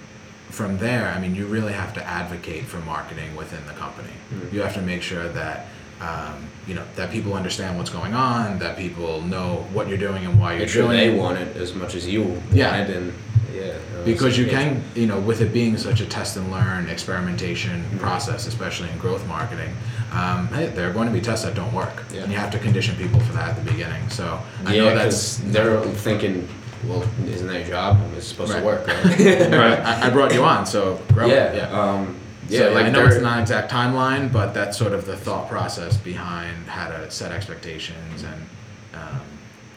from 0.50 0.78
there, 0.78 1.08
I 1.08 1.18
mean, 1.18 1.34
you 1.34 1.46
really 1.46 1.72
have 1.72 1.92
to 1.94 2.04
advocate 2.04 2.64
for 2.66 2.78
marketing 2.80 3.34
within 3.34 3.64
the 3.66 3.72
company. 3.72 4.10
You 4.52 4.62
have 4.62 4.74
to 4.74 4.82
make 4.82 5.02
sure 5.02 5.28
that 5.30 5.66
um, 6.00 6.46
you 6.66 6.74
know 6.74 6.84
that 6.96 7.10
people 7.10 7.34
understand 7.34 7.76
what's 7.78 7.90
going 7.90 8.14
on, 8.14 8.58
that 8.58 8.76
people 8.76 9.20
know 9.22 9.66
what 9.72 9.88
you're 9.88 9.98
doing 9.98 10.24
and 10.26 10.38
why 10.40 10.52
you're 10.52 10.60
Make 10.60 10.68
sure 10.68 10.82
doing 10.84 10.96
they 10.96 11.14
it. 11.14 11.18
want 11.18 11.38
it 11.38 11.56
as 11.56 11.74
much 11.74 11.94
as 11.94 12.06
you 12.06 12.40
Yeah. 12.52 12.76
want 12.78 12.90
it, 12.90 12.96
and 12.96 13.12
yeah. 13.54 13.72
no, 13.96 14.04
Because 14.04 14.36
you 14.36 14.46
can, 14.46 14.82
you 14.94 15.06
know, 15.06 15.18
with 15.20 15.40
it 15.40 15.52
being 15.52 15.76
such 15.78 16.00
a 16.00 16.06
test 16.06 16.36
and 16.36 16.50
learn 16.50 16.88
experimentation 16.88 17.82
Mm-hmm. 17.84 17.98
process, 17.98 18.46
especially 18.46 18.90
in 18.90 18.98
growth 18.98 19.26
marketing, 19.26 19.74
um, 20.14 20.48
hey, 20.48 20.66
there 20.68 20.88
are 20.88 20.92
going 20.92 21.08
to 21.08 21.12
be 21.12 21.20
tests 21.20 21.44
that 21.44 21.54
don't 21.54 21.72
work, 21.74 22.04
Yeah. 22.12 22.22
and 22.22 22.32
you 22.32 22.38
have 22.38 22.50
to 22.52 22.58
condition 22.58 22.96
people 22.96 23.20
for 23.20 23.32
that 23.32 23.50
at 23.50 23.64
the 23.64 23.70
beginning. 23.70 24.08
So 24.10 24.40
I 24.64 24.74
yeah, 24.74 24.82
know 24.84 24.94
that's 24.94 25.38
they're 25.38 25.80
thinking, 25.82 26.48
well, 26.86 27.02
isn't 27.26 27.46
that 27.48 27.60
your 27.60 27.68
job? 27.68 27.98
It's 28.16 28.26
supposed 28.26 28.52
Right. 28.52 28.60
to 28.60 28.64
work, 28.66 28.86
right? 28.86 29.18
Right. 29.50 29.80
I, 29.80 30.06
I 30.06 30.10
brought 30.10 30.32
you 30.32 30.44
on, 30.44 30.66
so 30.66 31.00
grow 31.12 31.26
yeah. 31.26 31.34
it. 31.52 31.56
Yeah. 31.56 31.80
Um, 31.80 32.16
yeah. 32.48 32.58
so 32.60 32.72
like 32.72 32.86
I 32.86 32.90
know 32.90 33.06
it's 33.06 33.20
not 33.20 33.36
an 33.38 33.42
exact 33.42 33.72
timeline, 33.72 34.32
but 34.32 34.52
that's 34.54 34.76
sort 34.78 34.92
of 34.92 35.04
the 35.06 35.16
thought 35.16 35.48
process 35.48 35.96
behind 35.96 36.66
how 36.66 36.88
to 36.88 37.10
set 37.10 37.32
expectations 37.32 38.22
and 38.22 38.46
um, 38.94 39.20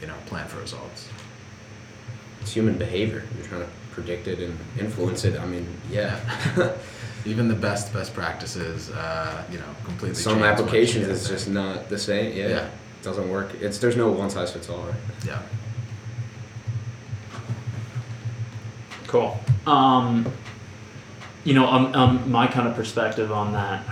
you 0.01 0.07
know 0.07 0.15
plan 0.27 0.47
for 0.47 0.59
results. 0.59 1.09
it's 2.41 2.51
human 2.53 2.77
behavior. 2.77 3.23
You're 3.37 3.47
trying 3.47 3.61
to 3.61 3.69
predict 3.97 4.27
it 4.27 4.37
and 4.39 4.55
influence 4.79 5.25
it. 5.25 5.39
I 5.39 5.45
mean, 5.47 5.67
yeah. 5.89 6.19
Even 7.25 7.47
the 7.47 7.55
best 7.55 7.91
best 7.91 8.13
practices, 8.13 8.91
uh, 8.91 9.43
you 9.51 9.57
know, 9.57 9.65
completely. 9.83 10.13
Some 10.13 10.33
change 10.33 10.41
once 10.43 10.59
you 10.59 10.65
applications 10.65 11.07
get 11.07 11.15
it's 11.15 11.27
just 11.27 11.49
not 11.49 11.89
the 11.89 11.97
same. 11.97 12.37
Yeah. 12.37 12.47
Yeah. 12.47 12.65
It 12.65 13.03
doesn't 13.03 13.27
work. 13.27 13.55
It's 13.59 13.79
there's 13.79 13.97
no 13.97 14.11
one 14.11 14.29
size 14.29 14.51
fits 14.53 14.69
all, 14.69 14.83
right? 14.83 14.93
yeah. 15.25 15.41
Cool. 19.07 19.39
Um, 19.65 20.31
you 21.43 21.55
know, 21.55 21.65
um, 21.65 21.95
um, 21.95 22.31
my 22.31 22.45
kind 22.45 22.67
of 22.67 22.75
perspective 22.75 23.31
on 23.31 23.53
that, 23.53 23.83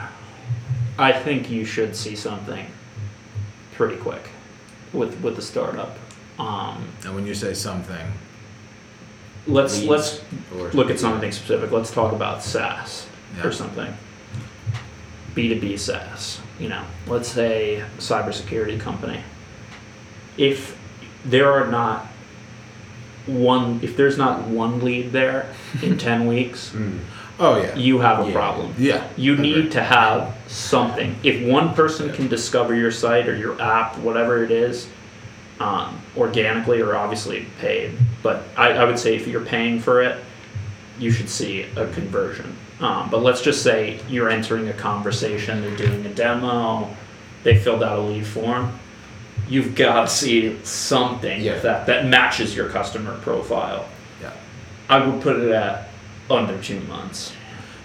I 1.00 1.14
think 1.14 1.50
you 1.50 1.66
should 1.66 1.96
see 1.96 2.16
something 2.16 2.68
pretty 3.74 3.96
quick 3.98 4.30
with 4.94 5.20
with 5.22 5.36
the 5.36 5.42
startup. 5.42 5.98
Um, 6.38 6.90
And 7.04 7.16
when 7.16 7.26
you 7.26 7.34
say 7.34 7.56
something, 7.56 8.06
let's 9.48 9.76
Leads 9.80 9.88
let's 9.90 10.22
or- 10.58 10.72
look 10.72 10.90
at 10.90 11.00
something 11.00 11.32
specific. 11.32 11.72
Let's 11.72 11.92
talk 11.92 12.12
about 12.14 12.44
SaaS 12.44 13.08
Yeah. 13.38 13.48
or 13.48 13.52
something. 13.52 13.94
B 15.34 15.50
two 15.54 15.60
B 15.60 15.78
SaaS. 15.78 16.40
You 16.60 16.70
know, 16.70 16.84
let's 17.08 17.28
say 17.30 17.84
cybersecurity 18.00 18.80
company. 18.80 19.20
If 20.38 20.78
there 21.26 21.52
are 21.52 21.68
not 21.68 22.08
one, 23.26 23.80
if 23.84 23.98
there's 23.98 24.18
not 24.18 24.44
one 24.48 24.84
lead 24.84 25.12
there 25.12 25.48
in 25.82 25.98
ten 26.08 26.28
weeks, 26.28 26.72
Mm. 26.76 27.00
oh 27.40 27.58
yeah, 27.58 27.76
you 27.76 28.00
have 28.00 28.20
a 28.24 28.28
Yeah. 28.28 28.34
problem. 28.34 28.74
yeah, 28.78 29.04
You 29.18 29.36
need 29.36 29.72
to 29.72 29.82
have 29.82 30.34
something. 30.48 31.16
If 31.24 31.42
one 31.46 31.74
person 31.74 32.14
can 32.14 32.28
discover 32.28 32.74
your 32.76 32.92
site 32.92 33.28
or 33.28 33.36
your 33.36 33.60
app, 33.62 33.98
whatever 33.98 34.44
it 34.44 34.52
is, 34.52 34.88
um, 35.60 36.02
organically 36.18 36.82
or 36.82 36.96
obviously 36.96 37.46
paid, 37.60 37.98
but 38.24 38.44
I, 38.58 38.72
I 38.72 38.84
would 38.86 39.00
say 39.00 39.16
if 39.16 39.28
you're 39.28 39.46
paying 39.46 39.80
for 39.80 40.02
it, 40.02 40.22
you 41.00 41.12
should 41.12 41.30
see 41.30 41.64
a 41.76 41.88
conversion. 41.94 42.56
Um, 42.80 43.10
but 43.10 43.22
let's 43.24 43.42
just 43.42 43.64
say 43.64 44.00
you're 44.10 44.30
entering 44.30 44.68
a 44.68 44.74
conversation, 44.74 45.62
they're 45.62 45.76
doing 45.78 46.06
a 46.06 46.14
demo, 46.14 46.90
they 47.44 47.58
filled 47.58 47.84
out 47.84 48.00
a 48.00 48.02
lead 48.02 48.26
form. 48.28 48.78
You've 49.48 49.76
got 49.76 50.02
to 50.02 50.08
see 50.08 50.58
something 50.64 51.42
Yeah. 51.42 51.60
that, 51.60 51.86
that 51.86 52.06
matches 52.08 52.56
your 52.56 52.68
customer 52.70 53.18
profile. 53.20 53.88
Yeah. 54.22 54.32
I 54.90 55.06
would 55.06 55.22
put 55.22 55.38
it 55.38 55.52
at 55.52 55.90
under 56.30 56.62
two 56.62 56.80
months. 56.82 57.32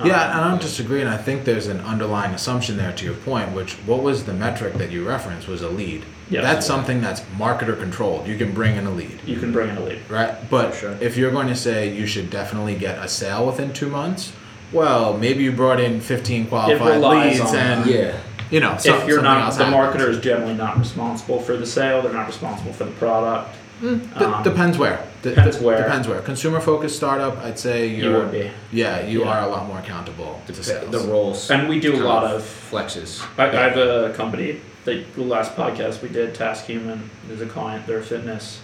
Yeah, 0.03 0.05
Um, 0.25 0.31
and 0.33 0.41
I 0.41 0.49
don't 0.49 0.61
disagree, 0.63 1.03
and 1.03 1.11
I 1.11 1.19
think 1.19 1.45
there's 1.45 1.67
an 1.67 1.81
underlying 1.81 2.33
assumption 2.33 2.77
there 2.79 2.93
to 2.93 3.05
your 3.05 3.15
point, 3.15 3.53
which 3.53 3.75
what 3.87 4.03
was 4.03 4.25
the 4.25 4.33
metric 4.33 4.75
that 4.75 4.91
you 4.91 5.07
referenced 5.07 5.47
was 5.47 5.61
a 5.63 5.69
lead. 5.69 6.05
Yes. 6.31 6.43
That's 6.45 6.67
something 6.67 7.01
that's 7.01 7.21
marketer 7.37 7.79
controlled. 7.79 8.27
You 8.29 8.37
can 8.39 8.53
bring 8.53 8.77
in 8.77 8.87
a 8.87 8.91
lead, 8.91 9.19
you 9.27 9.39
can 9.39 9.53
bring 9.53 9.69
in 9.71 9.77
a 9.77 9.81
lead. 9.85 10.01
right? 10.09 10.35
But 10.49 10.75
Sure. 10.75 10.97
if 11.01 11.17
you're 11.17 11.33
going 11.33 11.49
to 11.49 11.57
say 11.57 11.93
you 11.93 12.07
should 12.07 12.31
definitely 12.31 12.77
get 12.77 12.99
a 13.05 13.09
sale 13.09 13.45
within 13.47 13.73
two 13.73 13.89
months, 13.89 14.33
well, 14.73 15.17
maybe 15.19 15.43
you 15.43 15.51
brought 15.53 15.81
in 15.81 16.01
15 16.01 16.47
qualified 16.47 17.01
leads, 17.01 17.41
on 17.41 17.57
and 17.57 17.87
Yeah. 17.91 18.13
you 18.51 18.61
know, 18.61 18.77
some, 18.79 19.01
if 19.01 19.09
you're 19.09 19.21
not, 19.23 19.43
else 19.45 19.57
the 19.57 19.65
happens. 19.65 20.03
marketer 20.03 20.09
is 20.09 20.19
generally 20.21 20.55
not 20.55 20.79
responsible 20.79 21.41
for 21.41 21.57
the 21.57 21.67
sale. 21.67 22.01
They're 22.03 22.13
not 22.13 22.29
responsible 22.29 22.73
for 22.73 22.85
the 22.85 22.93
product. 22.93 23.57
D- 23.83 23.99
um, 24.17 24.43
depends 24.45 24.77
where. 24.79 25.01
D- 25.23 25.31
depends 25.31 25.57
d- 25.59 25.65
where. 25.65 25.79
Depends 25.79 26.07
where. 26.07 26.21
Consumer 26.21 26.61
focused 26.61 26.97
startup, 26.97 27.39
I'd 27.43 27.59
say 27.59 27.87
You 27.89 28.11
you're. 28.11 28.19
would 28.21 28.31
be. 28.31 28.51
Yeah, 28.71 29.01
you 29.05 29.21
Yeah. 29.25 29.31
are 29.31 29.43
a 29.43 29.47
lot 29.49 29.67
more 29.67 29.79
accountable 29.79 30.41
to 30.47 30.53
The, 30.53 30.63
sales. 30.63 30.91
the 30.93 30.99
roles. 31.11 31.51
And 31.51 31.69
we 31.69 31.81
do 31.81 31.97
a 31.97 32.05
lot 32.05 32.23
of. 32.25 32.43
flexes. 32.71 33.21
I, 33.39 33.49
I 33.49 33.51
have 33.69 33.77
a 33.77 34.13
company. 34.17 34.61
The, 34.85 35.05
the 35.15 35.23
last 35.23 35.55
podcast 35.57 36.03
we 36.03 36.09
did, 36.09 36.35
TaskHuman, 36.35 37.03
is 37.31 37.41
a 37.41 37.47
client. 37.47 37.87
Their 37.87 38.03
fitness 38.03 38.61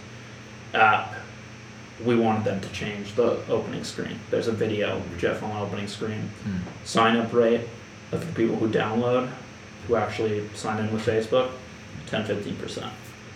app. 0.74 1.14
We 2.04 2.14
wanted 2.16 2.44
them 2.44 2.60
to 2.60 2.68
change 2.72 3.14
the 3.14 3.40
opening 3.48 3.82
screen. 3.84 4.18
There's 4.30 4.48
a 4.48 4.52
video 4.52 5.02
Jeff 5.18 5.42
on 5.42 5.50
the 5.50 5.60
opening 5.60 5.88
screen. 5.88 6.30
Hmm. 6.44 6.58
Sign 6.84 7.16
up 7.16 7.32
rate 7.32 7.62
of 8.12 8.26
the 8.26 8.32
people 8.34 8.56
who 8.56 8.68
download, 8.68 9.30
who 9.88 9.96
actually 9.96 10.46
sign 10.54 10.84
in 10.84 10.92
with 10.92 11.04
Facebook, 11.06 11.50
10 12.06 12.24
15%. 12.24 12.82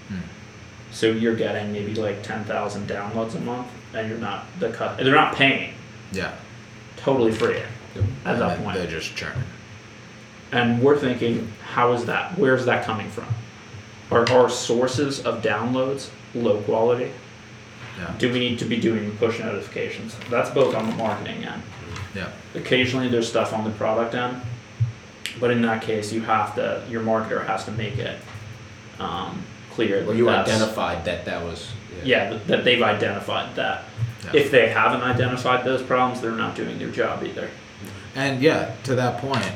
Hmm. 0.09 0.17
So 0.93 1.07
you're 1.11 1.37
getting 1.37 1.73
maybe 1.73 1.95
like 1.95 2.23
10,000 2.23 2.87
downloads 2.89 3.35
a 3.35 3.41
month, 3.41 3.69
and 3.95 4.09
you're 4.09 4.19
not 4.19 4.45
the 4.59 4.71
cut. 4.71 4.99
They're 4.99 5.15
not 5.15 5.35
paying, 5.37 5.73
Yeah. 6.13 6.33
totally 6.97 7.33
free 7.33 7.59
at 7.59 7.67
And 8.25 8.41
that 8.41 8.59
point. 8.63 8.77
They're 8.77 8.87
just 8.87 9.15
churning. 9.17 9.43
And 10.53 10.83
we're 10.83 10.99
thinking, 10.99 11.53
how 11.73 11.93
is 11.93 12.05
that? 12.07 12.37
Where's 12.39 12.65
that 12.67 12.85
coming 12.85 13.09
from? 13.11 13.27
Are 14.11 14.29
our 14.31 14.49
sources 14.51 15.25
of 15.25 15.43
downloads 15.43 16.11
low 16.35 16.61
quality? 16.63 17.13
Yeah. 17.99 18.15
Do 18.19 18.33
we 18.33 18.41
need 18.41 18.59
to 18.61 18.65
be 18.65 18.81
doing 18.81 19.17
push 19.19 19.39
notifications? 19.39 20.17
That's 20.29 20.51
both 20.51 20.75
on 20.75 20.89
the 20.89 20.97
marketing 20.97 21.45
end. 21.45 21.63
Yeah. 22.15 22.31
Occasionally 22.55 23.09
there's 23.09 23.29
stuff 23.29 23.53
on 23.53 23.63
the 23.65 23.71
product 23.71 24.15
end, 24.15 24.41
but 25.39 25.51
in 25.51 25.63
that 25.63 25.83
case, 25.83 26.13
you 26.13 26.23
have 26.23 26.55
to, 26.57 26.83
your 26.91 27.03
marketer 27.03 27.47
has 27.47 27.65
to 27.67 27.73
make 27.73 27.99
it 27.99 28.19
um, 28.99 29.45
clear 29.71 29.99
Well, 30.01 30.09
that 30.13 30.17
you 30.17 30.29
identified 30.29 31.05
that 31.05 31.25
that 31.27 31.45
was. 31.45 31.71
yeah, 32.05 32.31
that, 32.31 32.47
that 32.49 32.65
they've 32.65 32.83
identified 32.83 33.55
that. 33.55 33.85
Yeah. 34.25 34.41
If 34.41 34.51
they 34.51 34.69
haven't 34.69 35.03
identified 35.03 35.65
those 35.65 35.83
problems, 35.83 36.21
they're 36.21 36.33
not 36.33 36.57
doing 36.57 36.79
their 36.79 36.91
job 36.91 37.23
either. 37.23 37.49
And 38.17 38.43
yeah, 38.43 38.75
to 38.85 38.95
that 38.97 39.21
point, 39.21 39.47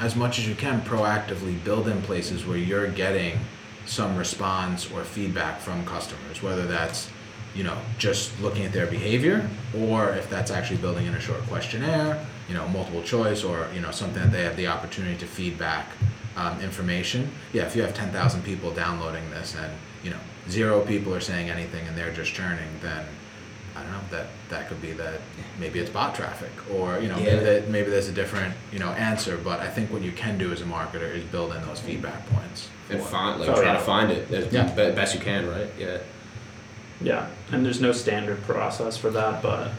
as 0.00 0.16
much 0.16 0.38
as 0.38 0.48
you 0.48 0.54
can 0.54 0.80
proactively 0.82 1.62
build 1.64 1.88
in 1.88 2.00
places 2.02 2.46
where 2.46 2.56
you're 2.56 2.88
getting 2.88 3.38
some 3.86 4.16
response 4.16 4.90
or 4.90 5.04
feedback 5.04 5.60
from 5.60 5.84
customers, 5.84 6.42
whether 6.42 6.66
that's 6.66 7.10
you 7.54 7.64
know 7.64 7.76
just 7.98 8.38
looking 8.40 8.64
at 8.64 8.72
their 8.72 8.86
behavior 8.86 9.48
or 9.78 10.10
if 10.10 10.30
that's 10.30 10.50
actually 10.50 10.78
building 10.78 11.06
in 11.06 11.14
a 11.14 11.20
short 11.20 11.40
questionnaire, 11.42 12.24
you 12.48 12.54
know, 12.54 12.66
multiple 12.68 13.02
choice 13.02 13.44
or 13.44 13.68
you 13.74 13.80
know 13.80 13.90
something 13.90 14.22
that 14.22 14.32
they 14.32 14.42
have 14.42 14.56
the 14.56 14.66
opportunity 14.66 15.16
to 15.18 15.26
feedback 15.26 15.86
um, 16.36 16.60
information. 16.60 17.30
Yeah, 17.52 17.64
if 17.64 17.76
you 17.76 17.82
have 17.82 17.94
ten 17.94 18.10
thousand 18.10 18.42
people 18.42 18.70
downloading 18.72 19.28
this 19.30 19.54
and 19.56 19.72
you 20.02 20.10
know 20.10 20.20
zero 20.48 20.80
people 20.84 21.14
are 21.14 21.20
saying 21.20 21.50
anything 21.50 21.86
and 21.86 21.96
they're 21.96 22.12
just 22.12 22.32
churning, 22.32 22.68
then 22.80 23.04
I 23.76 23.82
don't 23.82 23.92
know 23.92 24.00
that 24.10 24.26
that 24.50 24.68
could 24.68 24.82
be 24.82 24.92
that 24.92 25.20
maybe 25.58 25.78
it's 25.78 25.90
bot 25.90 26.14
traffic 26.14 26.50
or 26.74 26.98
you 27.00 27.08
know 27.08 27.16
Yeah. 27.18 27.24
maybe 27.34 27.44
that 27.44 27.68
maybe 27.68 27.90
there's 27.90 28.08
a 28.08 28.12
different 28.12 28.54
you 28.72 28.78
know 28.78 28.90
answer. 28.90 29.36
But 29.36 29.60
I 29.60 29.68
think 29.68 29.90
what 29.92 30.02
you 30.02 30.12
can 30.12 30.36
do 30.38 30.52
as 30.52 30.60
a 30.60 30.64
marketer 30.64 31.14
is 31.14 31.24
build 31.24 31.54
in 31.54 31.62
those 31.66 31.80
feedback 31.80 32.26
points. 32.30 32.68
And 32.90 33.00
find, 33.02 33.40
like, 33.40 33.48
Oh, 33.48 33.54
try 33.54 33.72
yeah. 33.72 33.72
to 33.72 33.78
find 33.78 34.10
it 34.10 34.30
as 34.30 34.52
Yeah. 34.52 34.64
best 34.74 35.14
you 35.14 35.20
can, 35.20 35.48
right? 35.48 35.72
Yeah. 35.78 35.98
Yeah, 37.00 37.26
and 37.50 37.64
there's 37.64 37.80
no 37.80 37.92
standard 37.92 38.42
process 38.44 38.96
for 38.96 39.10
that, 39.10 39.42
but 39.42 39.70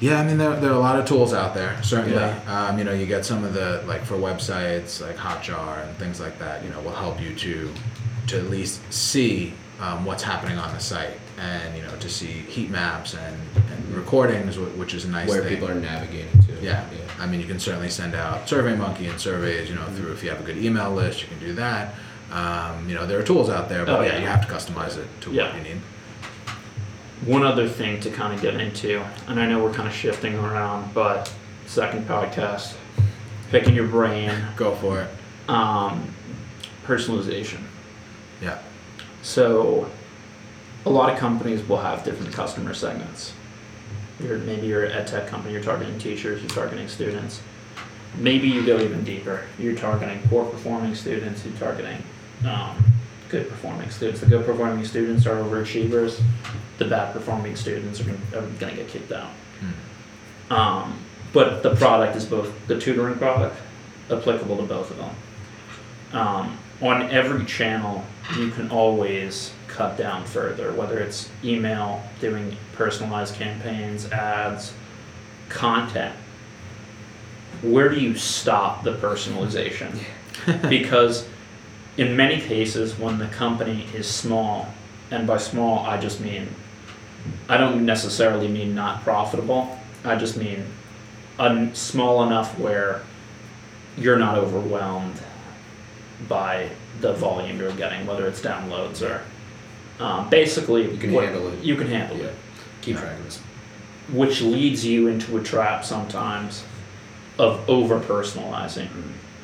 Yeah, 0.00 0.20
I 0.20 0.24
mean 0.24 0.38
there, 0.38 0.54
there 0.60 0.70
are 0.70 0.74
a 0.74 0.78
lot 0.78 0.98
of 0.98 1.04
tools 1.06 1.32
out 1.32 1.54
there. 1.54 1.80
Certainly, 1.82 2.14
Yeah. 2.16 2.38
um, 2.68 2.78
you 2.78 2.84
know 2.84 2.92
you 2.92 3.06
get 3.06 3.24
some 3.24 3.44
of 3.44 3.54
the 3.54 3.82
like 3.86 4.04
for 4.04 4.14
websites 4.16 5.00
like 5.00 5.16
Hotjar 5.16 5.86
and 5.86 5.96
things 5.98 6.20
like 6.20 6.38
that. 6.38 6.62
You 6.64 6.70
know 6.70 6.80
will 6.80 6.94
help 6.94 7.20
you 7.20 7.34
to 7.34 7.70
to 8.28 8.38
at 8.38 8.50
least 8.50 8.80
see 8.92 9.54
um, 9.80 10.04
what's 10.04 10.22
happening 10.22 10.56
on 10.58 10.72
the 10.72 10.80
site 10.80 11.18
and 11.38 11.76
you 11.76 11.82
know 11.82 11.94
to 11.96 12.08
see 12.08 12.26
heat 12.26 12.70
maps 12.70 13.14
and, 13.14 13.36
and 13.56 13.94
recordings, 13.94 14.56
wh- 14.56 14.78
which 14.78 14.94
is 14.94 15.04
a 15.04 15.08
nice 15.08 15.28
Where 15.28 15.40
thing. 15.42 15.54
people 15.54 15.68
are 15.70 15.74
navigating 15.74 16.40
to. 16.42 16.54
Yeah. 16.62 16.84
I 17.18 17.26
mean, 17.26 17.40
you 17.40 17.46
can 17.46 17.58
certainly 17.60 17.90
send 17.90 18.14
out 18.14 18.46
SurveyMonkey 18.46 19.08
and 19.10 19.20
surveys, 19.20 19.68
you 19.68 19.74
know, 19.76 19.86
through 19.96 20.12
if 20.12 20.22
you 20.22 20.30
have 20.30 20.40
a 20.40 20.44
good 20.44 20.58
email 20.58 20.90
list, 20.92 21.22
you 21.22 21.28
can 21.28 21.38
do 21.38 21.52
that. 21.54 21.94
Um, 22.32 22.88
you 22.88 22.94
know, 22.94 23.06
there 23.06 23.18
are 23.18 23.22
tools 23.22 23.48
out 23.48 23.68
there, 23.68 23.84
but 23.86 23.98
Oh, 23.98 24.02
yeah, 24.02 24.14
yeah. 24.14 24.18
you 24.20 24.26
have 24.26 24.46
to 24.46 24.52
customize 24.52 24.96
it 24.96 25.06
to 25.22 25.30
Yeah. 25.32 25.46
what 25.46 25.56
you 25.56 25.74
need. 25.74 25.80
one 27.26 27.42
other 27.42 27.68
thing 27.68 28.00
to 28.00 28.10
kind 28.10 28.34
of 28.34 28.42
get 28.42 28.54
into, 28.60 29.02
and 29.28 29.40
I 29.40 29.46
know 29.46 29.62
we're 29.62 29.72
kind 29.72 29.88
of 29.88 29.94
shifting 29.94 30.34
around, 30.36 30.92
but 30.92 31.32
second 31.66 32.06
podcast, 32.06 32.74
picking 33.50 33.74
your 33.74 33.86
brain, 33.86 34.30
Go 34.56 34.74
for 34.74 35.00
it. 35.02 35.08
um, 35.48 36.12
personalization. 36.86 37.60
Yeah. 38.42 38.58
So, 39.22 39.88
a 40.86 40.90
lot 40.90 41.12
of 41.12 41.18
companies 41.18 41.66
will 41.68 41.78
have 41.78 42.04
different 42.04 42.32
customer 42.32 42.74
segments. 42.74 43.32
You're, 44.20 44.38
maybe 44.38 44.66
you're 44.66 44.84
a 44.84 45.04
tech 45.04 45.26
company, 45.26 45.54
you're 45.54 45.62
targeting 45.62 45.98
teachers, 45.98 46.40
you're 46.40 46.50
targeting 46.50 46.88
students. 46.88 47.40
Maybe 48.16 48.48
you 48.48 48.64
go 48.64 48.78
even 48.78 49.02
deeper. 49.02 49.46
You're 49.58 49.74
targeting 49.74 50.20
poor 50.28 50.44
performing 50.44 50.94
students, 50.94 51.44
you're 51.44 51.56
targeting 51.56 52.02
um, 52.46 52.84
good 53.28 53.48
performing 53.48 53.90
students. 53.90 54.20
The 54.20 54.26
good 54.26 54.46
performing 54.46 54.84
students 54.84 55.26
are 55.26 55.36
overachievers, 55.36 56.22
the 56.78 56.84
bad 56.84 57.12
performing 57.12 57.56
students 57.56 58.00
are 58.00 58.04
going 58.04 58.58
to 58.58 58.76
get 58.76 58.88
kicked 58.88 59.12
out. 59.12 59.30
Hmm. 59.60 60.52
Um, 60.52 60.98
but 61.32 61.62
the 61.62 61.74
product 61.74 62.14
is 62.16 62.24
both 62.24 62.52
the 62.68 62.78
tutoring 62.78 63.16
product 63.16 63.56
applicable 64.10 64.58
to 64.58 64.62
both 64.62 64.90
of 64.90 64.98
them. 64.98 65.16
Um, 66.12 66.58
on 66.80 67.10
every 67.10 67.44
channel, 67.46 68.04
you 68.36 68.50
can 68.50 68.70
always 68.70 69.52
cut 69.74 69.98
down 69.98 70.24
further, 70.24 70.72
whether 70.72 71.00
it's 71.00 71.28
email, 71.42 72.00
doing 72.20 72.56
personalized 72.74 73.34
campaigns, 73.34 74.10
ads, 74.12 74.72
content. 75.48 76.14
Where 77.60 77.88
do 77.88 78.00
you 78.00 78.14
stop 78.14 78.84
the 78.84 78.94
personalization? 78.94 79.98
because 80.68 81.26
in 81.96 82.16
many 82.16 82.40
cases, 82.40 82.96
when 82.96 83.18
the 83.18 83.26
company 83.26 83.86
is 83.94 84.06
small, 84.06 84.68
and 85.10 85.26
by 85.26 85.38
small, 85.38 85.84
I 85.84 86.00
just 86.00 86.20
mean, 86.20 86.48
I 87.48 87.56
don't 87.56 87.84
necessarily 87.84 88.46
mean 88.46 88.76
not 88.76 89.02
profitable, 89.02 89.76
I 90.04 90.14
just 90.14 90.36
mean 90.36 90.64
un- 91.38 91.74
small 91.74 92.22
enough 92.22 92.56
where 92.60 93.02
you're 93.96 94.18
not 94.18 94.38
overwhelmed 94.38 95.20
by 96.28 96.70
the 97.00 97.12
volume 97.14 97.58
you're 97.58 97.72
getting, 97.72 98.06
whether 98.06 98.26
it's 98.26 98.40
downloads 98.40 99.02
or 99.02 99.22
um, 100.00 100.28
basically 100.30 100.90
You 100.90 100.96
can 100.98 101.12
what- 101.12 101.24
handle 101.24 101.48
it. 101.48 101.62
You 101.62 101.76
can 101.76 101.88
handle 101.88 102.20
it. 102.22 102.34
Keep 102.82 102.98
track 102.98 103.18
of 103.18 103.24
this. 103.24 103.40
which 104.12 104.42
leads 104.42 104.84
you 104.84 105.06
into 105.08 105.38
a 105.38 105.42
trap 105.42 105.82
sometimes 105.84 106.62
of 107.38 107.66
over 107.70 107.98
personalizing. 107.98 108.88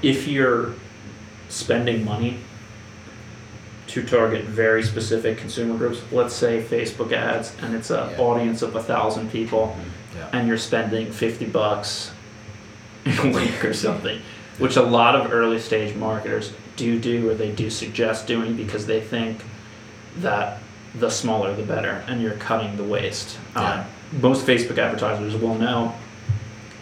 If 0.02 0.28
you're 0.28 0.74
spending 1.48 2.04
money 2.04 2.36
to 3.88 4.02
target 4.04 4.44
very 4.44 4.82
specific 4.82 5.38
consumer 5.38 5.76
groups, 5.76 6.00
let's 6.12 6.34
say 6.34 6.62
Facebook 6.62 7.12
ads, 7.12 7.52
and 7.62 7.74
it's 7.74 7.90
an 7.90 8.10
Yeah. 8.10 8.18
audience 8.18 8.60
of 8.62 8.76
a 8.76 8.82
thousand 8.82 9.32
people, 9.32 9.76
Yeah. 10.14 10.28
and 10.32 10.46
you're 10.46 10.58
spending 10.58 11.10
fifty 11.10 11.46
bucks 11.46 12.10
a 13.06 13.28
week 13.30 13.64
or 13.64 13.72
something, 13.72 14.20
which 14.58 14.76
a 14.76 14.82
lot 14.82 15.16
of 15.16 15.32
early 15.32 15.58
stage 15.58 15.96
marketers 15.96 16.52
do 16.76 16.98
do 16.98 17.28
or 17.30 17.34
they 17.34 17.50
do 17.50 17.70
suggest 17.70 18.26
doing 18.26 18.54
because 18.56 18.86
they 18.86 19.00
think 19.00 19.40
that 20.18 20.58
the 20.94 21.08
smaller 21.10 21.54
the 21.54 21.62
better, 21.62 22.02
and 22.08 22.20
you're 22.20 22.34
cutting 22.34 22.76
the 22.76 22.84
waste. 22.84 23.38
Yeah. 23.54 23.84
Um, 24.12 24.20
most 24.20 24.44
Facebook 24.46 24.78
advertisers 24.78 25.36
will 25.36 25.54
know 25.54 25.94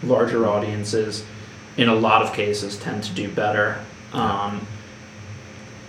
larger 0.01 0.47
audiences, 0.47 1.23
in 1.77 1.89
a 1.89 1.93
lot 1.95 2.21
of 2.23 2.33
cases, 2.33 2.77
tend 2.77 3.03
to 3.03 3.13
do 3.13 3.29
better. 3.29 3.83
Um, 4.13 4.65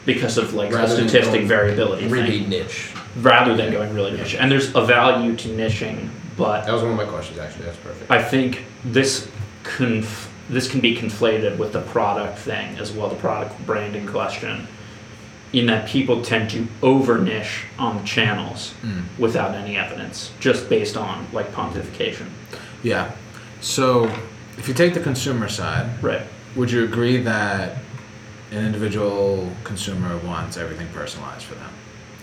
because 0.06 0.38
of 0.38 0.54
like 0.54 0.72
Rather 0.72 0.96
the 0.96 1.08
statistic 1.08 1.42
variability 1.44 2.02
thing, 2.02 2.12
Really 2.12 2.46
niche. 2.46 2.92
rather 3.18 3.54
than 3.56 3.72
going 3.72 3.94
really 3.94 4.12
niche. 4.12 4.34
And 4.34 4.50
there's 4.50 4.74
a 4.74 4.80
value 4.84 5.36
to 5.36 5.48
niching, 5.48 6.08
but 6.36 6.64
That 6.64 6.72
was 6.72 6.82
one 6.82 6.92
of 6.92 6.96
my 6.96 7.04
questions 7.04 7.38
actually. 7.38 7.66
That's 7.66 7.76
perfect. 7.78 8.10
I 8.10 8.22
think 8.22 8.64
this 8.84 9.28
conf- 9.62 10.28
this 10.48 10.68
can 10.70 10.80
be 10.80 10.96
conflated 10.96 11.58
with 11.58 11.72
the 11.72 11.82
product 11.82 12.38
thing 12.38 12.76
as 12.78 12.92
well, 12.92 13.08
the 13.08 13.16
product 13.16 13.54
branding 13.66 14.06
question, 14.06 14.66
in 15.52 15.66
that 15.66 15.88
people 15.88 16.22
tend 16.22 16.48
to 16.50 16.66
over 16.82 17.18
niche 17.18 17.64
on 17.78 18.04
channels 18.04 18.72
Mm. 18.84 19.02
without 19.18 19.54
any 19.54 19.76
evidence, 19.76 20.30
just 20.40 20.68
based 20.68 20.96
on 20.96 21.26
like 21.32 21.52
pontification. 21.52 22.26
Yeah. 22.82 23.10
So 23.60 24.10
if 24.58 24.68
you 24.68 24.74
take 24.74 24.94
the 24.94 25.00
consumer 25.00 25.48
side, 25.48 25.86
Right. 26.02 26.22
would 26.54 26.70
you 26.70 26.84
agree 26.84 27.16
that 27.22 27.78
an 28.52 28.64
individual 28.64 29.52
consumer 29.64 30.16
wants 30.18 30.56
everything 30.56 30.86
personalized 30.94 31.44
for 31.44 31.54
them? 31.56 31.70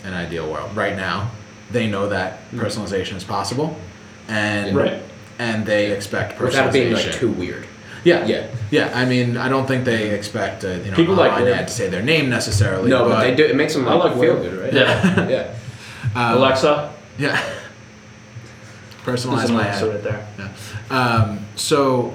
In 0.03 0.13
an 0.13 0.25
ideal 0.25 0.49
world. 0.49 0.75
Right 0.75 0.95
now, 0.95 1.31
they 1.71 1.87
know 1.87 2.07
that 2.09 2.49
personalization 2.55 3.17
is 3.17 3.23
possible, 3.25 3.77
and 4.29 4.75
Right. 4.75 5.01
and 5.37 5.65
they 5.65 5.91
expect 5.91 6.39
personalization. 6.39 6.45
Without 6.45 6.67
it 6.67 6.73
being 6.73 6.93
like 6.93 7.11
too 7.13 7.29
weird. 7.29 7.66
Yeah, 8.07 8.25
Yeah. 8.25 8.47
yeah. 8.71 8.91
I 9.01 9.03
mean, 9.05 9.37
I 9.37 9.47
don't 9.49 9.67
think 9.67 9.83
they 9.85 10.09
expect 10.19 10.63
a, 10.63 10.77
you 10.83 10.89
know 10.91 10.95
People 11.01 11.15
like 11.15 11.31
online 11.31 11.43
weird. 11.45 11.57
ad 11.59 11.67
to 11.67 11.73
say 11.73 11.87
their 11.89 12.03
name 12.13 12.29
necessarily. 12.29 12.89
No, 12.89 12.99
but, 13.09 13.21
they 13.21 13.35
do. 13.35 13.43
It 13.45 13.55
makes 13.55 13.73
them 13.75 13.87
I 13.87 13.93
like, 13.93 14.03
like 14.11 14.13
feel 14.21 14.39
weird. 14.39 14.41
good, 14.43 14.55
right? 14.63 14.73
Yeah. 14.73 15.29
yeah. 15.35 15.53
Um, 16.15 16.37
Alexa, 16.37 16.93
Yeah. 17.17 17.35
there's 19.05 19.25
Personalize 19.25 19.49
an 19.49 19.53
my 19.55 19.65
Alexa 19.67 19.85
ad. 19.85 19.93
right 19.93 20.03
there. 20.03 20.27
Um, 20.89 21.45
so, 21.55 22.13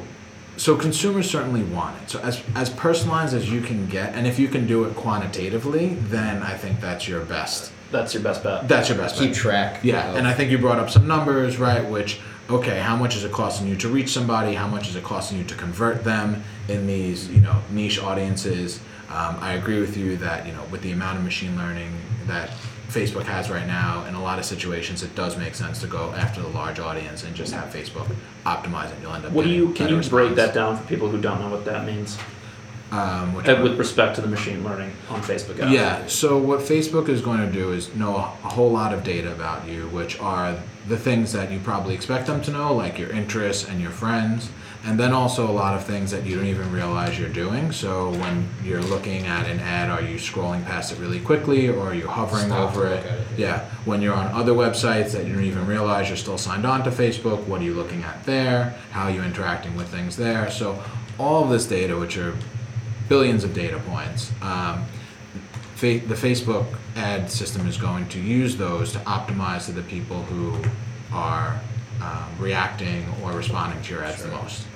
so 0.56 0.76
consumers 0.76 1.30
certainly 1.30 1.62
want 1.62 2.00
it. 2.02 2.10
So 2.10 2.18
as 2.20 2.42
as 2.54 2.70
personalized 2.70 3.34
as 3.34 3.50
you 3.50 3.60
can 3.60 3.86
get, 3.88 4.14
and 4.14 4.26
if 4.26 4.38
you 4.38 4.48
can 4.48 4.66
do 4.66 4.84
it 4.84 4.94
quantitatively, 4.96 5.94
then 5.94 6.42
I 6.42 6.54
think 6.56 6.80
that's 6.80 7.06
your 7.08 7.20
best. 7.24 7.72
That's 7.92 8.14
your 8.14 8.22
best 8.22 8.42
bet. 8.42 8.66
That's 8.66 8.88
your 8.88 8.98
best. 8.98 9.16
Bet. 9.16 9.22
Keep 9.22 9.32
bet. 9.32 9.40
track. 9.40 9.84
Yeah, 9.84 10.10
of- 10.10 10.16
and 10.16 10.26
I 10.26 10.34
think 10.34 10.50
you 10.50 10.58
brought 10.58 10.78
up 10.78 10.90
some 10.90 11.06
numbers, 11.06 11.58
right? 11.58 11.88
Which 11.88 12.20
okay, 12.50 12.80
how 12.80 12.96
much 12.96 13.16
is 13.16 13.24
it 13.24 13.32
costing 13.32 13.68
you 13.68 13.76
to 13.76 13.88
reach 13.88 14.10
somebody? 14.10 14.54
How 14.54 14.66
much 14.66 14.88
is 14.88 14.96
it 14.96 15.04
costing 15.04 15.38
you 15.38 15.44
to 15.44 15.54
convert 15.54 16.04
them 16.04 16.42
in 16.68 16.86
these 16.86 17.28
you 17.28 17.40
know 17.40 17.62
niche 17.70 18.00
audiences? 18.00 18.80
Um, 19.08 19.36
I 19.40 19.52
agree 19.52 19.80
with 19.80 19.96
you 19.96 20.16
that 20.18 20.46
you 20.46 20.52
know 20.52 20.64
with 20.70 20.82
the 20.82 20.92
amount 20.92 21.18
of 21.18 21.24
machine 21.24 21.56
learning 21.56 21.92
that 22.26 22.50
Facebook 22.88 23.24
has 23.24 23.48
right 23.50 23.66
now, 23.66 24.04
in 24.06 24.14
a 24.14 24.22
lot 24.22 24.38
of 24.38 24.44
situations, 24.44 25.02
it 25.02 25.14
does 25.14 25.38
make 25.38 25.54
sense 25.54 25.80
to 25.80 25.86
go 25.86 26.12
after 26.12 26.42
the 26.42 26.48
large 26.48 26.78
audience 26.78 27.24
and 27.24 27.34
just 27.34 27.52
have 27.52 27.72
Facebook 27.72 28.06
optimize 28.44 28.92
it. 28.92 29.00
You'll 29.00 29.14
end 29.14 29.24
up. 29.24 29.32
What 29.32 29.44
do 29.44 29.50
you 29.50 29.72
can 29.72 29.88
you 29.88 30.02
break 30.08 30.34
that 30.34 30.54
down 30.54 30.76
for 30.76 30.86
people 30.86 31.08
who 31.08 31.20
don't 31.20 31.40
know 31.40 31.48
what 31.48 31.64
that 31.64 31.86
means 31.86 32.18
Um, 32.92 33.32
which 33.34 33.48
uh, 33.48 33.58
with 33.62 33.78
respect 33.78 34.16
to 34.16 34.20
the 34.20 34.28
machine 34.28 34.62
learning 34.62 34.92
on 35.08 35.22
Facebook 35.22 35.58
ads? 35.58 35.72
Yeah, 35.72 36.06
so 36.06 36.36
what 36.36 36.60
Facebook 36.60 37.08
is 37.08 37.22
going 37.22 37.40
to 37.40 37.50
do 37.50 37.72
is 37.72 37.94
know 37.94 38.16
a 38.16 38.20
whole 38.20 38.70
lot 38.70 38.92
of 38.92 39.02
data 39.02 39.32
about 39.32 39.66
you, 39.66 39.88
which 39.88 40.20
are 40.20 40.58
the 40.88 40.98
things 40.98 41.32
that 41.32 41.50
you 41.50 41.58
probably 41.60 41.94
expect 41.94 42.26
them 42.26 42.42
to 42.42 42.50
know, 42.50 42.74
like 42.74 42.98
your 42.98 43.10
interests 43.10 43.66
and 43.66 43.80
your 43.80 43.92
friends, 43.92 44.50
and 44.84 45.00
then 45.00 45.12
also 45.12 45.48
a 45.48 45.52
lot 45.52 45.74
of 45.74 45.84
things 45.84 46.10
that 46.10 46.26
you 46.26 46.36
don't 46.36 46.44
even 46.44 46.70
realize 46.70 47.18
you're 47.18 47.30
doing. 47.30 47.72
So 47.72 48.10
when 48.10 48.46
you're 48.62 48.82
looking 48.82 49.26
at 49.26 49.48
an 49.48 49.60
ad, 49.60 49.88
are 49.88 50.02
you 50.02 50.16
scrolling 50.16 50.62
past 50.66 50.92
it 50.92 50.98
really 50.98 51.20
quickly 51.20 51.68
or 51.68 51.88
are 51.88 51.94
you 51.94 52.08
hovering 52.08 52.48
Stop 52.48 52.76
over 52.76 52.88
it? 52.88 53.06
it. 53.06 53.26
Yeah, 53.38 53.70
when 53.86 54.02
you're 54.02 54.14
on 54.14 54.26
other 54.34 54.52
websites 54.52 55.12
that 55.12 55.24
you 55.24 55.34
don't 55.34 55.44
even 55.44 55.66
realize 55.66 56.08
you're 56.08 56.16
still 56.18 56.36
signed 56.36 56.66
on 56.66 56.84
to 56.84 56.90
Facebook, 56.90 57.46
what 57.46 57.62
are 57.62 57.64
you 57.64 57.74
looking 57.74 58.02
at 58.02 58.24
there? 58.24 58.74
How 58.90 59.04
are 59.04 59.10
you 59.10 59.22
interacting 59.22 59.76
with 59.76 59.88
things 59.88 60.16
there? 60.16 60.50
So 60.50 60.82
all 61.18 61.44
of 61.44 61.50
this 61.50 61.66
data, 61.66 61.96
which 61.96 62.18
are 62.18 62.34
billions 63.08 63.44
of 63.44 63.54
data 63.54 63.78
points, 63.80 64.30
um, 64.42 64.84
fa- 65.74 66.00
the 66.06 66.14
Facebook 66.14 66.66
ad 66.96 67.30
system 67.30 67.66
is 67.66 67.76
going 67.76 68.08
to 68.08 68.20
use 68.20 68.56
those 68.56 68.92
to 68.92 68.98
optimize 69.00 69.66
to 69.66 69.72
the 69.72 69.82
people 69.82 70.22
who 70.22 70.62
are 71.12 71.60
um, 72.00 72.28
reacting 72.38 73.06
or 73.22 73.32
responding 73.32 73.80
to 73.82 73.92
your 73.92 74.04
ads 74.04 74.22
the 74.22 74.30
most. 74.30 74.66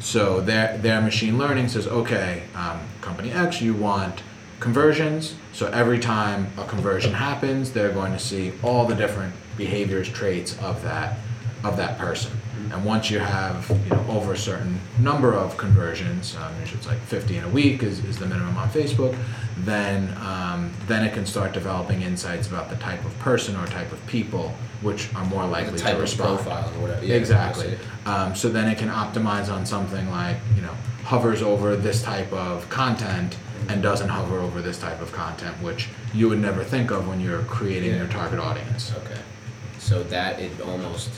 So 0.00 0.40
their 0.40 0.76
their 0.78 1.00
machine 1.00 1.38
learning 1.38 1.68
says, 1.68 1.86
okay, 1.86 2.42
um, 2.54 2.80
company 3.00 3.30
X, 3.32 3.62
you 3.62 3.74
want 3.74 4.22
conversions. 4.60 5.34
So 5.52 5.66
every 5.68 5.98
time 5.98 6.46
a 6.58 6.64
conversion 6.64 7.12
happens, 7.12 7.72
they're 7.72 7.92
going 7.92 8.12
to 8.12 8.18
see 8.18 8.52
all 8.62 8.86
the 8.86 8.94
different 8.94 9.34
behaviors, 9.56 10.08
traits 10.08 10.58
of 10.58 10.82
that 10.82 11.18
of 11.64 11.76
that 11.76 11.98
person. 11.98 12.32
And 12.72 12.84
once 12.84 13.10
you 13.10 13.18
have 13.20 13.68
you 13.84 13.90
know 13.90 14.04
over 14.08 14.32
a 14.32 14.36
certain 14.36 14.80
number 14.98 15.32
of 15.34 15.56
conversions, 15.56 16.34
um, 16.36 16.52
usually 16.60 16.78
it's 16.78 16.86
like 16.86 16.98
50 17.00 17.36
in 17.36 17.44
a 17.44 17.48
week 17.48 17.82
is, 17.82 18.04
is 18.04 18.18
the 18.18 18.26
minimum 18.26 18.56
on 18.56 18.68
Facebook, 18.70 19.16
then 19.58 20.16
um, 20.20 20.72
then 20.86 21.04
it 21.04 21.12
can 21.14 21.26
start 21.26 21.52
developing 21.52 22.02
insights 22.02 22.48
about 22.48 22.70
the 22.70 22.76
type 22.76 23.04
of 23.04 23.16
person 23.18 23.54
or 23.56 23.66
type 23.66 23.92
of 23.92 24.04
people 24.06 24.52
which 24.82 25.14
are 25.14 25.24
more 25.26 25.46
likely 25.46 25.78
to 25.78 25.94
respond. 25.96 26.38
profile 26.38 26.68
or 26.76 26.80
whatever. 26.82 27.04
Yeah, 27.04 27.14
exactly. 27.16 27.78
Um, 28.06 28.34
so 28.34 28.48
then 28.48 28.68
it 28.68 28.76
can 28.78 28.88
optimize 28.88 29.52
on 29.52 29.64
something 29.66 30.10
like 30.10 30.36
you 30.56 30.62
know 30.62 30.74
hovers 31.04 31.42
over 31.42 31.76
this 31.76 32.02
type 32.02 32.32
of 32.32 32.68
content 32.70 33.36
and 33.68 33.82
doesn't 33.82 34.08
hover 34.08 34.38
over 34.40 34.60
this 34.60 34.78
type 34.78 35.00
of 35.00 35.12
content, 35.12 35.54
which 35.62 35.88
you 36.12 36.28
would 36.28 36.40
never 36.40 36.64
think 36.64 36.90
of 36.90 37.06
when 37.08 37.20
you're 37.20 37.42
creating 37.44 37.90
Yeah. 37.90 37.98
your 37.98 38.08
target 38.08 38.38
audience. 38.38 38.92
Okay. 39.04 39.20
So 39.78 40.02
that 40.04 40.40
it 40.40 40.60
almost, 40.62 41.10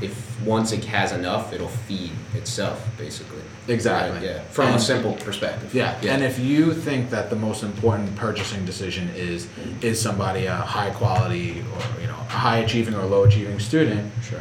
if 0.00 0.40
once 0.42 0.72
it 0.72 0.84
has 0.86 1.12
enough, 1.12 1.52
it'll 1.52 1.68
feed 1.68 2.12
itself 2.34 2.86
basically. 2.96 3.42
Exactly. 3.68 4.16
Right, 4.18 4.22
yeah. 4.36 4.40
From 4.44 4.74
a 4.74 4.80
simple 4.80 5.14
perspective. 5.14 5.74
Yeah. 5.74 5.98
and 6.02 6.22
if 6.24 6.38
you 6.38 6.72
think 6.74 7.10
that 7.10 7.30
the 7.30 7.36
most 7.36 7.62
important 7.62 8.14
purchasing 8.16 8.64
decision 8.64 9.08
is 9.14 9.46
is 9.82 10.00
somebody 10.00 10.46
a 10.46 10.54
high 10.56 10.90
quality 10.90 11.60
or 11.74 12.00
you 12.00 12.06
know 12.06 12.14
a 12.18 12.32
high 12.32 12.58
achieving 12.58 12.94
or 12.94 13.04
low 13.04 13.24
achieving 13.24 13.58
student, 13.60 14.10
Sure. 14.22 14.40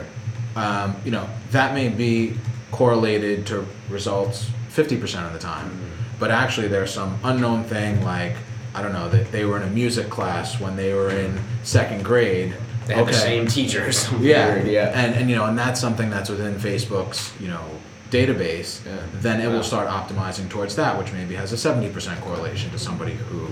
um, 0.55 0.95
you 1.05 1.11
know 1.11 1.27
that 1.51 1.73
may 1.73 1.89
be 1.89 2.33
correlated 2.71 3.45
to 3.47 3.65
results 3.89 4.49
50% 4.69 5.25
of 5.25 5.33
the 5.33 5.39
time 5.39 5.71
but 6.19 6.29
actually 6.31 6.67
there's 6.67 6.93
some 6.93 7.17
unknown 7.23 7.63
thing 7.63 8.03
like 8.03 8.35
i 8.75 8.81
don't 8.83 8.93
know 8.93 9.09
that 9.09 9.31
they 9.31 9.43
were 9.45 9.57
in 9.57 9.63
a 9.63 9.71
music 9.71 10.07
class 10.09 10.59
when 10.61 10.75
they 10.75 10.93
were 10.93 11.09
in 11.09 11.39
second 11.63 12.03
grade 12.05 12.55
They 12.89 12.95
have 12.95 13.05
the 13.05 13.11
Okay. 13.13 13.21
same 13.21 13.47
teacher 13.47 13.87
or 13.87 13.91
something. 14.03 14.25
yeah 14.27 14.53
weird, 14.55 14.67
yeah. 14.67 14.87
and, 14.99 15.13
and 15.15 15.29
you 15.29 15.35
know 15.35 15.45
and 15.45 15.57
that's 15.57 15.79
something 15.79 16.09
that's 16.09 16.29
within 16.29 16.55
facebook's 16.55 17.31
you 17.39 17.47
know 17.47 17.63
database 18.09 18.83
Yeah. 18.85 18.97
then 19.21 19.39
it 19.39 19.47
Wow. 19.47 19.53
will 19.57 19.63
start 19.63 19.87
optimizing 19.87 20.49
towards 20.49 20.75
that 20.77 20.97
which 20.97 21.13
maybe 21.13 21.35
has 21.35 21.53
a 21.53 21.55
70% 21.55 22.19
correlation 22.21 22.71
to 22.71 22.79
somebody 22.79 23.13
who 23.13 23.45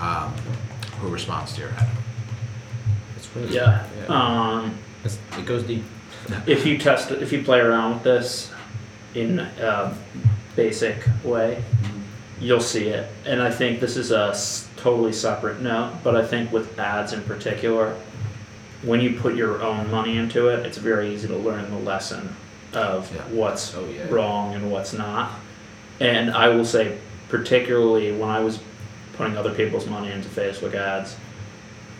um, 0.00 0.32
who 1.00 1.08
responds 1.08 1.52
to 1.54 1.60
your 1.60 1.70
ad 1.70 1.88
It's 3.16 3.28
really 3.36 3.54
Yeah. 3.54 3.84
yeah. 4.00 4.06
Um, 4.08 4.74
It's- 5.04 5.18
it 5.38 5.46
goes 5.46 5.62
deep. 5.62 5.84
if 6.46 6.66
you 6.66 6.76
test 6.76 7.12
it, 7.12 7.22
if 7.22 7.32
you 7.32 7.42
play 7.44 7.60
around 7.60 7.94
with 7.94 8.02
this 8.02 8.50
in 9.14 9.38
a 9.38 9.94
basic 10.56 11.06
way, 11.24 11.62
you'll 12.40 12.60
see 12.60 12.88
it. 12.88 13.06
And 13.26 13.40
I 13.42 13.50
think 13.50 13.78
this 13.80 13.96
is 13.96 14.10
a 14.10 14.28
s- 14.30 14.66
totally 14.76 15.12
separate 15.12 15.60
note, 15.60 15.92
but 16.02 16.16
I 16.16 16.24
think 16.24 16.50
with 16.52 16.76
ads 16.78 17.12
in 17.12 17.22
particular, 17.22 17.94
when 18.82 19.00
you 19.00 19.14
put 19.18 19.34
your 19.36 19.62
own 19.62 19.90
money 19.90 20.16
into 20.16 20.48
it, 20.48 20.66
it's 20.66 20.78
very 20.78 21.12
easy 21.14 21.28
to 21.28 21.36
learn 21.36 21.70
the 21.70 21.78
lesson 21.78 22.34
of 22.72 23.10
Yeah. 23.14 23.20
what's 23.30 23.74
Oh, 23.76 23.84
yeah. 23.86 24.04
wrong 24.08 24.54
and 24.54 24.70
what's 24.70 24.92
not. 24.92 25.30
And 26.00 26.30
I 26.32 26.48
will 26.48 26.64
say, 26.64 26.98
particularly 27.28 28.12
when 28.12 28.28
I 28.30 28.40
was 28.40 28.58
putting 29.14 29.36
other 29.36 29.52
people's 29.54 29.86
money 29.86 30.10
into 30.10 30.28
Facebook 30.28 30.74
ads, 30.74 31.16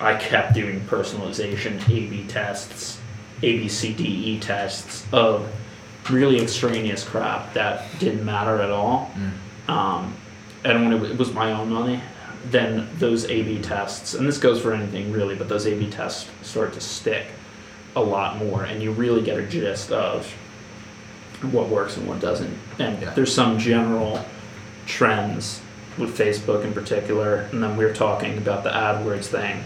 I 0.00 0.14
kept 0.14 0.54
doing 0.54 0.80
personalization, 0.88 1.76
A/B 1.88 2.24
tests, 2.26 2.98
A 3.42 3.58
B 3.58 3.68
C 3.68 3.92
D 3.92 4.04
E 4.04 4.40
tests 4.40 5.04
of 5.12 5.48
really 6.10 6.40
extraneous 6.42 7.04
crap 7.04 7.54
that 7.54 7.84
didn't 8.00 8.24
matter 8.24 8.60
at 8.60 8.70
all. 8.70 9.12
Um, 9.68 10.14
and 10.64 10.84
when 10.88 10.92
it, 11.04 11.10
it 11.12 11.18
was 11.18 11.32
my 11.32 11.52
own 11.52 11.70
money, 11.70 12.00
then 12.50 12.88
those 12.98 13.24
A/B 13.24 13.60
tests, 13.62 14.14
and 14.14 14.26
this 14.26 14.38
goes 14.38 14.60
for 14.60 14.72
anything 14.72 15.12
really, 15.12 15.34
but 15.34 15.48
those 15.48 15.66
A/B 15.66 15.90
tests 15.90 16.28
start 16.42 16.72
to 16.74 16.80
stick 16.80 17.26
a 17.94 18.00
lot 18.00 18.36
more, 18.38 18.64
and 18.64 18.82
you 18.82 18.90
really 18.92 19.22
get 19.22 19.38
a 19.38 19.42
gist 19.46 19.92
of 19.92 20.26
what 21.50 21.68
works 21.68 21.96
and 21.96 22.06
what 22.08 22.20
doesn't. 22.20 22.56
And 22.78 23.00
Yeah. 23.02 23.10
there's 23.14 23.32
some 23.34 23.58
general 23.58 24.24
trends 24.86 25.60
with 25.98 26.16
Facebook 26.16 26.64
in 26.64 26.72
particular, 26.72 27.46
and 27.52 27.62
then 27.62 27.76
we 27.76 27.84
were 27.84 27.92
talking 27.92 28.38
about 28.38 28.64
the 28.64 28.70
AdWords 28.70 29.26
thing 29.26 29.62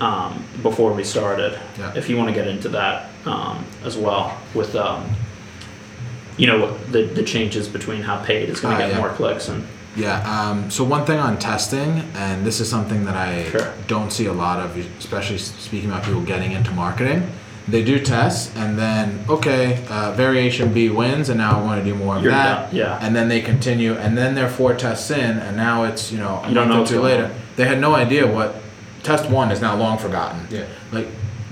um, 0.00 0.42
before 0.62 0.92
we 0.92 1.04
started. 1.04 1.58
Yeah. 1.78 1.92
If 1.94 2.08
you 2.08 2.16
want 2.16 2.28
to 2.30 2.34
get 2.34 2.48
into 2.48 2.68
that 2.70 3.10
um, 3.26 3.64
as 3.84 3.96
well, 3.96 4.36
with 4.54 4.74
um, 4.74 5.04
you 6.36 6.46
know 6.46 6.76
the 6.90 7.02
the 7.04 7.22
changes 7.22 7.68
between 7.68 8.02
how 8.02 8.16
paid 8.24 8.48
is 8.48 8.60
going 8.60 8.74
Ah, 8.74 8.78
to 8.78 8.84
get 8.86 8.92
yeah. 8.92 8.98
more 8.98 9.10
clicks 9.10 9.48
and 9.48 9.66
Yeah. 9.96 10.20
Um, 10.24 10.70
so 10.70 10.84
one 10.84 11.04
thing 11.04 11.18
on 11.18 11.38
testing, 11.38 12.02
and 12.14 12.46
this 12.46 12.60
is 12.60 12.68
something 12.70 13.04
that 13.04 13.16
I 13.16 13.44
Sure. 13.50 13.72
don't 13.88 14.10
see 14.12 14.26
a 14.26 14.32
lot 14.32 14.58
of, 14.60 14.76
especially 14.98 15.38
speaking 15.38 15.90
about 15.90 16.04
people 16.04 16.22
getting 16.22 16.52
into 16.52 16.70
marketing. 16.72 17.30
They 17.68 17.84
do 17.84 17.98
tests, 18.00 18.50
and 18.56 18.76
then 18.78 19.20
okay, 19.28 19.84
uh, 19.88 20.12
variation 20.12 20.72
B 20.72 20.88
wins, 20.88 21.28
and 21.28 21.38
now 21.38 21.60
I 21.60 21.62
want 21.62 21.84
to 21.84 21.88
do 21.88 21.94
more 21.94 22.16
of 22.16 22.22
You're 22.22 22.32
that. 22.32 22.66
done, 22.70 22.74
yeah. 22.76 22.98
And 23.00 23.14
then 23.14 23.28
they 23.28 23.40
continue, 23.40 23.94
and 23.94 24.18
then 24.18 24.34
they're 24.34 24.48
four 24.48 24.74
tests 24.74 25.10
in, 25.12 25.38
and 25.38 25.56
now 25.56 25.84
it's 25.84 26.10
you 26.10 26.18
know 26.18 26.40
a 26.44 26.48
You 26.48 26.54
don't 26.54 26.68
month 26.68 26.90
know 26.90 26.96
or 26.98 27.00
two 27.00 27.06
later. 27.08 27.26
on. 27.26 27.30
They 27.56 27.66
had 27.66 27.78
no 27.80 27.94
idea 27.94 28.26
what 28.26 28.56
test 29.04 29.28
one 29.30 29.52
is 29.52 29.60
now 29.60 29.76
long 29.76 29.96
forgotten. 29.98 30.40
Yeah. 30.50 30.64
Like 30.90 31.06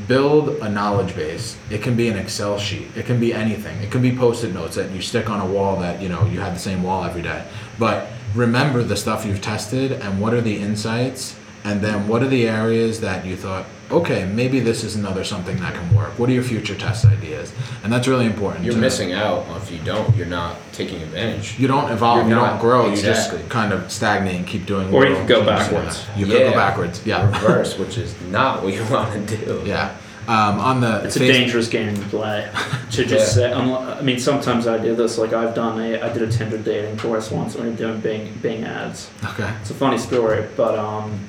build 0.09 0.49
a 0.61 0.69
knowledge 0.69 1.15
base. 1.15 1.57
It 1.71 1.83
can 1.83 1.95
be 1.95 2.09
an 2.09 2.17
Excel 2.19 2.59
sheet. 2.59 2.89
It 2.97 3.07
can 3.07 3.21
be 3.21 3.33
anything. 3.33 3.81
It 3.81 3.93
can 3.93 4.03
be 4.03 4.11
post-it 4.11 4.53
notes 4.53 4.75
that 4.75 4.91
you 4.91 5.01
stick 5.03 5.31
on 5.31 5.41
a 5.41 5.47
wall 5.47 5.77
that 5.81 6.03
you 6.03 6.09
know 6.09 6.27
you 6.27 6.41
have 6.41 6.55
the 6.55 6.59
same 6.61 6.83
wall 6.83 7.05
every 7.05 7.23
day. 7.23 7.45
But 7.79 8.09
remember 8.35 8.83
the 8.83 8.97
stuff 8.97 9.25
you've 9.25 9.41
tested 9.43 9.93
and 9.93 10.21
what 10.21 10.33
are 10.35 10.41
the 10.41 10.59
insights, 10.59 11.37
and 11.65 11.81
then 11.81 12.09
what 12.09 12.23
are 12.23 12.29
the 12.29 12.49
areas 12.49 13.01
that 13.01 13.27
you 13.27 13.37
thought, 13.37 13.67
okay, 13.91 14.25
maybe 14.25 14.61
this 14.61 14.83
is 14.85 14.97
another 14.97 15.25
something 15.25 15.57
that 15.59 15.75
can 15.75 15.95
work. 15.95 16.17
What 16.19 16.31
are 16.31 16.33
your 16.33 16.43
future 16.45 16.75
test 16.75 17.05
ideas? 17.05 17.53
And 17.83 17.93
that's 17.93 18.07
really 18.09 18.25
important. 18.25 18.65
You're 18.65 18.75
to- 18.75 18.81
missing 18.81 19.13
out 19.13 19.45
if 19.57 19.71
you 19.71 19.79
don't. 19.85 20.17
You're 20.17 20.27
not 20.27 20.57
taking 20.73 21.03
advantage. 21.03 21.59
You 21.59 21.69
don't 21.69 21.91
evolve. 21.91 22.21
You're 22.21 22.29
you 22.29 22.35
not- 22.37 22.51
don't 22.53 22.61
grow. 22.61 22.91
exactly. 22.91 23.39
You 23.39 23.43
just 23.43 23.51
kind 23.51 23.73
of 23.73 23.91
stagnate 23.93 24.37
and 24.37 24.47
keep 24.47 24.65
doing. 24.65 24.95
Or 24.95 25.05
you 25.07 25.15
can 25.17 25.27
go 25.27 25.45
backwards. 25.45 26.05
You 26.17 26.25
could 26.27 26.35
Yeah. 26.41 26.51
go 26.51 26.53
backwards. 26.55 27.03
Yeah. 27.05 27.27
Reverse, 27.27 27.79
which 27.79 27.99
is 27.99 28.15
not 28.31 28.63
what 28.63 28.73
you 28.73 28.85
want 28.91 29.29
to 29.29 29.37
do. 29.37 29.63
Yeah. 29.67 29.91
Um, 30.31 30.61
on 30.61 30.81
the 30.81 31.03
It's 31.03 31.17
a 31.17 31.27
dangerous 31.27 31.69
game 31.69 31.93
to 31.93 32.03
play. 32.03 32.49
To 32.93 33.05
just 33.05 33.35
say, 33.35 33.51
unlo- 33.51 33.97
I 33.97 34.01
mean, 34.01 34.21
sometimes 34.21 34.69
I 34.69 34.79
do 34.79 34.95
this. 34.95 35.19
Like 35.19 35.33
I've 35.33 35.57
done 35.57 35.81
a, 35.81 36.01
I 36.01 36.13
did 36.13 36.23
a 36.23 36.31
Tinder 36.31 36.57
dating 36.57 36.99
course 36.99 37.33
once 37.33 37.57
when 37.57 37.65
we 37.65 37.71
were 37.71 37.77
doing 37.77 38.01
Bing 38.01 38.33
Bing 38.41 38.63
ads. 38.63 39.11
Okay. 39.25 39.53
It's 39.61 39.71
a 39.71 39.75
funny 39.75 39.99
story, 39.99 40.47
but 40.57 40.79
um, 40.79 41.29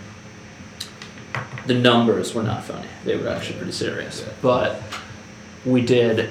the 1.66 1.74
numbers 1.74 2.36
were 2.36 2.44
not 2.44 2.64
funny. 2.64 2.88
They 3.04 3.18
were 3.18 3.28
actually 3.28 3.58
pretty 3.58 3.72
serious. 3.72 4.22
Yeah. 4.22 4.34
But 4.40 4.84
we 5.66 5.82
did, 5.82 6.30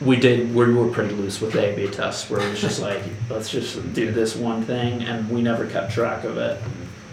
we 0.00 0.14
did, 0.14 0.54
we 0.54 0.72
were 0.72 0.90
pretty 0.90 1.16
loose 1.16 1.40
with 1.40 1.52
the 1.52 1.72
A/B 1.72 1.88
tests, 1.92 2.30
where 2.30 2.40
it 2.40 2.48
was 2.48 2.60
just 2.60 2.80
like, 2.80 3.02
let's 3.28 3.50
just 3.50 3.92
do 3.92 4.12
this 4.12 4.36
one 4.36 4.62
thing, 4.62 5.02
and 5.02 5.28
we 5.28 5.42
never 5.42 5.66
kept 5.66 5.90
track 5.90 6.22
of 6.22 6.38
it. 6.38 6.62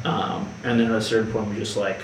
Um, 0.03 0.47
and 0.63 0.79
then 0.79 0.91
at 0.91 0.97
a 0.97 1.01
certain 1.01 1.31
point, 1.31 1.49
we 1.49 1.55
just 1.55 1.75
like, 1.75 2.01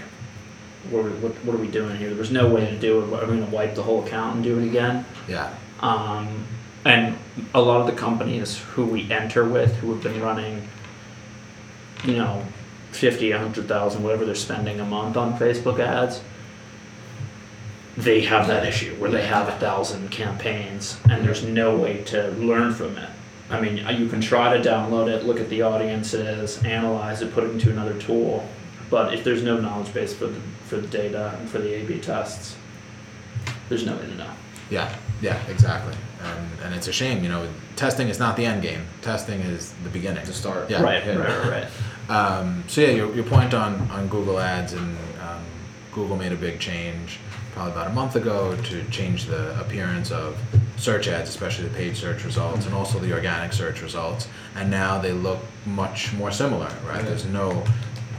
what, 0.90 1.06
are- 1.06 1.10
what, 1.10 1.32
what 1.46 1.56
are 1.56 1.60
we 1.60 1.68
doing 1.68 1.96
here? 1.98 2.14
There's 2.14 2.32
no 2.32 2.48
way 2.50 2.70
to 2.70 2.78
do 2.78 3.00
it. 3.02 3.14
Are 3.14 3.26
we 3.26 3.38
gonna 3.40 3.46
wipe 3.52 3.76
the 3.76 3.84
whole 3.84 4.04
account 4.06 4.36
and 4.36 4.44
do 4.44 4.60
it 4.60 4.68
again? 4.68 5.06
Yeah. 5.28 5.54
Um, 5.82 6.46
and 6.86 7.18
a 7.54 7.62
lot 7.62 7.82
of 7.82 7.88
the 7.88 7.94
companies 7.94 8.58
who 8.58 8.86
we 8.86 9.12
enter 9.12 9.44
with, 9.48 9.76
who 9.78 9.94
have 9.94 10.02
been 10.04 10.20
running, 10.22 10.68
you 12.04 12.16
know, 12.16 12.44
fifty, 12.92 13.32
a 13.32 13.38
hundred 13.40 13.68
thousand, 13.68 14.04
whatever 14.04 14.26
they're 14.26 14.36
spending 14.36 14.80
a 14.80 14.86
month 14.86 15.16
on 15.16 15.38
Facebook 15.38 15.80
ads, 15.80 16.22
they 17.98 18.22
have 18.22 18.48
that 18.48 18.66
issue 18.66 18.96
where 18.96 19.12
they 19.12 19.26
have 19.26 19.48
a 19.48 19.52
thousand 19.60 20.10
campaigns 20.12 20.98
and 21.10 21.24
there's 21.26 21.44
no 21.44 21.76
way 21.78 22.04
to 22.06 22.30
learn 22.32 22.74
from 22.74 22.98
it. 22.98 23.10
I 23.50 23.60
mean, 23.60 23.78
you 24.00 24.08
can 24.08 24.22
try 24.22 24.58
to 24.58 24.64
download 24.70 25.10
it, 25.10 25.26
look 25.26 25.40
at 25.40 25.50
the 25.50 25.62
audiences, 25.62 26.64
analyze 26.64 27.22
it, 27.22 27.34
put 27.34 27.44
it 27.44 27.52
into 27.52 27.70
another 27.70 27.94
tool, 28.00 28.48
but 28.90 29.14
if 29.14 29.24
there's 29.26 29.44
no 29.44 29.60
knowledge 29.60 29.94
base 29.94 30.14
for 30.14 30.28
the 30.28 30.40
for 30.72 30.78
the 30.78 30.88
data 30.88 31.36
and 31.38 31.50
for 31.50 31.58
the 31.60 31.74
A/B 31.76 32.00
tests, 32.00 32.56
there's 33.68 33.86
no 33.86 33.94
way 33.98 34.06
to 34.06 34.16
know. 34.16 34.32
Yeah, 34.70 34.96
yeah, 35.22 35.38
exactly. 35.50 35.94
And, 36.24 36.48
and 36.64 36.74
it's 36.74 36.88
a 36.88 36.94
shame, 36.94 37.24
you 37.24 37.30
know, 37.30 37.46
testing 37.76 38.08
is 38.08 38.20
not 38.20 38.38
the 38.38 38.46
end 38.46 38.62
game. 38.62 38.86
Testing 39.02 39.42
is 39.42 39.74
the 39.84 39.90
beginning. 39.90 40.24
The 40.26 40.32
start. 40.32 40.70
Yeah. 40.70 40.82
Right, 40.82 41.06
Yeah. 41.06 41.18
right, 41.18 41.40
right, 41.40 41.52
right. 41.64 41.68
Um, 42.10 42.66
so 42.68 42.82
yeah, 42.82 42.90
your, 42.90 43.14
your 43.16 43.24
point 43.24 43.54
on, 43.54 43.80
on 43.90 44.10
Google 44.10 44.38
Ads 44.40 44.74
and 44.74 44.98
um, 45.22 45.44
Google 45.94 46.18
made 46.18 46.34
a 46.34 46.36
big 46.36 46.60
change 46.60 47.20
probably 47.54 47.72
about 47.72 47.88
a 47.88 47.94
month 47.94 48.18
ago 48.18 48.54
to 48.64 48.84
change 48.90 49.26
the 49.26 49.58
appearance 49.62 50.12
of 50.12 50.38
search 50.76 51.08
ads, 51.08 51.30
especially 51.30 51.70
the 51.70 51.76
paid 51.78 51.96
search 51.96 52.26
results 52.26 52.66
and 52.66 52.76
also 52.76 53.00
the 53.00 53.14
organic 53.14 53.54
search 53.54 53.82
results. 53.82 54.28
And 54.56 54.70
now 54.70 55.00
they 55.00 55.14
look 55.14 55.40
much 55.66 56.12
more 56.14 56.32
similar, 56.32 56.68
right? 56.86 56.98
Yeah. 57.02 57.10
There's 57.10 57.26
no 57.26 57.64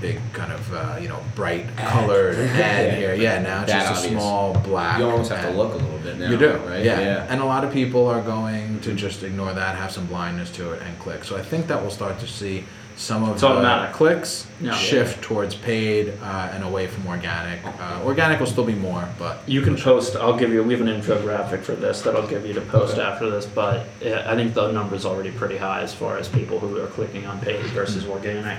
big 0.02 0.20
kind 0.32 0.52
of 0.52 0.74
uh, 0.74 0.98
you 1.00 1.08
know 1.08 1.20
bright 1.34 1.64
colored 1.76 2.34
ad 2.38 2.58
Yeah. 2.58 2.94
here. 2.96 3.14
Yeah, 3.14 3.40
now 3.40 3.62
it's 3.62 3.72
That 3.72 3.88
just 3.88 4.04
a 4.06 4.08
small 4.10 4.52
black. 4.54 4.98
You 4.98 5.08
almost 5.08 5.30
have 5.30 5.42
to 5.50 5.56
look 5.56 5.72
a 5.74 5.76
little 5.76 5.98
bit 6.00 6.18
now. 6.18 6.30
You 6.30 6.36
do, 6.36 6.56
right? 6.66 6.84
Yeah. 6.84 7.00
Yeah. 7.00 7.26
And 7.30 7.40
a 7.40 7.44
lot 7.44 7.64
of 7.64 7.72
people 7.72 8.06
are 8.08 8.20
going 8.20 8.80
to 8.80 8.92
just 8.94 9.22
ignore 9.22 9.52
that, 9.54 9.76
have 9.76 9.92
some 9.92 10.06
blindness 10.06 10.50
to 10.52 10.72
it, 10.72 10.82
and 10.82 10.98
click. 10.98 11.24
So 11.24 11.36
I 11.36 11.42
think 11.42 11.68
that 11.68 11.80
we'll 11.80 11.90
start 11.90 12.18
to 12.18 12.26
see 12.26 12.64
some 12.94 13.22
of 13.22 13.30
It's 13.30 13.40
the 13.40 13.48
automatic. 13.48 13.94
clicks 13.94 14.46
Yeah. 14.60 14.74
shift 14.74 15.22
towards 15.22 15.54
paid 15.54 16.12
uh, 16.22 16.50
and 16.52 16.62
away 16.62 16.86
from 16.86 17.06
organic. 17.06 17.64
Uh, 17.64 18.00
organic 18.04 18.38
will 18.38 18.46
still 18.46 18.64
be 18.66 18.74
more, 18.74 19.08
but 19.18 19.40
You 19.46 19.62
can 19.62 19.76
post. 19.76 20.14
I'll 20.14 20.36
give 20.36 20.52
you. 20.52 20.62
We 20.62 20.74
have 20.76 20.82
an 20.86 21.00
infographic 21.00 21.62
for 21.62 21.72
this 21.72 22.02
that 22.02 22.14
I'll 22.14 22.26
give 22.26 22.44
you 22.46 22.52
to 22.52 22.60
post 22.60 22.98
Okay. 22.98 23.02
after 23.02 23.30
this. 23.30 23.46
But 23.46 23.86
I 24.04 24.34
think 24.36 24.52
the 24.52 24.70
number's 24.72 25.06
already 25.06 25.30
pretty 25.30 25.56
high 25.56 25.80
as 25.80 25.94
far 25.94 26.18
as 26.18 26.28
people 26.28 26.58
who 26.58 26.78
are 26.82 26.86
clicking 26.88 27.26
on 27.26 27.40
paid 27.40 27.64
versus 27.66 28.04
organic. 28.06 28.58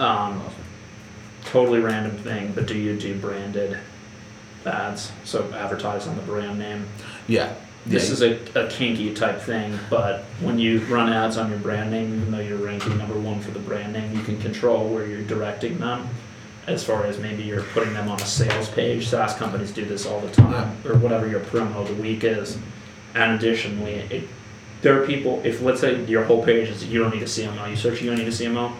Um, 0.00 0.42
totally 1.44 1.80
random 1.80 2.16
thing, 2.16 2.52
but 2.52 2.66
do 2.66 2.76
you 2.76 2.98
do 2.98 3.14
branded 3.18 3.78
ads? 4.64 5.12
So 5.24 5.52
advertise 5.52 6.06
on 6.06 6.16
the 6.16 6.22
brand 6.22 6.58
name. 6.58 6.88
yeah. 7.28 7.54
This 7.86 8.08
yeah. 8.08 8.12
is 8.12 8.22
a, 8.22 8.66
a 8.66 8.68
kinky 8.68 9.14
type 9.14 9.40
thing, 9.40 9.78
but 9.88 10.24
when 10.42 10.58
you 10.58 10.80
run 10.80 11.10
ads 11.10 11.38
on 11.38 11.48
your 11.48 11.58
brand 11.60 11.90
name, 11.90 12.14
even 12.14 12.30
though 12.30 12.40
you're 12.40 12.58
ranking 12.58 12.98
number 12.98 13.18
one 13.18 13.40
for 13.40 13.52
the 13.52 13.58
brand 13.58 13.94
name, 13.94 14.14
you 14.14 14.22
can 14.22 14.38
control 14.38 14.86
where 14.92 15.06
you're 15.06 15.22
directing 15.22 15.78
them. 15.78 16.06
As 16.66 16.84
far 16.84 17.06
as 17.06 17.18
maybe 17.18 17.42
you're 17.42 17.62
putting 17.62 17.94
them 17.94 18.10
on 18.10 18.20
a 18.20 18.26
sales 18.26 18.68
page, 18.68 19.08
SaaS 19.08 19.34
companies 19.34 19.72
do 19.72 19.86
this 19.86 20.04
all 20.04 20.20
the 20.20 20.30
time, 20.30 20.76
or 20.84 20.94
whatever 20.98 21.26
your 21.26 21.40
promo 21.40 21.76
of 21.76 21.88
the 21.88 21.94
week 21.94 22.22
is. 22.22 22.58
And 23.14 23.32
additionally, 23.32 23.94
it, 23.94 24.28
there 24.82 25.02
are 25.02 25.06
people, 25.06 25.40
if 25.42 25.62
let's 25.62 25.80
say 25.80 26.04
your 26.04 26.24
whole 26.24 26.44
page 26.44 26.68
is 26.68 26.84
you 26.84 27.00
don't 27.00 27.14
need 27.14 27.22
a 27.22 27.26
CMO, 27.26 27.68
you 27.70 27.76
search 27.76 28.02
you 28.02 28.10
don't 28.10 28.18
need 28.18 28.28
a 28.28 28.30
CMO, 28.30 28.74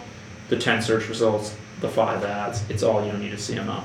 the 0.51 0.57
10 0.57 0.81
search 0.81 1.07
results, 1.07 1.55
the 1.79 1.87
five 1.87 2.25
ads, 2.25 2.69
it's 2.69 2.83
all 2.83 3.03
you 3.03 3.09
don't 3.09 3.21
need 3.21 3.31
a 3.31 3.37
CMO. 3.37 3.83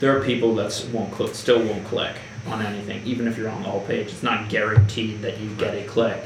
There 0.00 0.14
are 0.18 0.22
people 0.22 0.56
that 0.56 0.86
won't 0.92 1.12
click, 1.12 1.32
still 1.36 1.64
won't 1.64 1.86
click 1.86 2.16
on 2.48 2.60
anything, 2.60 3.06
even 3.06 3.28
if 3.28 3.38
you're 3.38 3.48
on 3.48 3.62
the 3.62 3.68
whole 3.70 3.86
page. 3.86 4.08
It's 4.08 4.24
not 4.24 4.48
guaranteed 4.50 5.22
that 5.22 5.38
you 5.38 5.48
get 5.54 5.74
a 5.74 5.84
click. 5.86 6.24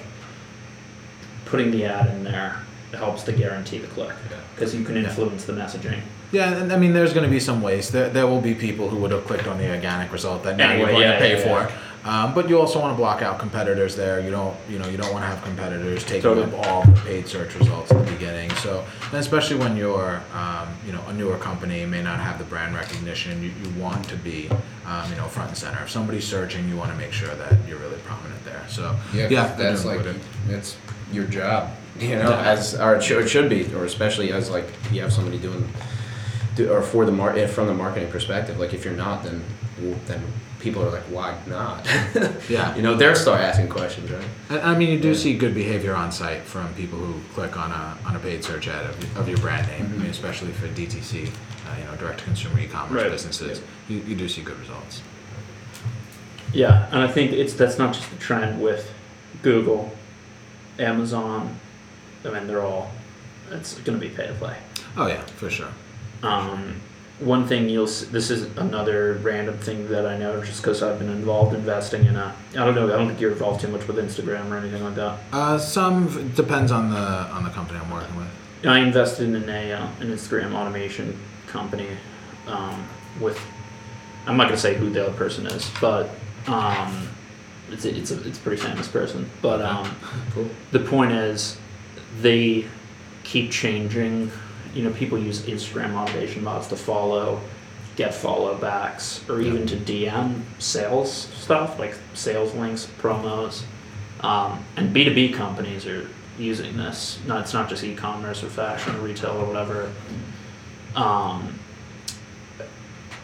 Putting 1.44 1.70
the 1.70 1.84
ad 1.84 2.08
in 2.08 2.24
there 2.24 2.62
helps 2.92 3.22
to 3.24 3.32
guarantee 3.32 3.78
the 3.78 3.86
click 3.88 4.14
because 4.54 4.74
you 4.74 4.82
can 4.82 4.96
influence 4.96 5.44
the 5.44 5.52
messaging. 5.52 6.00
Yeah, 6.32 6.54
and 6.54 6.72
I 6.72 6.78
mean, 6.78 6.94
there's 6.94 7.12
going 7.12 7.24
to 7.24 7.30
be 7.30 7.40
some 7.40 7.60
waste. 7.60 7.92
There, 7.92 8.08
there 8.08 8.26
will 8.26 8.40
be 8.40 8.54
people 8.54 8.88
who 8.88 8.96
would 8.96 9.10
have 9.10 9.26
clicked 9.26 9.46
on 9.46 9.58
the 9.58 9.68
organic 9.68 10.10
result 10.10 10.42
that 10.44 10.56
now 10.56 10.70
Anyway, 10.70 10.92
you're 10.92 11.00
going 11.00 11.02
yeah, 11.02 11.12
to 11.12 11.18
pay 11.18 11.38
yeah, 11.38 11.42
for. 11.66 11.70
yeah. 11.70 11.80
Um, 12.04 12.34
but 12.34 12.48
you 12.48 12.58
also 12.58 12.80
want 12.80 12.92
to 12.94 12.96
block 12.96 13.20
out 13.20 13.38
competitors 13.38 13.94
there. 13.94 14.20
You 14.20 14.30
don't, 14.30 14.56
you 14.70 14.78
know, 14.78 14.88
you 14.88 14.96
don't 14.96 15.12
want 15.12 15.22
to 15.22 15.26
have 15.28 15.42
competitors 15.44 16.02
taking 16.02 16.22
Totally. 16.22 16.50
up 16.56 16.66
all 16.66 16.82
the 16.84 16.92
paid 17.02 17.28
search 17.28 17.54
results 17.56 17.90
at 17.92 18.04
the 18.06 18.10
beginning. 18.12 18.50
So, 18.56 18.84
and 19.10 19.14
especially 19.14 19.56
when 19.58 19.76
you're, 19.76 20.22
um, 20.34 20.68
you 20.86 20.92
know, 20.92 21.02
a 21.08 21.12
newer 21.12 21.36
company, 21.36 21.84
may 21.84 22.02
not 22.02 22.18
have 22.18 22.38
the 22.38 22.44
brand 22.44 22.74
recognition. 22.74 23.42
You, 23.42 23.50
you 23.62 23.78
want 23.80 24.02
to 24.08 24.16
be, 24.16 24.48
um, 24.86 25.10
you 25.10 25.16
know, 25.16 25.24
front 25.26 25.50
and 25.50 25.58
center. 25.58 25.82
If 25.82 25.90
somebody's 25.90 26.26
searching, 26.26 26.66
you 26.70 26.76
want 26.76 26.90
to 26.90 26.96
make 26.96 27.12
sure 27.12 27.34
that 27.34 27.52
you're 27.68 27.78
really 27.78 27.98
prominent 28.06 28.42
there. 28.46 28.64
So, 28.68 28.96
Yeah, 29.12 29.28
yeah, 29.28 29.54
that's 29.54 29.84
like 29.84 29.98
what 29.98 30.06
it- 30.06 30.16
that's 30.48 30.76
your 31.12 31.24
job, 31.26 31.70
you 31.98 32.16
know, 32.16 32.30
Yeah. 32.30 32.50
as 32.52 32.74
or 32.76 32.94
it 32.96 33.02
should, 33.02 33.24
it 33.24 33.28
should 33.28 33.50
be, 33.50 33.66
or 33.74 33.84
especially 33.84 34.32
as 34.32 34.48
like 34.48 34.64
you 34.90 35.02
have 35.02 35.12
somebody 35.12 35.36
doing, 35.38 35.68
do, 36.56 36.72
or 36.72 36.80
for 36.82 37.04
the 37.04 37.12
mar- 37.12 37.36
eh, 37.36 37.46
from 37.46 37.66
the 37.66 37.74
marketing 37.74 38.10
perspective. 38.10 38.58
Like 38.58 38.72
if 38.72 38.86
you're 38.86 38.94
not, 38.94 39.22
then 39.22 39.42
well, 39.82 39.98
then 40.06 40.22
people 40.60 40.82
are 40.84 40.90
like, 40.90 41.02
why 41.04 41.36
not? 41.46 41.86
Yeah. 42.48 42.74
you 42.76 42.82
know, 42.82 42.94
they'll 42.94 43.14
start 43.14 43.40
asking 43.40 43.68
questions, 43.68 44.10
right? 44.10 44.24
I 44.50 44.72
I 44.72 44.78
mean, 44.78 44.90
you 44.90 45.00
do 45.00 45.08
Yeah. 45.08 45.14
see 45.14 45.36
good 45.36 45.54
behavior 45.54 45.94
on 45.94 46.12
site 46.12 46.42
from 46.42 46.72
people 46.74 46.98
who 46.98 47.14
click 47.34 47.56
on 47.56 47.70
a 47.70 47.96
on 48.06 48.16
a 48.16 48.18
paid 48.18 48.44
search 48.44 48.68
ad 48.68 48.84
of, 48.86 49.16
of 49.18 49.28
your 49.28 49.38
brand 49.38 49.66
name. 49.68 49.86
I 49.94 49.98
mean, 49.98 50.10
especially 50.10 50.52
for 50.52 50.68
DTC, 50.68 51.26
uh, 51.28 51.78
you 51.78 51.84
know, 51.84 51.96
direct 51.96 52.18
to 52.20 52.24
consumer 52.24 52.58
e-commerce 52.60 53.02
Right. 53.02 53.10
businesses, 53.10 53.62
you, 53.88 53.98
you 54.06 54.14
do 54.16 54.28
see 54.28 54.42
good 54.42 54.58
results. 54.60 55.02
Yeah, 56.52 56.88
and 56.90 57.00
I 57.00 57.08
think 57.08 57.32
it's 57.32 57.54
that's 57.54 57.78
not 57.78 57.94
just 57.94 58.10
the 58.10 58.16
trend 58.16 58.60
with 58.60 58.92
Google, 59.42 59.92
Amazon. 60.78 61.56
I 62.24 62.30
mean, 62.30 62.46
they're 62.46 62.62
all. 62.62 62.90
It's 63.52 63.74
going 63.80 63.98
to 63.98 64.06
be 64.08 64.12
pay 64.14 64.26
to 64.26 64.34
play. 64.34 64.56
Oh 64.96 65.06
yeah, 65.06 65.20
for 65.22 65.48
sure. 65.50 65.68
Um, 66.22 66.80
one 67.20 67.46
thing 67.46 67.68
you'll 67.68 67.84
s- 67.86 68.02
this 68.10 68.30
is 68.30 68.44
another 68.56 69.14
random 69.22 69.56
thing 69.58 69.88
that 69.90 70.06
I 70.06 70.16
know 70.16 70.42
just 70.42 70.62
because 70.62 70.82
I've 70.82 70.98
been 70.98 71.10
involved 71.10 71.54
investing 71.54 72.06
in 72.06 72.16
a 72.16 72.34
I 72.52 72.64
don't 72.64 72.74
know 72.74 72.86
I 72.92 72.96
don't 72.96 73.08
think 73.08 73.20
you're 73.20 73.32
involved 73.32 73.60
too 73.60 73.68
much 73.68 73.86
with 73.86 73.96
Instagram 73.96 74.50
or 74.50 74.56
anything 74.56 74.82
like 74.82 74.94
that. 74.94 75.18
Uh, 75.32 75.58
some 75.58 76.30
depends 76.34 76.72
on 76.72 76.90
the 76.90 76.96
on 76.98 77.44
the 77.44 77.50
company 77.50 77.78
I'm 77.78 77.90
working 77.90 78.16
with. 78.16 78.28
I 78.66 78.78
invested 78.80 79.28
in 79.34 79.48
a 79.48 79.72
uh, 79.72 79.86
an 80.00 80.08
Instagram 80.08 80.54
automation 80.54 81.18
company 81.46 81.88
um, 82.46 82.86
with 83.20 83.38
I'm 84.26 84.36
not 84.36 84.44
gonna 84.44 84.56
say 84.56 84.74
who 84.76 84.90
the 84.90 85.06
other 85.06 85.16
person 85.16 85.46
is, 85.46 85.70
but 85.80 86.08
um, 86.46 87.08
it's 87.70 87.84
a, 87.84 87.94
it's 87.96 88.10
a 88.12 88.26
it's 88.28 88.38
a 88.38 88.40
pretty 88.42 88.62
famous 88.62 88.88
person. 88.88 89.28
But 89.42 89.60
um, 89.62 89.94
Cool. 90.32 90.48
the 90.72 90.80
point 90.80 91.12
is 91.12 91.58
they 92.20 92.66
keep 93.24 93.50
changing. 93.50 94.30
You 94.74 94.84
know, 94.84 94.92
people 94.92 95.18
use 95.18 95.42
Instagram 95.42 95.94
automation 95.94 96.44
bots 96.44 96.68
to 96.68 96.76
follow, 96.76 97.40
get 97.96 98.14
follow 98.14 98.56
backs, 98.56 99.28
or 99.28 99.40
even 99.40 99.66
to 99.66 99.76
DM 99.76 100.42
sales 100.58 101.12
stuff 101.12 101.78
like 101.78 101.94
sales 102.14 102.54
links, 102.54 102.86
promos. 103.00 103.64
Um, 104.20 104.64
and 104.76 104.92
B 104.92 105.04
two 105.04 105.14
B 105.14 105.30
companies 105.30 105.86
are 105.86 106.08
using 106.38 106.76
this. 106.76 107.18
No, 107.26 107.38
it's 107.38 107.52
not 107.52 107.68
just 107.68 107.84
e-commerce 107.84 108.42
or 108.42 108.48
fashion 108.48 108.96
or 108.96 109.00
retail 109.00 109.32
or 109.32 109.44
whatever. 109.44 109.92
Um, 110.94 111.58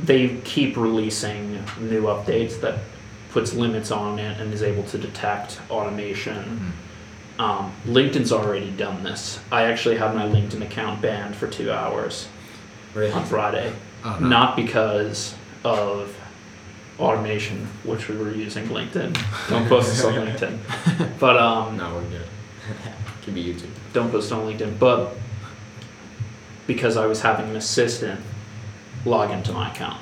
they 0.01 0.37
keep 0.45 0.77
releasing 0.77 1.55
new 1.81 2.03
updates 2.03 2.61
that 2.61 2.81
puts 3.31 3.55
limits 3.55 3.91
on 3.91 4.19
it 4.19 4.41
and 4.41 4.53
is 4.53 4.63
able 4.63 4.83
to 4.85 4.99
detect 4.99 5.61
automation. 5.71 6.73
Um, 7.39 7.73
LinkedIn's 7.87 8.33
already 8.33 8.71
done 8.71 9.03
this. 9.03 9.39
I 9.53 9.65
actually 9.65 9.97
had 9.99 10.15
my 10.15 10.25
LinkedIn 10.27 10.63
account 10.63 11.03
banned 11.03 11.37
for 11.37 11.47
two 11.47 11.71
hours 11.71 12.29
Really? 12.95 13.13
on 13.13 13.25
Friday, 13.27 13.73
Oh, 14.05 14.17
no. 14.21 14.27
not 14.29 14.57
because 14.57 15.35
of 15.65 16.17
automation, 16.99 17.67
which 17.85 18.09
we 18.09 18.17
were 18.17 18.33
using 18.33 18.67
LinkedIn. 18.69 19.13
Don't 19.51 19.69
post 19.69 19.89
this 19.89 20.05
on 20.05 20.15
LinkedIn, 20.27 20.59
but 21.19 21.37
um, 21.37 21.77
No, 21.77 21.95
we're 21.95 22.09
good. 22.09 22.27
Could 23.25 23.35
be 23.35 23.45
YouTube. 23.45 23.69
don't 23.93 24.11
post 24.11 24.33
on 24.33 24.47
LinkedIn, 24.51 24.79
but 24.79 25.15
because 26.67 26.97
I 26.97 27.05
was 27.07 27.21
having 27.21 27.51
an 27.51 27.57
assistant 27.57 28.21
log 29.05 29.31
into 29.31 29.53
my 29.53 29.71
account 29.71 30.01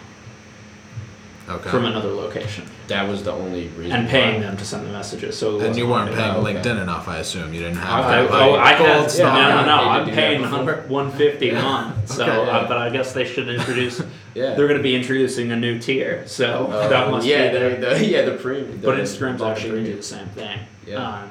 Okay. 1.48 1.68
from 1.68 1.84
another 1.84 2.10
location 2.10 2.64
That 2.88 3.08
was 3.08 3.22
the 3.24 3.32
only 3.32 3.68
reason. 3.68 3.92
and 3.92 4.08
paying 4.08 4.34
why. 4.42 4.46
them 4.48 4.56
to 4.58 4.64
send 4.64 4.86
the 4.86 4.90
messages. 4.92 5.38
So 5.38 5.58
and 5.60 5.74
you 5.76 5.86
weren't 5.88 6.10
like- 6.10 6.18
paying 6.18 6.34
Oh, 6.34 6.40
okay. 6.46 6.54
LinkedIn 6.54 6.82
enough, 6.82 7.08
I 7.08 7.18
assume. 7.18 7.54
You 7.54 7.60
didn't 7.60 7.78
have. 7.78 8.04
I, 8.04 8.22
that, 8.22 8.30
oh, 8.30 8.54
I 8.56 8.68
had, 8.74 8.78
gold 8.78 9.18
no, 9.18 9.24
no, 9.34 9.64
no, 9.66 9.76
I'm 9.88 10.10
paying 10.10 10.40
100 10.42 10.90
150 10.90 11.50
a 11.50 11.54
month. 11.62 12.08
So, 12.10 12.24
Okay, 12.24 12.46
yeah. 12.46 12.56
uh, 12.58 12.68
but 12.68 12.76
I 12.78 12.90
guess 12.90 13.12
they 13.12 13.24
should 13.24 13.48
introduce. 13.48 14.02
Yeah. 14.34 14.54
They're 14.56 14.66
going 14.66 14.78
to 14.78 14.82
be 14.82 14.96
introducing 14.96 15.52
a 15.52 15.56
new 15.56 15.78
tier, 15.78 16.26
so 16.26 16.66
Uh, 16.66 16.88
that 16.94 17.08
must 17.08 17.24
yeah, 17.24 17.52
be 17.52 17.56
there. 17.56 17.76
the, 17.76 17.86
the, 18.00 18.04
yeah, 18.04 18.22
the 18.22 18.32
premium. 18.32 18.80
But 18.82 18.98
Instagram's 18.98 19.40
actually 19.40 19.70
going 19.70 19.84
to 19.84 19.90
do 19.92 19.96
the 19.96 20.02
same 20.02 20.26
thing. 20.30 20.58
Yeah. 20.84 20.96
Um, 21.20 21.30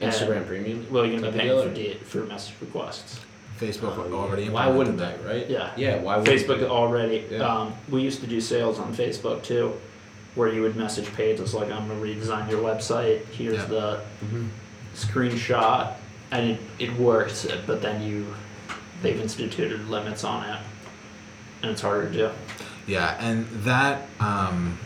Instagram 0.00 0.46
premium. 0.46 0.86
Well, 0.88 1.04
you're 1.04 1.18
going 1.20 1.32
to 1.32 1.36
be 1.36 1.44
paying 1.44 1.60
for, 1.60 1.68
or- 1.68 1.74
de- 1.74 1.94
for 1.94 2.18
message 2.26 2.54
requests. 2.60 3.18
Facebook 3.58 3.98
Oh, 3.98 4.14
already. 4.14 4.44
yeah. 4.44 4.50
Why 4.50 4.68
wouldn't 4.68 5.00
implemented 5.00 5.26
they, 5.26 5.38
right? 5.40 5.50
Yeah. 5.50 5.72
Yeah. 5.76 5.96
Why 6.00 6.18
Facebook 6.20 6.62
already. 6.62 7.24
Yeah. 7.28 7.38
Um, 7.40 7.74
we 7.90 8.02
used 8.02 8.20
to 8.20 8.28
do 8.28 8.40
sales 8.40 8.78
on 8.78 8.94
Facebook 8.94 9.42
too, 9.42 9.72
where 10.34 10.52
you 10.52 10.62
would 10.62 10.76
message 10.76 11.12
pages 11.14 11.54
like, 11.54 11.70
"I'm 11.70 11.88
gonna 11.88 12.00
redesign 12.00 12.50
your 12.50 12.60
website. 12.62 13.24
Here's 13.32 13.56
Yeah. 13.56 13.64
the 13.66 14.00
hmm 14.20 14.46
screenshot," 14.94 15.94
and 16.30 16.50
it, 16.50 16.60
it 16.78 16.92
works. 16.96 17.46
But 17.66 17.82
then 17.82 18.02
you, 18.02 18.26
they've 19.02 19.20
instituted 19.20 19.88
limits 19.88 20.24
on 20.24 20.44
it, 20.44 20.58
and 21.62 21.70
it's 21.70 21.80
harder 21.82 22.08
to 22.08 22.12
do. 22.12 22.30
Yeah, 22.86 23.16
and 23.20 23.46
that 23.64 24.02
um, 24.20 24.78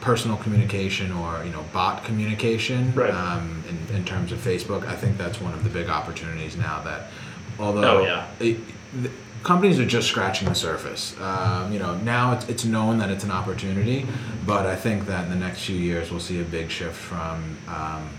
personal 0.00 0.36
communication 0.36 1.12
or 1.12 1.42
you 1.44 1.50
know 1.50 1.64
bot 1.72 2.04
communication 2.04 2.92
Right. 2.94 3.10
um, 3.12 3.62
in, 3.68 3.96
in 3.96 4.04
terms 4.04 4.30
of 4.32 4.38
Facebook, 4.38 4.86
I 4.86 4.94
think 4.94 5.18
that's 5.18 5.40
one 5.40 5.52
of 5.54 5.64
the 5.64 5.70
big 5.70 5.88
opportunities 5.88 6.56
now. 6.56 6.82
That 6.82 7.10
although 7.58 7.98
Oh, 7.98 8.04
yeah. 8.04 8.26
it, 8.40 8.58
the, 9.02 9.10
companies 9.42 9.78
are 9.78 9.86
just 9.86 10.08
scratching 10.08 10.48
the 10.48 10.54
surface. 10.54 11.18
Um, 11.20 11.72
you 11.72 11.78
know 11.78 11.96
now 11.98 12.32
it's, 12.32 12.48
it's 12.48 12.64
known 12.64 12.98
that 12.98 13.10
it's 13.10 13.24
an 13.24 13.30
opportunity, 13.30 14.06
but 14.46 14.66
I 14.66 14.76
think 14.76 15.06
that 15.06 15.24
in 15.24 15.30
the 15.30 15.36
next 15.36 15.64
few 15.64 15.76
years 15.76 16.10
we'll 16.10 16.20
see 16.20 16.40
a 16.40 16.44
big 16.44 16.70
shift 16.70 16.96
from 16.96 17.56
um, 17.68 18.10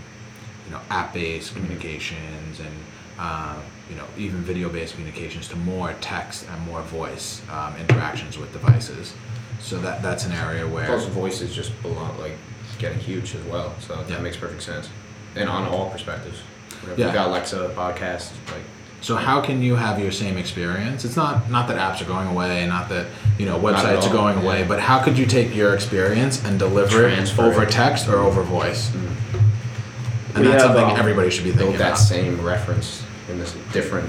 you 0.66 0.72
know 0.72 0.80
app-based 0.90 1.54
communications 1.54 2.60
and 2.60 2.74
uh, 3.18 3.56
you 3.88 3.96
know 3.96 4.04
even 4.16 4.38
video-based 4.40 4.94
communications 4.94 5.48
to 5.48 5.56
more 5.56 5.94
text 6.00 6.46
and 6.48 6.60
more 6.66 6.82
voice 6.82 7.42
um, 7.50 7.76
interactions 7.76 8.38
with 8.38 8.52
devices. 8.52 9.12
So 9.60 9.78
that 9.80 10.02
that's 10.02 10.24
an 10.24 10.32
area 10.32 10.66
where 10.66 10.86
Plus, 10.86 11.04
voice 11.06 11.40
is 11.42 11.54
just 11.54 11.70
belong, 11.82 12.18
like 12.18 12.32
getting 12.78 12.98
huge 12.98 13.34
as 13.34 13.44
well. 13.44 13.74
So 13.80 13.94
Yeah. 13.94 14.04
that 14.04 14.22
makes 14.22 14.36
perfect 14.38 14.62
sense, 14.62 14.88
and 15.36 15.48
on 15.48 15.66
all 15.68 15.90
perspectives. 15.90 16.38
Whatever. 16.80 16.98
Yeah. 17.00 17.06
We 17.08 17.12
got 17.12 17.28
Alexa 17.28 17.74
podcast, 17.76 18.30
like 18.46 18.62
So 19.02 19.16
how 19.16 19.40
can 19.40 19.62
you 19.62 19.76
have 19.76 19.98
your 19.98 20.12
same 20.12 20.36
experience? 20.36 21.04
It's 21.04 21.16
not 21.16 21.50
not 21.50 21.68
that 21.68 21.78
apps 21.78 22.02
are 22.02 22.08
going 22.08 22.28
away, 22.28 22.66
not 22.66 22.88
that 22.90 23.06
you 23.38 23.46
know 23.46 23.58
websites 23.58 24.02
are 24.02 24.12
going 24.12 24.38
away, 24.38 24.60
yeah. 24.60 24.68
but 24.68 24.80
how 24.80 25.02
could 25.02 25.16
you 25.16 25.24
take 25.26 25.54
your 25.54 25.74
experience 25.74 26.44
and 26.44 26.58
deliver 26.58 27.08
it 27.08 27.38
over 27.38 27.62
it. 27.62 27.70
text 27.70 28.08
or 28.08 28.18
over 28.18 28.42
voice? 28.42 28.92
And 28.94 30.44
We 30.44 30.50
that's 30.50 30.62
have, 30.62 30.74
something 30.74 30.84
um, 30.84 30.96
everybody 30.96 31.30
should 31.30 31.44
be 31.44 31.50
build 31.50 31.60
thinking 31.60 31.78
that 31.78 31.92
about. 31.92 31.98
same 31.98 32.40
reference 32.44 33.02
in 33.28 33.38
this 33.38 33.56
different 33.72 34.08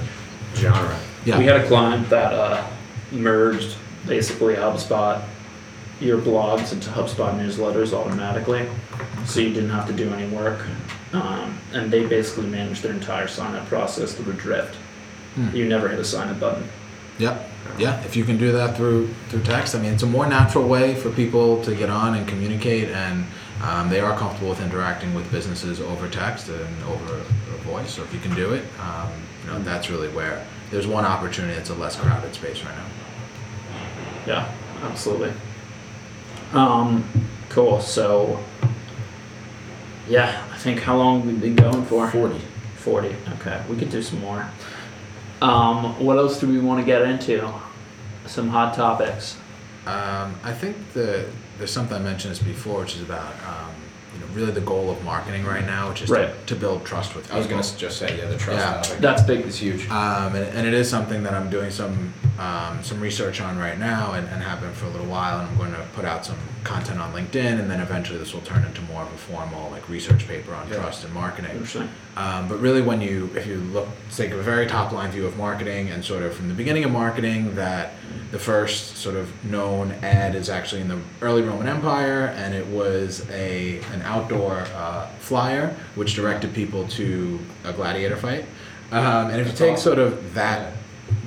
genre. 0.54 0.98
Yeah. 1.24 1.38
We 1.38 1.46
had 1.46 1.60
a 1.60 1.66
client 1.66 2.10
that 2.10 2.32
uh, 2.32 2.66
merged 3.10 3.76
basically 4.06 4.54
HubSpot, 4.54 5.24
your 6.00 6.18
blogs 6.18 6.72
into 6.72 6.90
HubSpot 6.90 7.34
newsletters 7.38 7.92
automatically, 7.92 8.68
so 9.24 9.40
you 9.40 9.52
didn't 9.52 9.70
have 9.70 9.86
to 9.86 9.92
do 9.92 10.12
any 10.12 10.28
work. 10.34 10.60
Um, 11.12 11.58
and 11.72 11.90
they 11.90 12.06
basically 12.06 12.46
manage 12.46 12.80
their 12.80 12.92
entire 12.92 13.28
sign 13.28 13.54
up 13.54 13.66
process 13.66 14.14
through 14.14 14.32
Drift. 14.34 14.76
Hmm. 15.34 15.54
You 15.54 15.66
never 15.66 15.88
hit 15.88 15.98
a 15.98 16.04
sign 16.04 16.28
up 16.28 16.40
button. 16.40 16.64
Yep. 17.18 17.50
Yeah. 17.78 18.02
If 18.04 18.16
you 18.16 18.24
can 18.24 18.38
do 18.38 18.52
that 18.52 18.76
through 18.76 19.08
through 19.28 19.42
text, 19.42 19.74
I 19.74 19.80
mean, 19.80 19.92
it's 19.92 20.02
a 20.02 20.06
more 20.06 20.26
natural 20.26 20.66
way 20.66 20.94
for 20.94 21.10
people 21.10 21.62
to 21.64 21.74
get 21.74 21.90
on 21.90 22.14
and 22.14 22.26
communicate, 22.26 22.88
and 22.88 23.24
um, 23.62 23.88
they 23.88 24.00
are 24.00 24.16
comfortable 24.18 24.50
with 24.50 24.60
interacting 24.60 25.14
with 25.14 25.30
businesses 25.30 25.80
over 25.80 26.08
text 26.08 26.48
and 26.48 26.84
over, 26.84 27.14
over 27.14 27.56
voice. 27.64 27.92
So 27.92 28.02
if 28.02 28.12
you 28.12 28.20
can 28.20 28.34
do 28.34 28.54
it, 28.54 28.64
um, 28.80 29.10
you 29.44 29.50
know, 29.50 29.62
that's 29.62 29.90
really 29.90 30.08
where 30.08 30.44
there's 30.70 30.86
one 30.86 31.04
opportunity. 31.04 31.54
It's 31.58 31.70
a 31.70 31.74
less 31.74 31.96
crowded 31.96 32.34
space 32.34 32.62
right 32.64 32.74
now. 32.76 32.86
Yeah, 34.26 34.52
absolutely. 34.82 35.32
Um, 36.52 37.08
cool. 37.48 37.80
So, 37.80 38.42
yeah, 40.08 40.44
I 40.52 40.56
think 40.58 40.80
how 40.80 40.96
long 40.96 41.26
we've 41.26 41.40
been 41.40 41.56
going 41.56 41.84
for? 41.84 42.10
Forty. 42.10 42.40
40. 42.76 43.14
Okay, 43.34 43.62
we 43.70 43.76
could 43.76 43.90
do 43.90 44.02
some 44.02 44.20
more. 44.20 44.44
Um, 45.40 46.04
what 46.04 46.18
else 46.18 46.40
do 46.40 46.48
we 46.48 46.58
want 46.58 46.80
to 46.80 46.84
get 46.86 47.02
into? 47.02 47.48
Some 48.26 48.48
hot 48.48 48.74
topics. 48.74 49.36
Um, 49.86 50.34
I 50.42 50.52
think 50.52 50.76
the 50.92 51.28
there's 51.58 51.70
something 51.72 51.96
I 51.96 52.00
mentioned 52.00 52.32
this 52.32 52.42
before, 52.42 52.80
which 52.80 52.96
is 52.96 53.02
about 53.02 53.32
um, 53.46 53.70
you 54.14 54.20
know 54.20 54.26
really 54.34 54.52
the 54.52 54.60
goal 54.60 54.90
of 54.90 55.02
marketing 55.04 55.44
right 55.44 55.64
now, 55.64 55.88
which 55.90 56.02
is 56.02 56.10
Right. 56.10 56.30
to, 56.46 56.54
to 56.54 56.60
build 56.60 56.84
trust 56.84 57.14
with 57.14 57.32
I 57.32 57.38
was 57.38 57.46
gonna 57.46 57.62
just 57.62 57.98
say 57.98 58.18
yeah, 58.18 58.26
the 58.26 58.36
trust 58.38 58.90
Yeah. 58.90 58.98
That's 59.00 59.22
big. 59.22 59.40
It's 59.46 59.58
huge. 59.58 59.88
Um, 59.90 60.34
and, 60.34 60.44
and 60.56 60.66
it 60.66 60.74
is 60.74 60.88
something 60.90 61.22
that 61.24 61.34
I'm 61.34 61.50
doing 61.50 61.70
some 61.70 62.12
um, 62.38 62.82
some 62.82 63.00
research 63.00 63.40
on 63.40 63.58
right 63.58 63.78
now 63.78 64.12
and, 64.14 64.28
and 64.28 64.42
have 64.42 64.60
been 64.60 64.72
for 64.72 64.86
a 64.86 64.90
little 64.90 65.06
while. 65.06 65.38
And 65.40 65.48
I'm 65.48 65.56
going 65.56 65.72
to 65.72 65.86
put 65.94 66.04
out 66.04 66.24
some 66.26 66.38
content 66.64 67.00
on 67.00 67.12
LinkedIn, 67.12 67.58
and 67.60 67.70
then 67.70 67.80
eventually 67.80 68.18
this 68.18 68.32
will 68.32 68.40
turn 68.42 68.64
into 68.64 68.80
more 68.82 69.02
of 69.02 69.12
a 69.12 69.16
formal 69.16 69.70
like 69.70 69.88
research 69.88 70.26
paper 70.28 70.54
on 70.54 70.68
Yeah. 70.68 70.76
trust 70.76 71.04
and 71.04 71.12
marketing. 71.14 71.66
Um, 72.16 72.48
but 72.48 72.60
really, 72.60 72.82
when 72.82 73.00
you, 73.00 73.30
if 73.34 73.46
you 73.46 73.56
look, 73.56 73.88
take 74.14 74.30
a 74.32 74.36
very 74.36 74.66
top 74.66 74.92
line 74.92 75.10
view 75.10 75.26
of 75.26 75.36
marketing 75.36 75.88
and 75.90 76.04
sort 76.04 76.22
of 76.22 76.34
from 76.34 76.48
the 76.48 76.54
beginning 76.54 76.84
of 76.84 76.90
marketing, 76.90 77.54
that 77.54 77.92
the 78.30 78.38
first 78.38 78.96
sort 78.98 79.16
of 79.16 79.30
known 79.44 79.92
ad 80.02 80.34
is 80.34 80.48
actually 80.50 80.80
in 80.82 80.88
the 80.88 80.98
early 81.20 81.42
Roman 81.42 81.68
Empire, 81.68 82.26
and 82.36 82.54
it 82.54 82.66
was 82.66 83.26
a 83.30 83.80
an 83.92 84.02
outdoor 84.02 84.60
uh, 84.74 85.06
flyer 85.20 85.74
which 85.94 86.14
directed 86.14 86.52
people 86.54 86.86
to 86.88 87.38
a 87.64 87.72
gladiator 87.72 88.16
fight. 88.16 88.44
Um, 88.90 89.30
and 89.30 89.40
if 89.40 89.46
you 89.46 89.52
take 89.54 89.72
awesome. 89.72 89.82
sort 89.96 89.98
of 89.98 90.34
that 90.34 90.74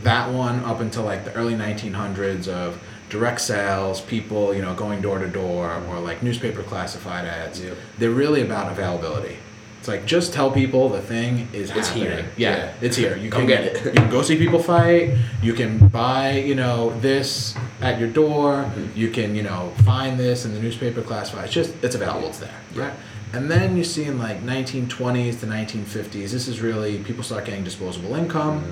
that 0.04 0.32
one 0.32 0.64
up 0.66 0.80
until 0.82 1.04
like 1.04 1.26
the 1.26 1.34
early 1.34 1.56
1900s 1.56 2.48
of 2.48 2.80
direct 3.16 3.40
sales, 3.42 4.02
people 4.02 4.54
you 4.54 4.62
know 4.62 4.74
going 4.74 5.02
door 5.02 5.20
to 5.20 5.28
door, 5.28 5.72
or 5.90 6.00
like 6.00 6.22
newspaper 6.22 6.64
classified 6.64 7.26
ads, 7.26 7.62
they're 8.00 8.10
really 8.24 8.42
about 8.42 8.72
availability. 8.72 9.38
It's 9.80 9.88
like 9.88 10.06
just 10.06 10.34
tell 10.34 10.50
people 10.52 10.90
the 10.90 11.02
thing 11.02 11.48
is 11.54 11.70
It's 11.70 11.90
happening. 11.90 12.08
here. 12.10 12.26
Yeah, 12.38 12.56
Yeah. 12.58 12.74
it's 12.82 12.98
here. 12.98 13.16
You 13.18 13.30
Come 13.30 13.42
can 13.42 13.48
get 13.48 13.64
it. 13.66 13.86
you 13.86 13.92
can 13.92 14.10
go 14.10 14.22
see 14.24 14.36
people 14.36 14.60
fight. 14.60 15.12
You 15.44 15.54
can 15.54 15.88
buy 15.90 16.32
you 16.50 16.56
know 16.56 16.80
this 17.02 17.56
at 17.82 18.00
your 18.00 18.10
door. 18.10 18.50
Mm-hmm. 18.64 19.00
You 19.02 19.10
can 19.12 19.36
you 19.36 19.44
know 19.44 19.72
find 19.86 20.20
this 20.20 20.44
in 20.46 20.54
the 20.56 20.60
newspaper 20.60 21.02
classified. 21.02 21.46
It's 21.46 21.54
just 21.54 21.72
it's 21.84 21.96
available. 21.96 22.28
It's 22.30 22.40
there. 22.40 22.60
Yeah. 22.74 22.82
Right. 22.86 22.94
And 23.34 23.52
then 23.52 23.78
you 23.78 23.84
see 23.84 24.06
in 24.06 24.18
like 24.18 24.40
1920s 24.44 25.40
to 25.42 25.46
1950s, 25.46 26.32
this 26.32 26.48
is 26.48 26.62
really 26.62 26.98
people 27.10 27.24
start 27.24 27.46
getting 27.46 27.64
disposable 27.64 28.16
income. 28.16 28.64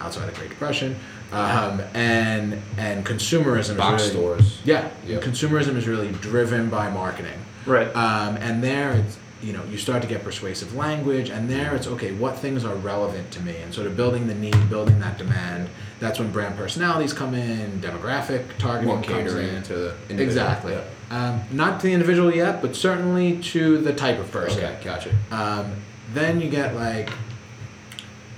outside 0.00 0.28
of 0.28 0.34
Great 0.38 0.50
Depression, 0.50 0.94
um, 1.32 1.80
and 1.94 2.60
and 2.76 3.04
consumerism 3.04 3.76
Box 3.76 4.02
is 4.04 4.14
really, 4.14 4.20
stores. 4.40 4.58
Yeah, 4.64 4.88
Yep. 5.06 5.22
consumerism 5.22 5.76
is 5.76 5.86
really 5.86 6.08
driven 6.12 6.68
by 6.70 6.90
marketing. 6.90 7.38
Right. 7.66 7.88
Um, 7.94 8.36
and 8.38 8.62
there, 8.64 8.92
it's, 8.92 9.18
you 9.42 9.52
know, 9.52 9.62
you 9.70 9.76
start 9.76 10.00
to 10.02 10.08
get 10.08 10.24
persuasive 10.24 10.74
language, 10.74 11.28
and 11.28 11.48
there 11.50 11.74
it's 11.74 11.86
okay. 11.86 12.12
What 12.12 12.38
things 12.38 12.64
are 12.64 12.74
relevant 12.74 13.30
to 13.32 13.40
me, 13.42 13.56
and 13.58 13.72
sort 13.74 13.86
of 13.86 13.96
building 13.96 14.26
the 14.26 14.34
need, 14.34 14.68
building 14.70 14.98
that 15.00 15.18
demand. 15.18 15.68
That's 16.00 16.18
when 16.18 16.30
brand 16.30 16.56
personalities 16.56 17.12
come 17.12 17.34
in, 17.34 17.80
demographic 17.80 18.44
targeting 18.58 18.86
More 18.88 19.02
comes 19.02 19.06
catering 19.32 19.48
in. 19.56 19.62
to 19.64 19.74
the 19.74 19.94
individual. 20.08 20.20
Exactly. 20.22 20.72
Yeah. 20.72 20.82
Um, 21.10 21.40
not 21.50 21.80
to 21.80 21.86
the 21.88 21.92
individual 21.92 22.32
yet, 22.34 22.62
but 22.62 22.74
certainly 22.76 23.38
to 23.54 23.78
the 23.78 23.92
type 23.92 24.18
of 24.18 24.30
person. 24.30 24.58
Okay, 24.64 24.78
gotcha. 24.84 25.10
Um, 25.30 25.72
then 26.14 26.40
you 26.40 26.48
get 26.50 26.74
like 26.74 27.10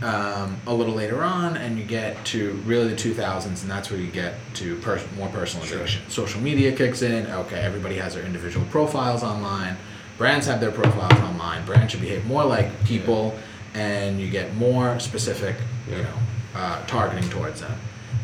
um, 0.02 0.56
a 0.66 0.74
little 0.74 0.94
later 0.94 1.22
on, 1.22 1.56
and 1.56 1.78
you 1.78 1.84
get 1.84 2.24
to 2.26 2.52
really 2.64 2.88
the 2.88 2.96
2000s, 2.96 3.62
and 3.62 3.70
that's 3.70 3.90
where 3.90 4.00
you 4.00 4.10
get 4.10 4.34
to 4.54 4.76
pers- 4.76 5.04
more 5.16 5.28
personalization. 5.28 6.08
Social 6.10 6.40
media 6.40 6.74
kicks 6.74 7.02
in. 7.02 7.26
Okay, 7.26 7.60
everybody 7.60 7.96
has 7.96 8.14
their 8.14 8.24
individual 8.24 8.66
profiles 8.66 9.22
online. 9.22 9.76
Brands 10.16 10.46
have 10.46 10.60
their 10.60 10.70
profiles 10.70 11.20
online. 11.20 11.64
Brands 11.66 11.92
should 11.92 12.00
behave 12.00 12.24
more 12.26 12.44
like 12.44 12.84
people, 12.84 13.34
and 13.74 14.20
you 14.20 14.30
get 14.30 14.54
more 14.54 14.98
specific, 15.00 15.56
you 15.88 15.98
know, 15.98 16.14
uh, 16.54 16.84
targeting 16.86 17.28
towards 17.30 17.60
them. 17.60 17.78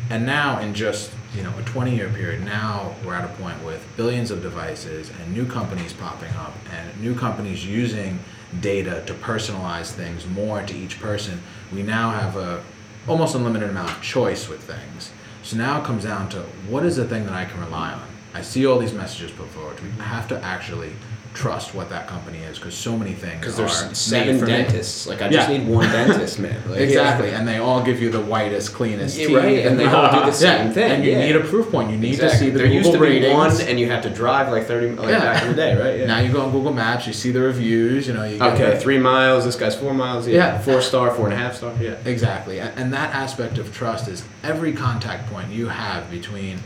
And 0.09 0.25
now, 0.25 0.59
in 0.59 0.73
just 0.73 1.11
you 1.35 1.43
know 1.43 1.53
a 1.59 1.63
20 1.63 1.95
year 1.95 2.09
period, 2.09 2.43
now 2.43 2.95
we're 3.05 3.13
at 3.13 3.25
a 3.25 3.33
point 3.41 3.63
with 3.63 3.85
billions 3.97 4.31
of 4.31 4.41
devices 4.41 5.11
and 5.19 5.33
new 5.33 5.45
companies 5.45 5.93
popping 5.93 6.31
up 6.35 6.53
and 6.73 7.01
new 7.01 7.13
companies 7.13 7.65
using 7.65 8.19
data 8.61 9.03
to 9.05 9.13
personalize 9.13 9.91
things 9.91 10.25
more 10.25 10.61
to 10.63 10.75
each 10.75 10.99
person. 10.99 11.41
We 11.73 11.83
now 11.83 12.11
have 12.11 12.35
a 12.35 12.63
almost 13.07 13.35
unlimited 13.35 13.69
amount 13.69 13.91
of 13.91 14.01
choice 14.01 14.47
with 14.49 14.61
things. 14.63 15.11
So 15.43 15.57
now 15.57 15.81
it 15.81 15.85
comes 15.85 16.03
down 16.03 16.29
to 16.29 16.41
what 16.67 16.85
is 16.85 16.97
the 16.97 17.05
thing 17.05 17.25
that 17.25 17.33
I 17.33 17.45
can 17.45 17.59
rely 17.59 17.93
on. 17.93 18.07
I 18.33 18.41
see 18.41 18.65
all 18.65 18.79
these 18.79 18.93
messages 18.93 19.31
put 19.31 19.47
forward. 19.47 19.79
We 19.79 19.89
have 20.03 20.27
to 20.27 20.43
actually 20.43 20.91
trust 21.37 21.75
what 21.75 21.87
that 21.89 22.07
company 22.07 22.39
is 22.39 22.57
because 22.57 22.75
so 22.75 22.97
many 22.97 23.13
things 23.13 23.39
Because 23.39 23.57
there's 23.57 23.95
seven 23.95 24.39
for 24.39 24.45
me. 24.47 24.53
dentists. 24.53 25.05
Like 25.05 25.21
I 25.21 25.29
just 25.29 25.47
Yeah. 25.49 25.57
need 25.57 25.67
one 25.67 25.87
dentist, 25.91 26.39
man. 26.39 26.57
Like, 26.67 26.79
Exactly, 26.79 27.29
and 27.29 27.47
they 27.47 27.59
all 27.59 27.83
give 27.83 28.01
you 28.01 28.09
the 28.09 28.19
whitest, 28.21 28.73
cleanest 28.73 29.15
Yeah, 29.19 29.27
teeth. 29.27 29.37
right, 29.37 29.65
and 29.67 29.79
they 29.79 29.85
all 29.85 30.11
do 30.11 30.25
the 30.25 30.31
same 30.47 30.67
yeah, 30.67 30.73
thing. 30.73 30.91
And 30.91 31.05
you 31.05 31.11
yeah. 31.11 31.19
need 31.25 31.35
a 31.35 31.41
proof 31.41 31.69
point. 31.69 31.91
You 31.91 31.97
need 31.97 32.15
Exactly. 32.15 32.31
to 32.39 32.43
see 32.45 32.49
the 32.49 32.57
there 32.57 32.67
Google 32.67 32.77
used 32.79 32.91
to 32.93 32.99
be 32.99 33.33
one, 33.33 33.61
and 33.69 33.79
you 33.79 33.85
had 33.87 34.01
to 34.03 34.09
drive 34.09 34.49
like 34.51 34.65
thirty, 34.65 34.89
like 34.95 35.09
Yeah. 35.09 35.19
back 35.19 35.43
in 35.43 35.49
the 35.49 35.55
day, 35.55 35.75
right? 35.79 35.99
Yeah. 35.99 36.07
Now 36.07 36.19
you 36.21 36.31
go 36.33 36.41
on 36.41 36.51
Google 36.51 36.73
Maps, 36.73 37.05
you 37.05 37.13
see 37.13 37.29
the 37.29 37.41
reviews. 37.41 38.07
You 38.07 38.15
know, 38.15 38.23
you 38.23 38.41
okay, 38.41 38.71
the- 38.71 38.79
three 38.79 38.97
miles. 38.97 39.45
This 39.45 39.55
guy's 39.55 39.75
four 39.75 39.93
miles. 39.93 40.27
Yeah. 40.27 40.35
Yeah. 40.37 40.57
Four 40.57 40.81
star, 40.81 41.11
four 41.11 41.25
and 41.25 41.33
a 41.35 41.37
half 41.37 41.53
star. 41.55 41.71
Yeah. 41.79 41.95
Exactly, 42.05 42.59
and, 42.59 42.71
and 42.79 42.91
that 42.93 43.13
aspect 43.13 43.59
of 43.59 43.71
trust 43.73 44.07
is 44.07 44.23
every 44.43 44.73
contact 44.73 45.31
point 45.31 45.49
you 45.51 45.67
have 45.67 46.09
between 46.09 46.57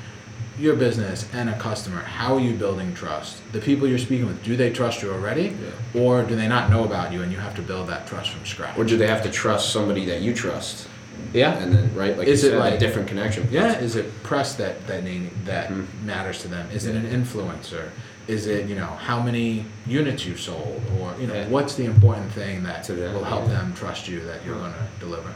your 0.61 0.75
business 0.75 1.27
and 1.33 1.49
a 1.49 1.57
customer. 1.57 2.01
How 2.01 2.35
are 2.35 2.39
you 2.39 2.53
building 2.53 2.93
trust? 2.93 3.41
The 3.51 3.59
people 3.59 3.87
you're 3.87 3.97
speaking 3.97 4.27
with, 4.27 4.43
do 4.43 4.55
they 4.55 4.71
trust 4.71 5.01
you 5.01 5.11
already, 5.11 5.57
or 5.95 6.23
do 6.23 6.35
they 6.35 6.47
not 6.47 6.69
know 6.69 6.83
about 6.83 7.11
you 7.11 7.23
and 7.23 7.31
you 7.31 7.39
have 7.39 7.55
to 7.55 7.61
build 7.61 7.87
that 7.89 8.05
trust 8.07 8.29
from 8.31 8.45
scratch? 8.45 8.77
Or 8.77 8.83
do 8.85 8.95
they 8.97 9.07
have 9.07 9.23
to 9.23 9.31
trust 9.31 9.71
somebody 9.73 10.05
that 10.05 10.21
you 10.21 10.33
trust? 10.33 10.87
yeah, 11.33 11.53
And 11.57 11.73
then, 11.73 11.95
right? 11.95 12.17
Like 12.17 12.27
Is 12.27 12.43
you 12.43 12.49
it 12.49 12.51
said, 12.53 12.59
like- 12.59 12.73
a 12.73 12.77
different 12.77 13.07
connection. 13.07 13.47
Yeah, 13.51 13.77
is 13.79 13.95
it 13.95 14.21
press 14.23 14.55
that 14.55 14.85
that 14.87 15.03
need, 15.03 15.29
that 15.45 15.69
Mhm. 15.69 15.85
matters 16.05 16.41
to 16.43 16.47
them? 16.47 16.67
Is 16.73 16.85
it 16.85 16.95
an 16.95 17.05
influencer? 17.09 17.89
Is 18.27 18.47
it 18.47 18.67
you 18.67 18.75
know 18.75 18.85
how 19.01 19.21
many 19.21 19.65
units 19.87 20.25
you've 20.25 20.39
sold, 20.39 20.81
or 20.99 21.13
you 21.19 21.27
know 21.27 21.33
Yeah. 21.33 21.47
what's 21.47 21.75
the 21.75 21.85
important 21.85 22.31
thing 22.31 22.63
that 22.63 22.83
To 22.85 22.93
them, 22.93 23.13
will 23.13 23.23
help 23.23 23.47
yeah. 23.47 23.53
them 23.55 23.73
trust 23.73 24.07
you 24.07 24.19
that 24.21 24.45
you're 24.45 24.55
going 24.55 24.73
to 24.73 25.05
deliver? 25.05 25.29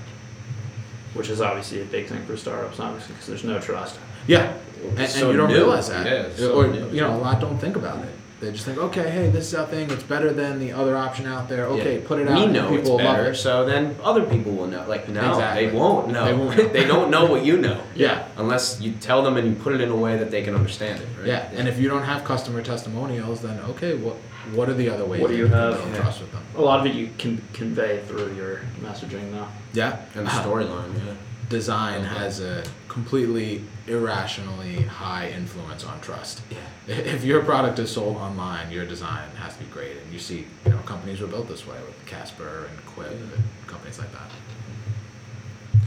Which 1.13 1.29
is 1.29 1.39
obviously 1.41 1.81
a 1.81 1.85
big 1.85 2.07
thing 2.07 2.23
for 2.25 2.35
startups, 2.37 2.79
obviously, 2.79 3.13
because 3.13 3.27
there's 3.27 3.43
no 3.43 3.59
trust. 3.59 3.97
Yeah, 4.27 4.53
and, 4.89 4.99
and 4.99 5.09
so 5.09 5.31
you 5.31 5.37
don't 5.37 5.49
new. 5.49 5.55
realize 5.55 5.89
that, 5.89 6.05
Yeah, 6.05 6.29
so 6.35 6.55
or 6.59 6.67
new. 6.67 6.89
you 6.89 7.01
know 7.01 7.15
a 7.15 7.17
lot 7.17 7.39
don't 7.39 7.57
think 7.57 7.75
about 7.75 7.99
it. 8.03 8.09
They 8.41 8.51
just 8.51 8.65
think, 8.65 8.77
okay, 8.77 9.09
hey, 9.09 9.29
this 9.29 9.47
is 9.47 9.55
our 9.55 9.65
thing. 9.65 9.89
It's 9.89 10.03
better 10.03 10.31
than 10.33 10.59
the 10.59 10.73
other 10.73 10.97
option 10.97 11.25
out 11.25 11.47
there. 11.47 11.65
Okay, 11.67 11.99
Yeah. 12.01 12.07
put 12.07 12.19
it 12.19 12.27
out. 12.27 12.37
We 12.37 12.43
and 12.43 12.53
know 12.53 12.63
people 12.63 12.77
it's 12.79 12.89
will 12.89 12.97
love 12.97 13.15
better, 13.17 13.31
it. 13.31 13.35
so 13.37 13.65
then 13.65 13.95
other 14.03 14.23
people 14.23 14.51
will 14.51 14.67
know. 14.67 14.83
Like 14.89 15.07
no, 15.07 15.29
Exactly. 15.31 15.67
they 15.67 15.71
won't 15.75 16.09
know. 16.09 16.25
They 16.25 16.33
won't 16.33 16.57
know. 16.57 16.67
they 16.67 16.85
don't 16.85 17.09
know 17.09 17.25
what 17.25 17.45
you 17.45 17.57
know. 17.57 17.81
Yeah. 17.95 18.27
Unless 18.37 18.81
you 18.81 18.91
tell 18.99 19.23
them 19.23 19.37
and 19.37 19.47
you 19.47 19.55
put 19.55 19.73
it 19.73 19.79
in 19.79 19.89
a 19.89 19.95
way 19.95 20.17
that 20.17 20.31
they 20.31 20.43
can 20.43 20.53
understand 20.53 20.99
it. 21.01 21.07
Right? 21.17 21.27
Yeah, 21.27 21.49
and 21.55 21.67
if 21.69 21.79
you 21.79 21.87
don't 21.87 22.03
have 22.03 22.25
customer 22.25 22.61
testimonials, 22.61 23.41
then 23.41 23.57
okay, 23.69 23.95
what 23.95 24.17
what 24.53 24.67
are 24.69 24.73
the 24.75 24.89
other 24.89 25.05
ways 25.05 25.21
What 25.21 25.31
do 25.31 25.37
you 25.37 25.47
have? 25.47 25.73
Yeah. 25.79 25.95
trust 26.01 26.19
with 26.21 26.31
them? 26.33 26.43
A 26.57 26.61
lot 26.61 26.79
of 26.81 26.85
it 26.87 26.93
you 26.93 27.09
can 27.17 27.41
convey 27.53 28.01
through 28.05 28.35
your 28.35 28.59
messaging, 28.83 29.31
though. 29.31 29.47
Yeah, 29.73 30.01
and 30.13 30.27
the 30.27 30.31
storyline. 30.31 30.93
Yeah. 30.97 31.13
design 31.49 32.03
has 32.03 32.41
a 32.41 32.63
completely 32.95 33.61
irrationally 33.87 34.81
high 34.83 35.29
influence 35.29 35.83
on 35.83 35.99
trust. 35.99 36.41
Yeah. 36.49 36.57
If 37.15 37.25
your 37.25 37.43
product 37.43 37.77
is 37.79 37.91
sold 37.91 38.15
online, 38.15 38.71
your 38.71 38.85
design 38.85 39.27
has 39.43 39.51
to 39.57 39.63
be 39.65 39.69
great, 39.69 39.97
and 39.97 40.13
you 40.13 40.19
see, 40.19 40.45
you 40.65 40.71
know, 40.71 40.77
companies 40.93 41.19
were 41.19 41.27
built 41.27 41.47
this 41.49 41.67
way 41.67 41.77
with 41.87 41.97
Casper 42.05 42.67
and 42.69 42.85
Quip 42.85 43.11
and 43.11 43.43
companies 43.67 43.99
like 43.99 44.11
that. 44.13 44.29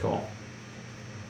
Cool. 0.00 0.20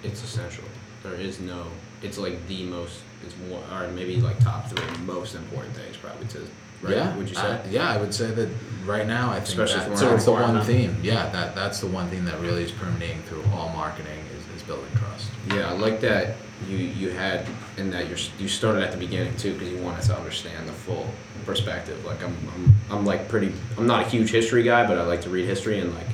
It's 0.03 0.21
essential. 0.25 0.65
There 1.05 1.15
is 1.15 1.39
no. 1.39 1.61
It's 2.03 2.19
like 2.19 2.37
the 2.49 2.65
most. 2.65 2.97
It's 3.25 3.35
one, 3.35 3.63
or 3.73 3.89
maybe 3.93 4.17
like 4.21 4.39
top 4.41 4.69
three 4.69 5.05
most 5.05 5.37
important 5.37 5.75
things 5.77 5.97
probably 5.97 6.27
to. 6.35 6.41
Right? 6.83 6.97
Yeah, 6.97 7.17
Would 7.17 7.29
you 7.29 7.35
say? 7.35 7.53
I- 7.53 7.69
yeah, 7.71 7.89
I 7.95 7.97
would 8.03 8.15
say 8.15 8.31
that 8.39 8.49
right 8.87 9.07
now. 9.07 9.31
I 9.31 9.37
think 9.41 9.49
Especially 9.49 9.81
that's 9.89 10.01
from 10.03 10.15
it's 10.15 10.25
the 10.25 10.33
one 10.33 10.55
requirement. 10.55 10.67
theme. 10.67 10.97
Yeah, 11.03 11.29
that 11.31 11.55
that's 11.55 11.79
the 11.81 11.89
one 11.99 12.09
thing 12.11 12.25
that 12.27 12.41
really 12.41 12.63
is 12.65 12.73
permeating 12.73 13.23
through 13.29 13.45
all 13.55 13.69
marketing 13.71 14.21
is, 14.37 14.43
is 14.57 14.63
building 14.63 14.91
trust. 14.97 15.18
Yeah, 15.51 15.71
I 15.71 15.73
like 15.73 16.01
that 16.01 16.37
you 16.69 16.77
you 16.77 17.11
had 17.11 17.47
and 17.77 17.93
that 17.93 18.09
you're 18.09 18.19
you 18.39 18.49
started 18.49 18.83
at 18.83 18.91
the 18.91 18.99
beginning 18.99 19.37
too 19.37 19.53
because 19.55 19.69
you 19.71 19.79
wanted 19.79 20.03
to 20.05 20.17
understand 20.17 20.69
the 20.69 20.73
full 20.73 21.07
perspective. 21.47 22.05
Like 22.05 22.23
I'm, 22.23 22.37
I'm 22.55 22.75
I'm 22.91 23.05
like 23.07 23.29
pretty 23.29 23.53
I'm 23.77 23.87
not 23.87 24.07
a 24.07 24.09
huge 24.09 24.31
history 24.31 24.63
guy, 24.63 24.87
but 24.87 24.99
I 24.99 25.03
like 25.03 25.23
to 25.23 25.31
read 25.31 25.47
history 25.47 25.79
and 25.79 25.95
like 25.95 26.07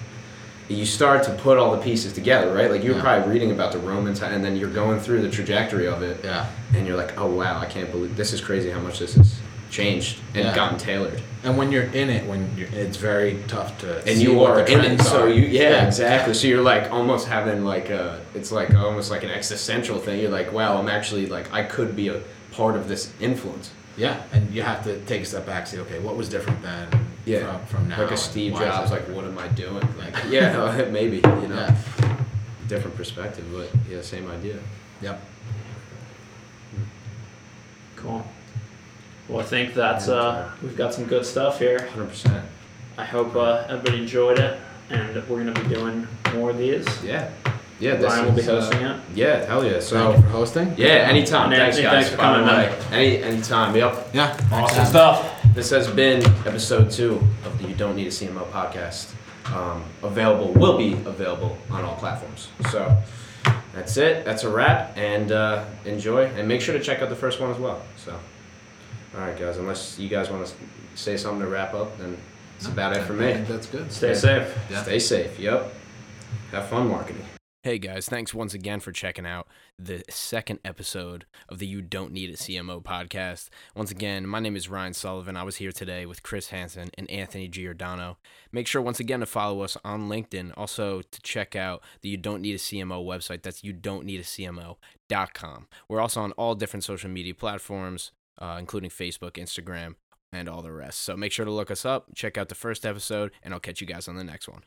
you 0.68 0.86
start 0.86 1.22
to 1.24 1.32
put 1.34 1.58
all 1.58 1.72
the 1.76 1.82
pieces 1.82 2.12
together, 2.14 2.54
right? 2.54 2.70
Like 2.70 2.82
you're 2.84 2.94
Yeah. 2.96 3.02
probably 3.02 3.32
reading 3.32 3.50
about 3.50 3.72
the 3.72 3.78
Romans 3.78 4.22
and 4.22 4.42
then 4.44 4.56
you're 4.56 4.70
going 4.70 4.98
through 5.00 5.20
the 5.22 5.28
trajectory 5.30 5.86
of 5.86 6.02
it 6.02 6.22
Yeah, 6.24 6.46
and 6.74 6.86
you're 6.86 6.96
like, 6.96 7.18
oh 7.18 7.26
wow, 7.26 7.58
I 7.58 7.66
can't 7.66 7.90
believe 7.90 8.16
this 8.16 8.32
is 8.32 8.40
crazy 8.40 8.70
how 8.70 8.80
much 8.80 8.98
this 8.98 9.14
has 9.14 9.40
changed 9.78 10.18
and 10.34 10.44
Yeah. 10.44 10.54
gotten 10.54 10.78
tailored. 10.78 11.20
and 11.42 11.58
when 11.58 11.70
you're 11.72 11.90
in 12.02 12.08
it, 12.08 12.22
when 12.26 12.48
you're, 12.56 12.68
it's 12.72 12.96
very 12.96 13.32
tough 13.48 13.70
to 13.80 13.98
and 14.08 14.16
see 14.16 14.22
you 14.22 14.34
what 14.34 14.50
are 14.52 14.64
the 14.64 14.72
in 14.72 14.80
it, 14.92 15.00
so 15.02 15.26
you 15.26 15.42
yeah, 15.60 15.86
exactly. 15.86 16.32
So 16.32 16.46
you're 16.46 16.62
like 16.74 16.90
almost 16.92 17.26
having 17.28 17.64
like 17.64 17.90
a 17.90 18.20
it's 18.34 18.50
like 18.52 18.72
almost 18.74 19.10
like 19.10 19.24
an 19.24 19.30
existential 19.30 19.98
thing. 19.98 20.20
You're 20.20 20.30
like, 20.40 20.52
wow, 20.52 20.78
I'm 20.80 20.88
actually 20.88 21.26
like 21.26 21.46
I 21.52 21.62
could 21.64 21.94
be 21.96 22.06
a 22.08 22.20
part 22.52 22.76
of 22.76 22.88
this 22.88 23.12
influence. 23.20 23.72
Yeah, 23.96 24.16
and 24.32 24.42
you 24.54 24.62
have 24.62 24.82
to 24.84 24.92
take 25.10 25.22
a 25.22 25.24
step 25.24 25.44
back, 25.46 25.66
say, 25.66 25.78
okay, 25.78 25.98
what 26.00 26.16
was 26.16 26.28
different 26.28 26.60
then 26.62 26.88
Yeah, 27.26 27.58
from, 27.58 27.66
from 27.72 27.88
now? 27.90 28.02
like 28.02 28.10
a 28.12 28.16
Steve 28.16 28.52
Jobs, 28.54 28.90
like 28.90 29.06
what 29.14 29.24
am 29.24 29.38
I 29.38 29.48
doing? 29.48 29.86
Like 29.98 30.16
yeah, 30.30 30.84
maybe 30.98 31.16
you 31.16 31.48
know, 31.54 31.66
Yeah. 31.68 32.16
different 32.68 32.96
perspective, 32.96 33.44
but 33.52 33.68
yeah, 33.90 34.02
same 34.02 34.26
idea. 34.30 34.56
Yep. 35.02 35.20
Cool. 37.96 38.24
Well, 39.28 39.40
I 39.40 39.42
think 39.44 39.74
that's 39.74 40.08
uh, 40.08 40.50
we've 40.62 40.76
got 40.76 40.92
some 40.94 41.04
good 41.04 41.24
stuff 41.24 41.58
here. 41.58 41.86
Hundred 41.88 42.08
percent. 42.10 42.44
I 42.98 43.04
hope 43.04 43.34
uh, 43.34 43.64
everybody 43.68 44.02
enjoyed 44.02 44.38
it, 44.38 44.58
and 44.90 45.14
we're 45.28 45.44
gonna 45.44 45.58
be 45.66 45.74
doing 45.74 46.06
more 46.34 46.50
of 46.50 46.58
these. 46.58 46.86
Yeah, 47.02 47.30
yeah. 47.80 47.96
This 47.96 48.12
Ryan 48.12 48.24
will 48.26 48.32
be 48.32 48.40
is, 48.42 48.48
uh, 48.48 48.60
hosting 48.60 48.82
it. 48.86 49.00
Yeah, 49.14 49.44
hell 49.46 49.64
yeah. 49.64 49.80
So 49.80 49.96
Thank 50.12 50.16
you 50.16 50.22
for 50.22 50.28
hosting. 50.28 50.74
yeah, 50.76 50.86
anytime. 51.08 51.52
And 51.52 51.56
Thanks 51.60 51.78
Anthony, 51.78 51.82
guys. 51.82 51.92
thanks 51.92 52.10
for 52.10 52.16
coming, 52.16 52.46
man. 52.46 52.70
way. 52.70 52.86
Any 52.92 53.22
anytime. 53.22 53.74
Yep. 53.74 54.10
Yeah. 54.12 54.48
Awesome 54.52 54.84
stuff. 54.84 55.42
This 55.54 55.70
has 55.70 55.88
been 55.88 56.22
episode 56.46 56.90
two 56.90 57.20
of 57.44 57.58
the 57.62 57.68
You 57.68 57.74
Don't 57.74 57.96
Need 57.96 58.08
a 58.08 58.10
CMO 58.10 58.44
podcast. 58.50 59.12
Um, 59.54 59.84
available, 60.02 60.52
will 60.54 60.76
be 60.78 60.94
available 60.94 61.56
on 61.70 61.84
all 61.84 61.96
platforms. 61.96 62.48
So 62.70 62.96
that's 63.74 63.96
it. 63.96 64.24
That's 64.24 64.42
a 64.44 64.48
wrap. 64.48 64.96
And 64.96 65.30
uh, 65.32 65.64
enjoy. 65.84 66.24
And 66.26 66.48
make 66.48 66.60
sure 66.60 66.76
to 66.76 66.82
check 66.82 67.02
out 67.02 67.08
the 67.08 67.14
first 67.16 67.40
one 67.40 67.50
as 67.50 67.58
well. 67.58 67.82
So, 67.96 68.18
all 69.14 69.20
right, 69.20 69.38
guys. 69.38 69.56
Unless 69.58 69.98
you 69.98 70.08
guys 70.08 70.30
want 70.30 70.46
to 70.46 70.52
say 70.94 71.16
something 71.16 71.40
to 71.40 71.48
wrap 71.48 71.74
up, 71.74 71.96
then 71.98 72.16
it's 72.56 72.66
about 72.66 72.96
it 72.96 73.02
for 73.04 73.12
me. 73.12 73.32
that's 73.32 73.66
good. 73.66 73.90
Stay 73.92 74.08
Yeah. 74.08 74.14
safe. 74.14 74.58
Yeah. 74.70 74.82
Stay 74.82 74.98
safe. 74.98 75.38
Yep. 75.38 75.72
Have 76.52 76.68
fun 76.68 76.88
marketing. 76.88 77.24
Hey 77.62 77.78
guys, 77.78 78.06
thanks 78.06 78.34
once 78.34 78.52
again 78.52 78.78
for 78.80 78.92
checking 78.92 79.24
out 79.24 79.48
the 79.78 80.02
second 80.10 80.58
episode 80.66 81.24
of 81.48 81.58
the 81.60 81.66
You 81.66 81.80
Don't 81.80 82.12
Need 82.12 82.28
a 82.28 82.36
CMO 82.36 82.82
podcast. 82.82 83.48
Once 83.74 83.90
again, 83.90 84.26
my 84.26 84.38
name 84.38 84.54
is 84.54 84.68
Ryan 84.68 84.92
Sullivan. 84.92 85.34
I 85.34 85.44
was 85.44 85.56
here 85.56 85.72
today 85.72 86.04
with 86.04 86.22
Chris 86.22 86.48
Hanson 86.48 86.90
and 86.98 87.10
Anthony 87.10 87.48
Giordano. 87.48 88.18
Make 88.52 88.66
sure 88.66 88.82
once 88.82 89.00
again 89.00 89.20
to 89.20 89.26
follow 89.26 89.62
us 89.62 89.78
on 89.82 90.10
LinkedIn. 90.10 90.52
Also 90.58 91.00
to 91.00 91.22
check 91.22 91.56
out 91.56 91.82
the 92.02 92.10
You 92.10 92.18
Don't 92.18 92.42
Need 92.42 92.54
a 92.56 92.58
CMO 92.58 93.02
website. 93.02 93.42
That's 93.42 93.64
you 93.64 93.72
don't 93.72 94.04
need 94.04 94.20
a 94.20 94.24
CMO.com. 94.24 95.66
We're 95.88 96.00
also 96.02 96.20
on 96.20 96.32
all 96.32 96.54
different 96.54 96.84
social 96.84 97.08
media 97.08 97.34
platforms, 97.34 98.12
uh, 98.38 98.56
including 98.58 98.90
Facebook, 98.90 99.32
Instagram, 99.32 99.94
and 100.32 100.48
all 100.48 100.62
the 100.62 100.72
rest. 100.72 101.02
So 101.02 101.16
make 101.16 101.32
sure 101.32 101.44
to 101.44 101.50
look 101.50 101.70
us 101.70 101.84
up, 101.84 102.14
check 102.14 102.36
out 102.36 102.48
the 102.48 102.54
first 102.54 102.84
episode, 102.84 103.32
and 103.42 103.54
I'll 103.54 103.60
catch 103.60 103.80
you 103.80 103.86
guys 103.86 104.08
on 104.08 104.16
the 104.16 104.24
next 104.24 104.48
one. 104.48 104.62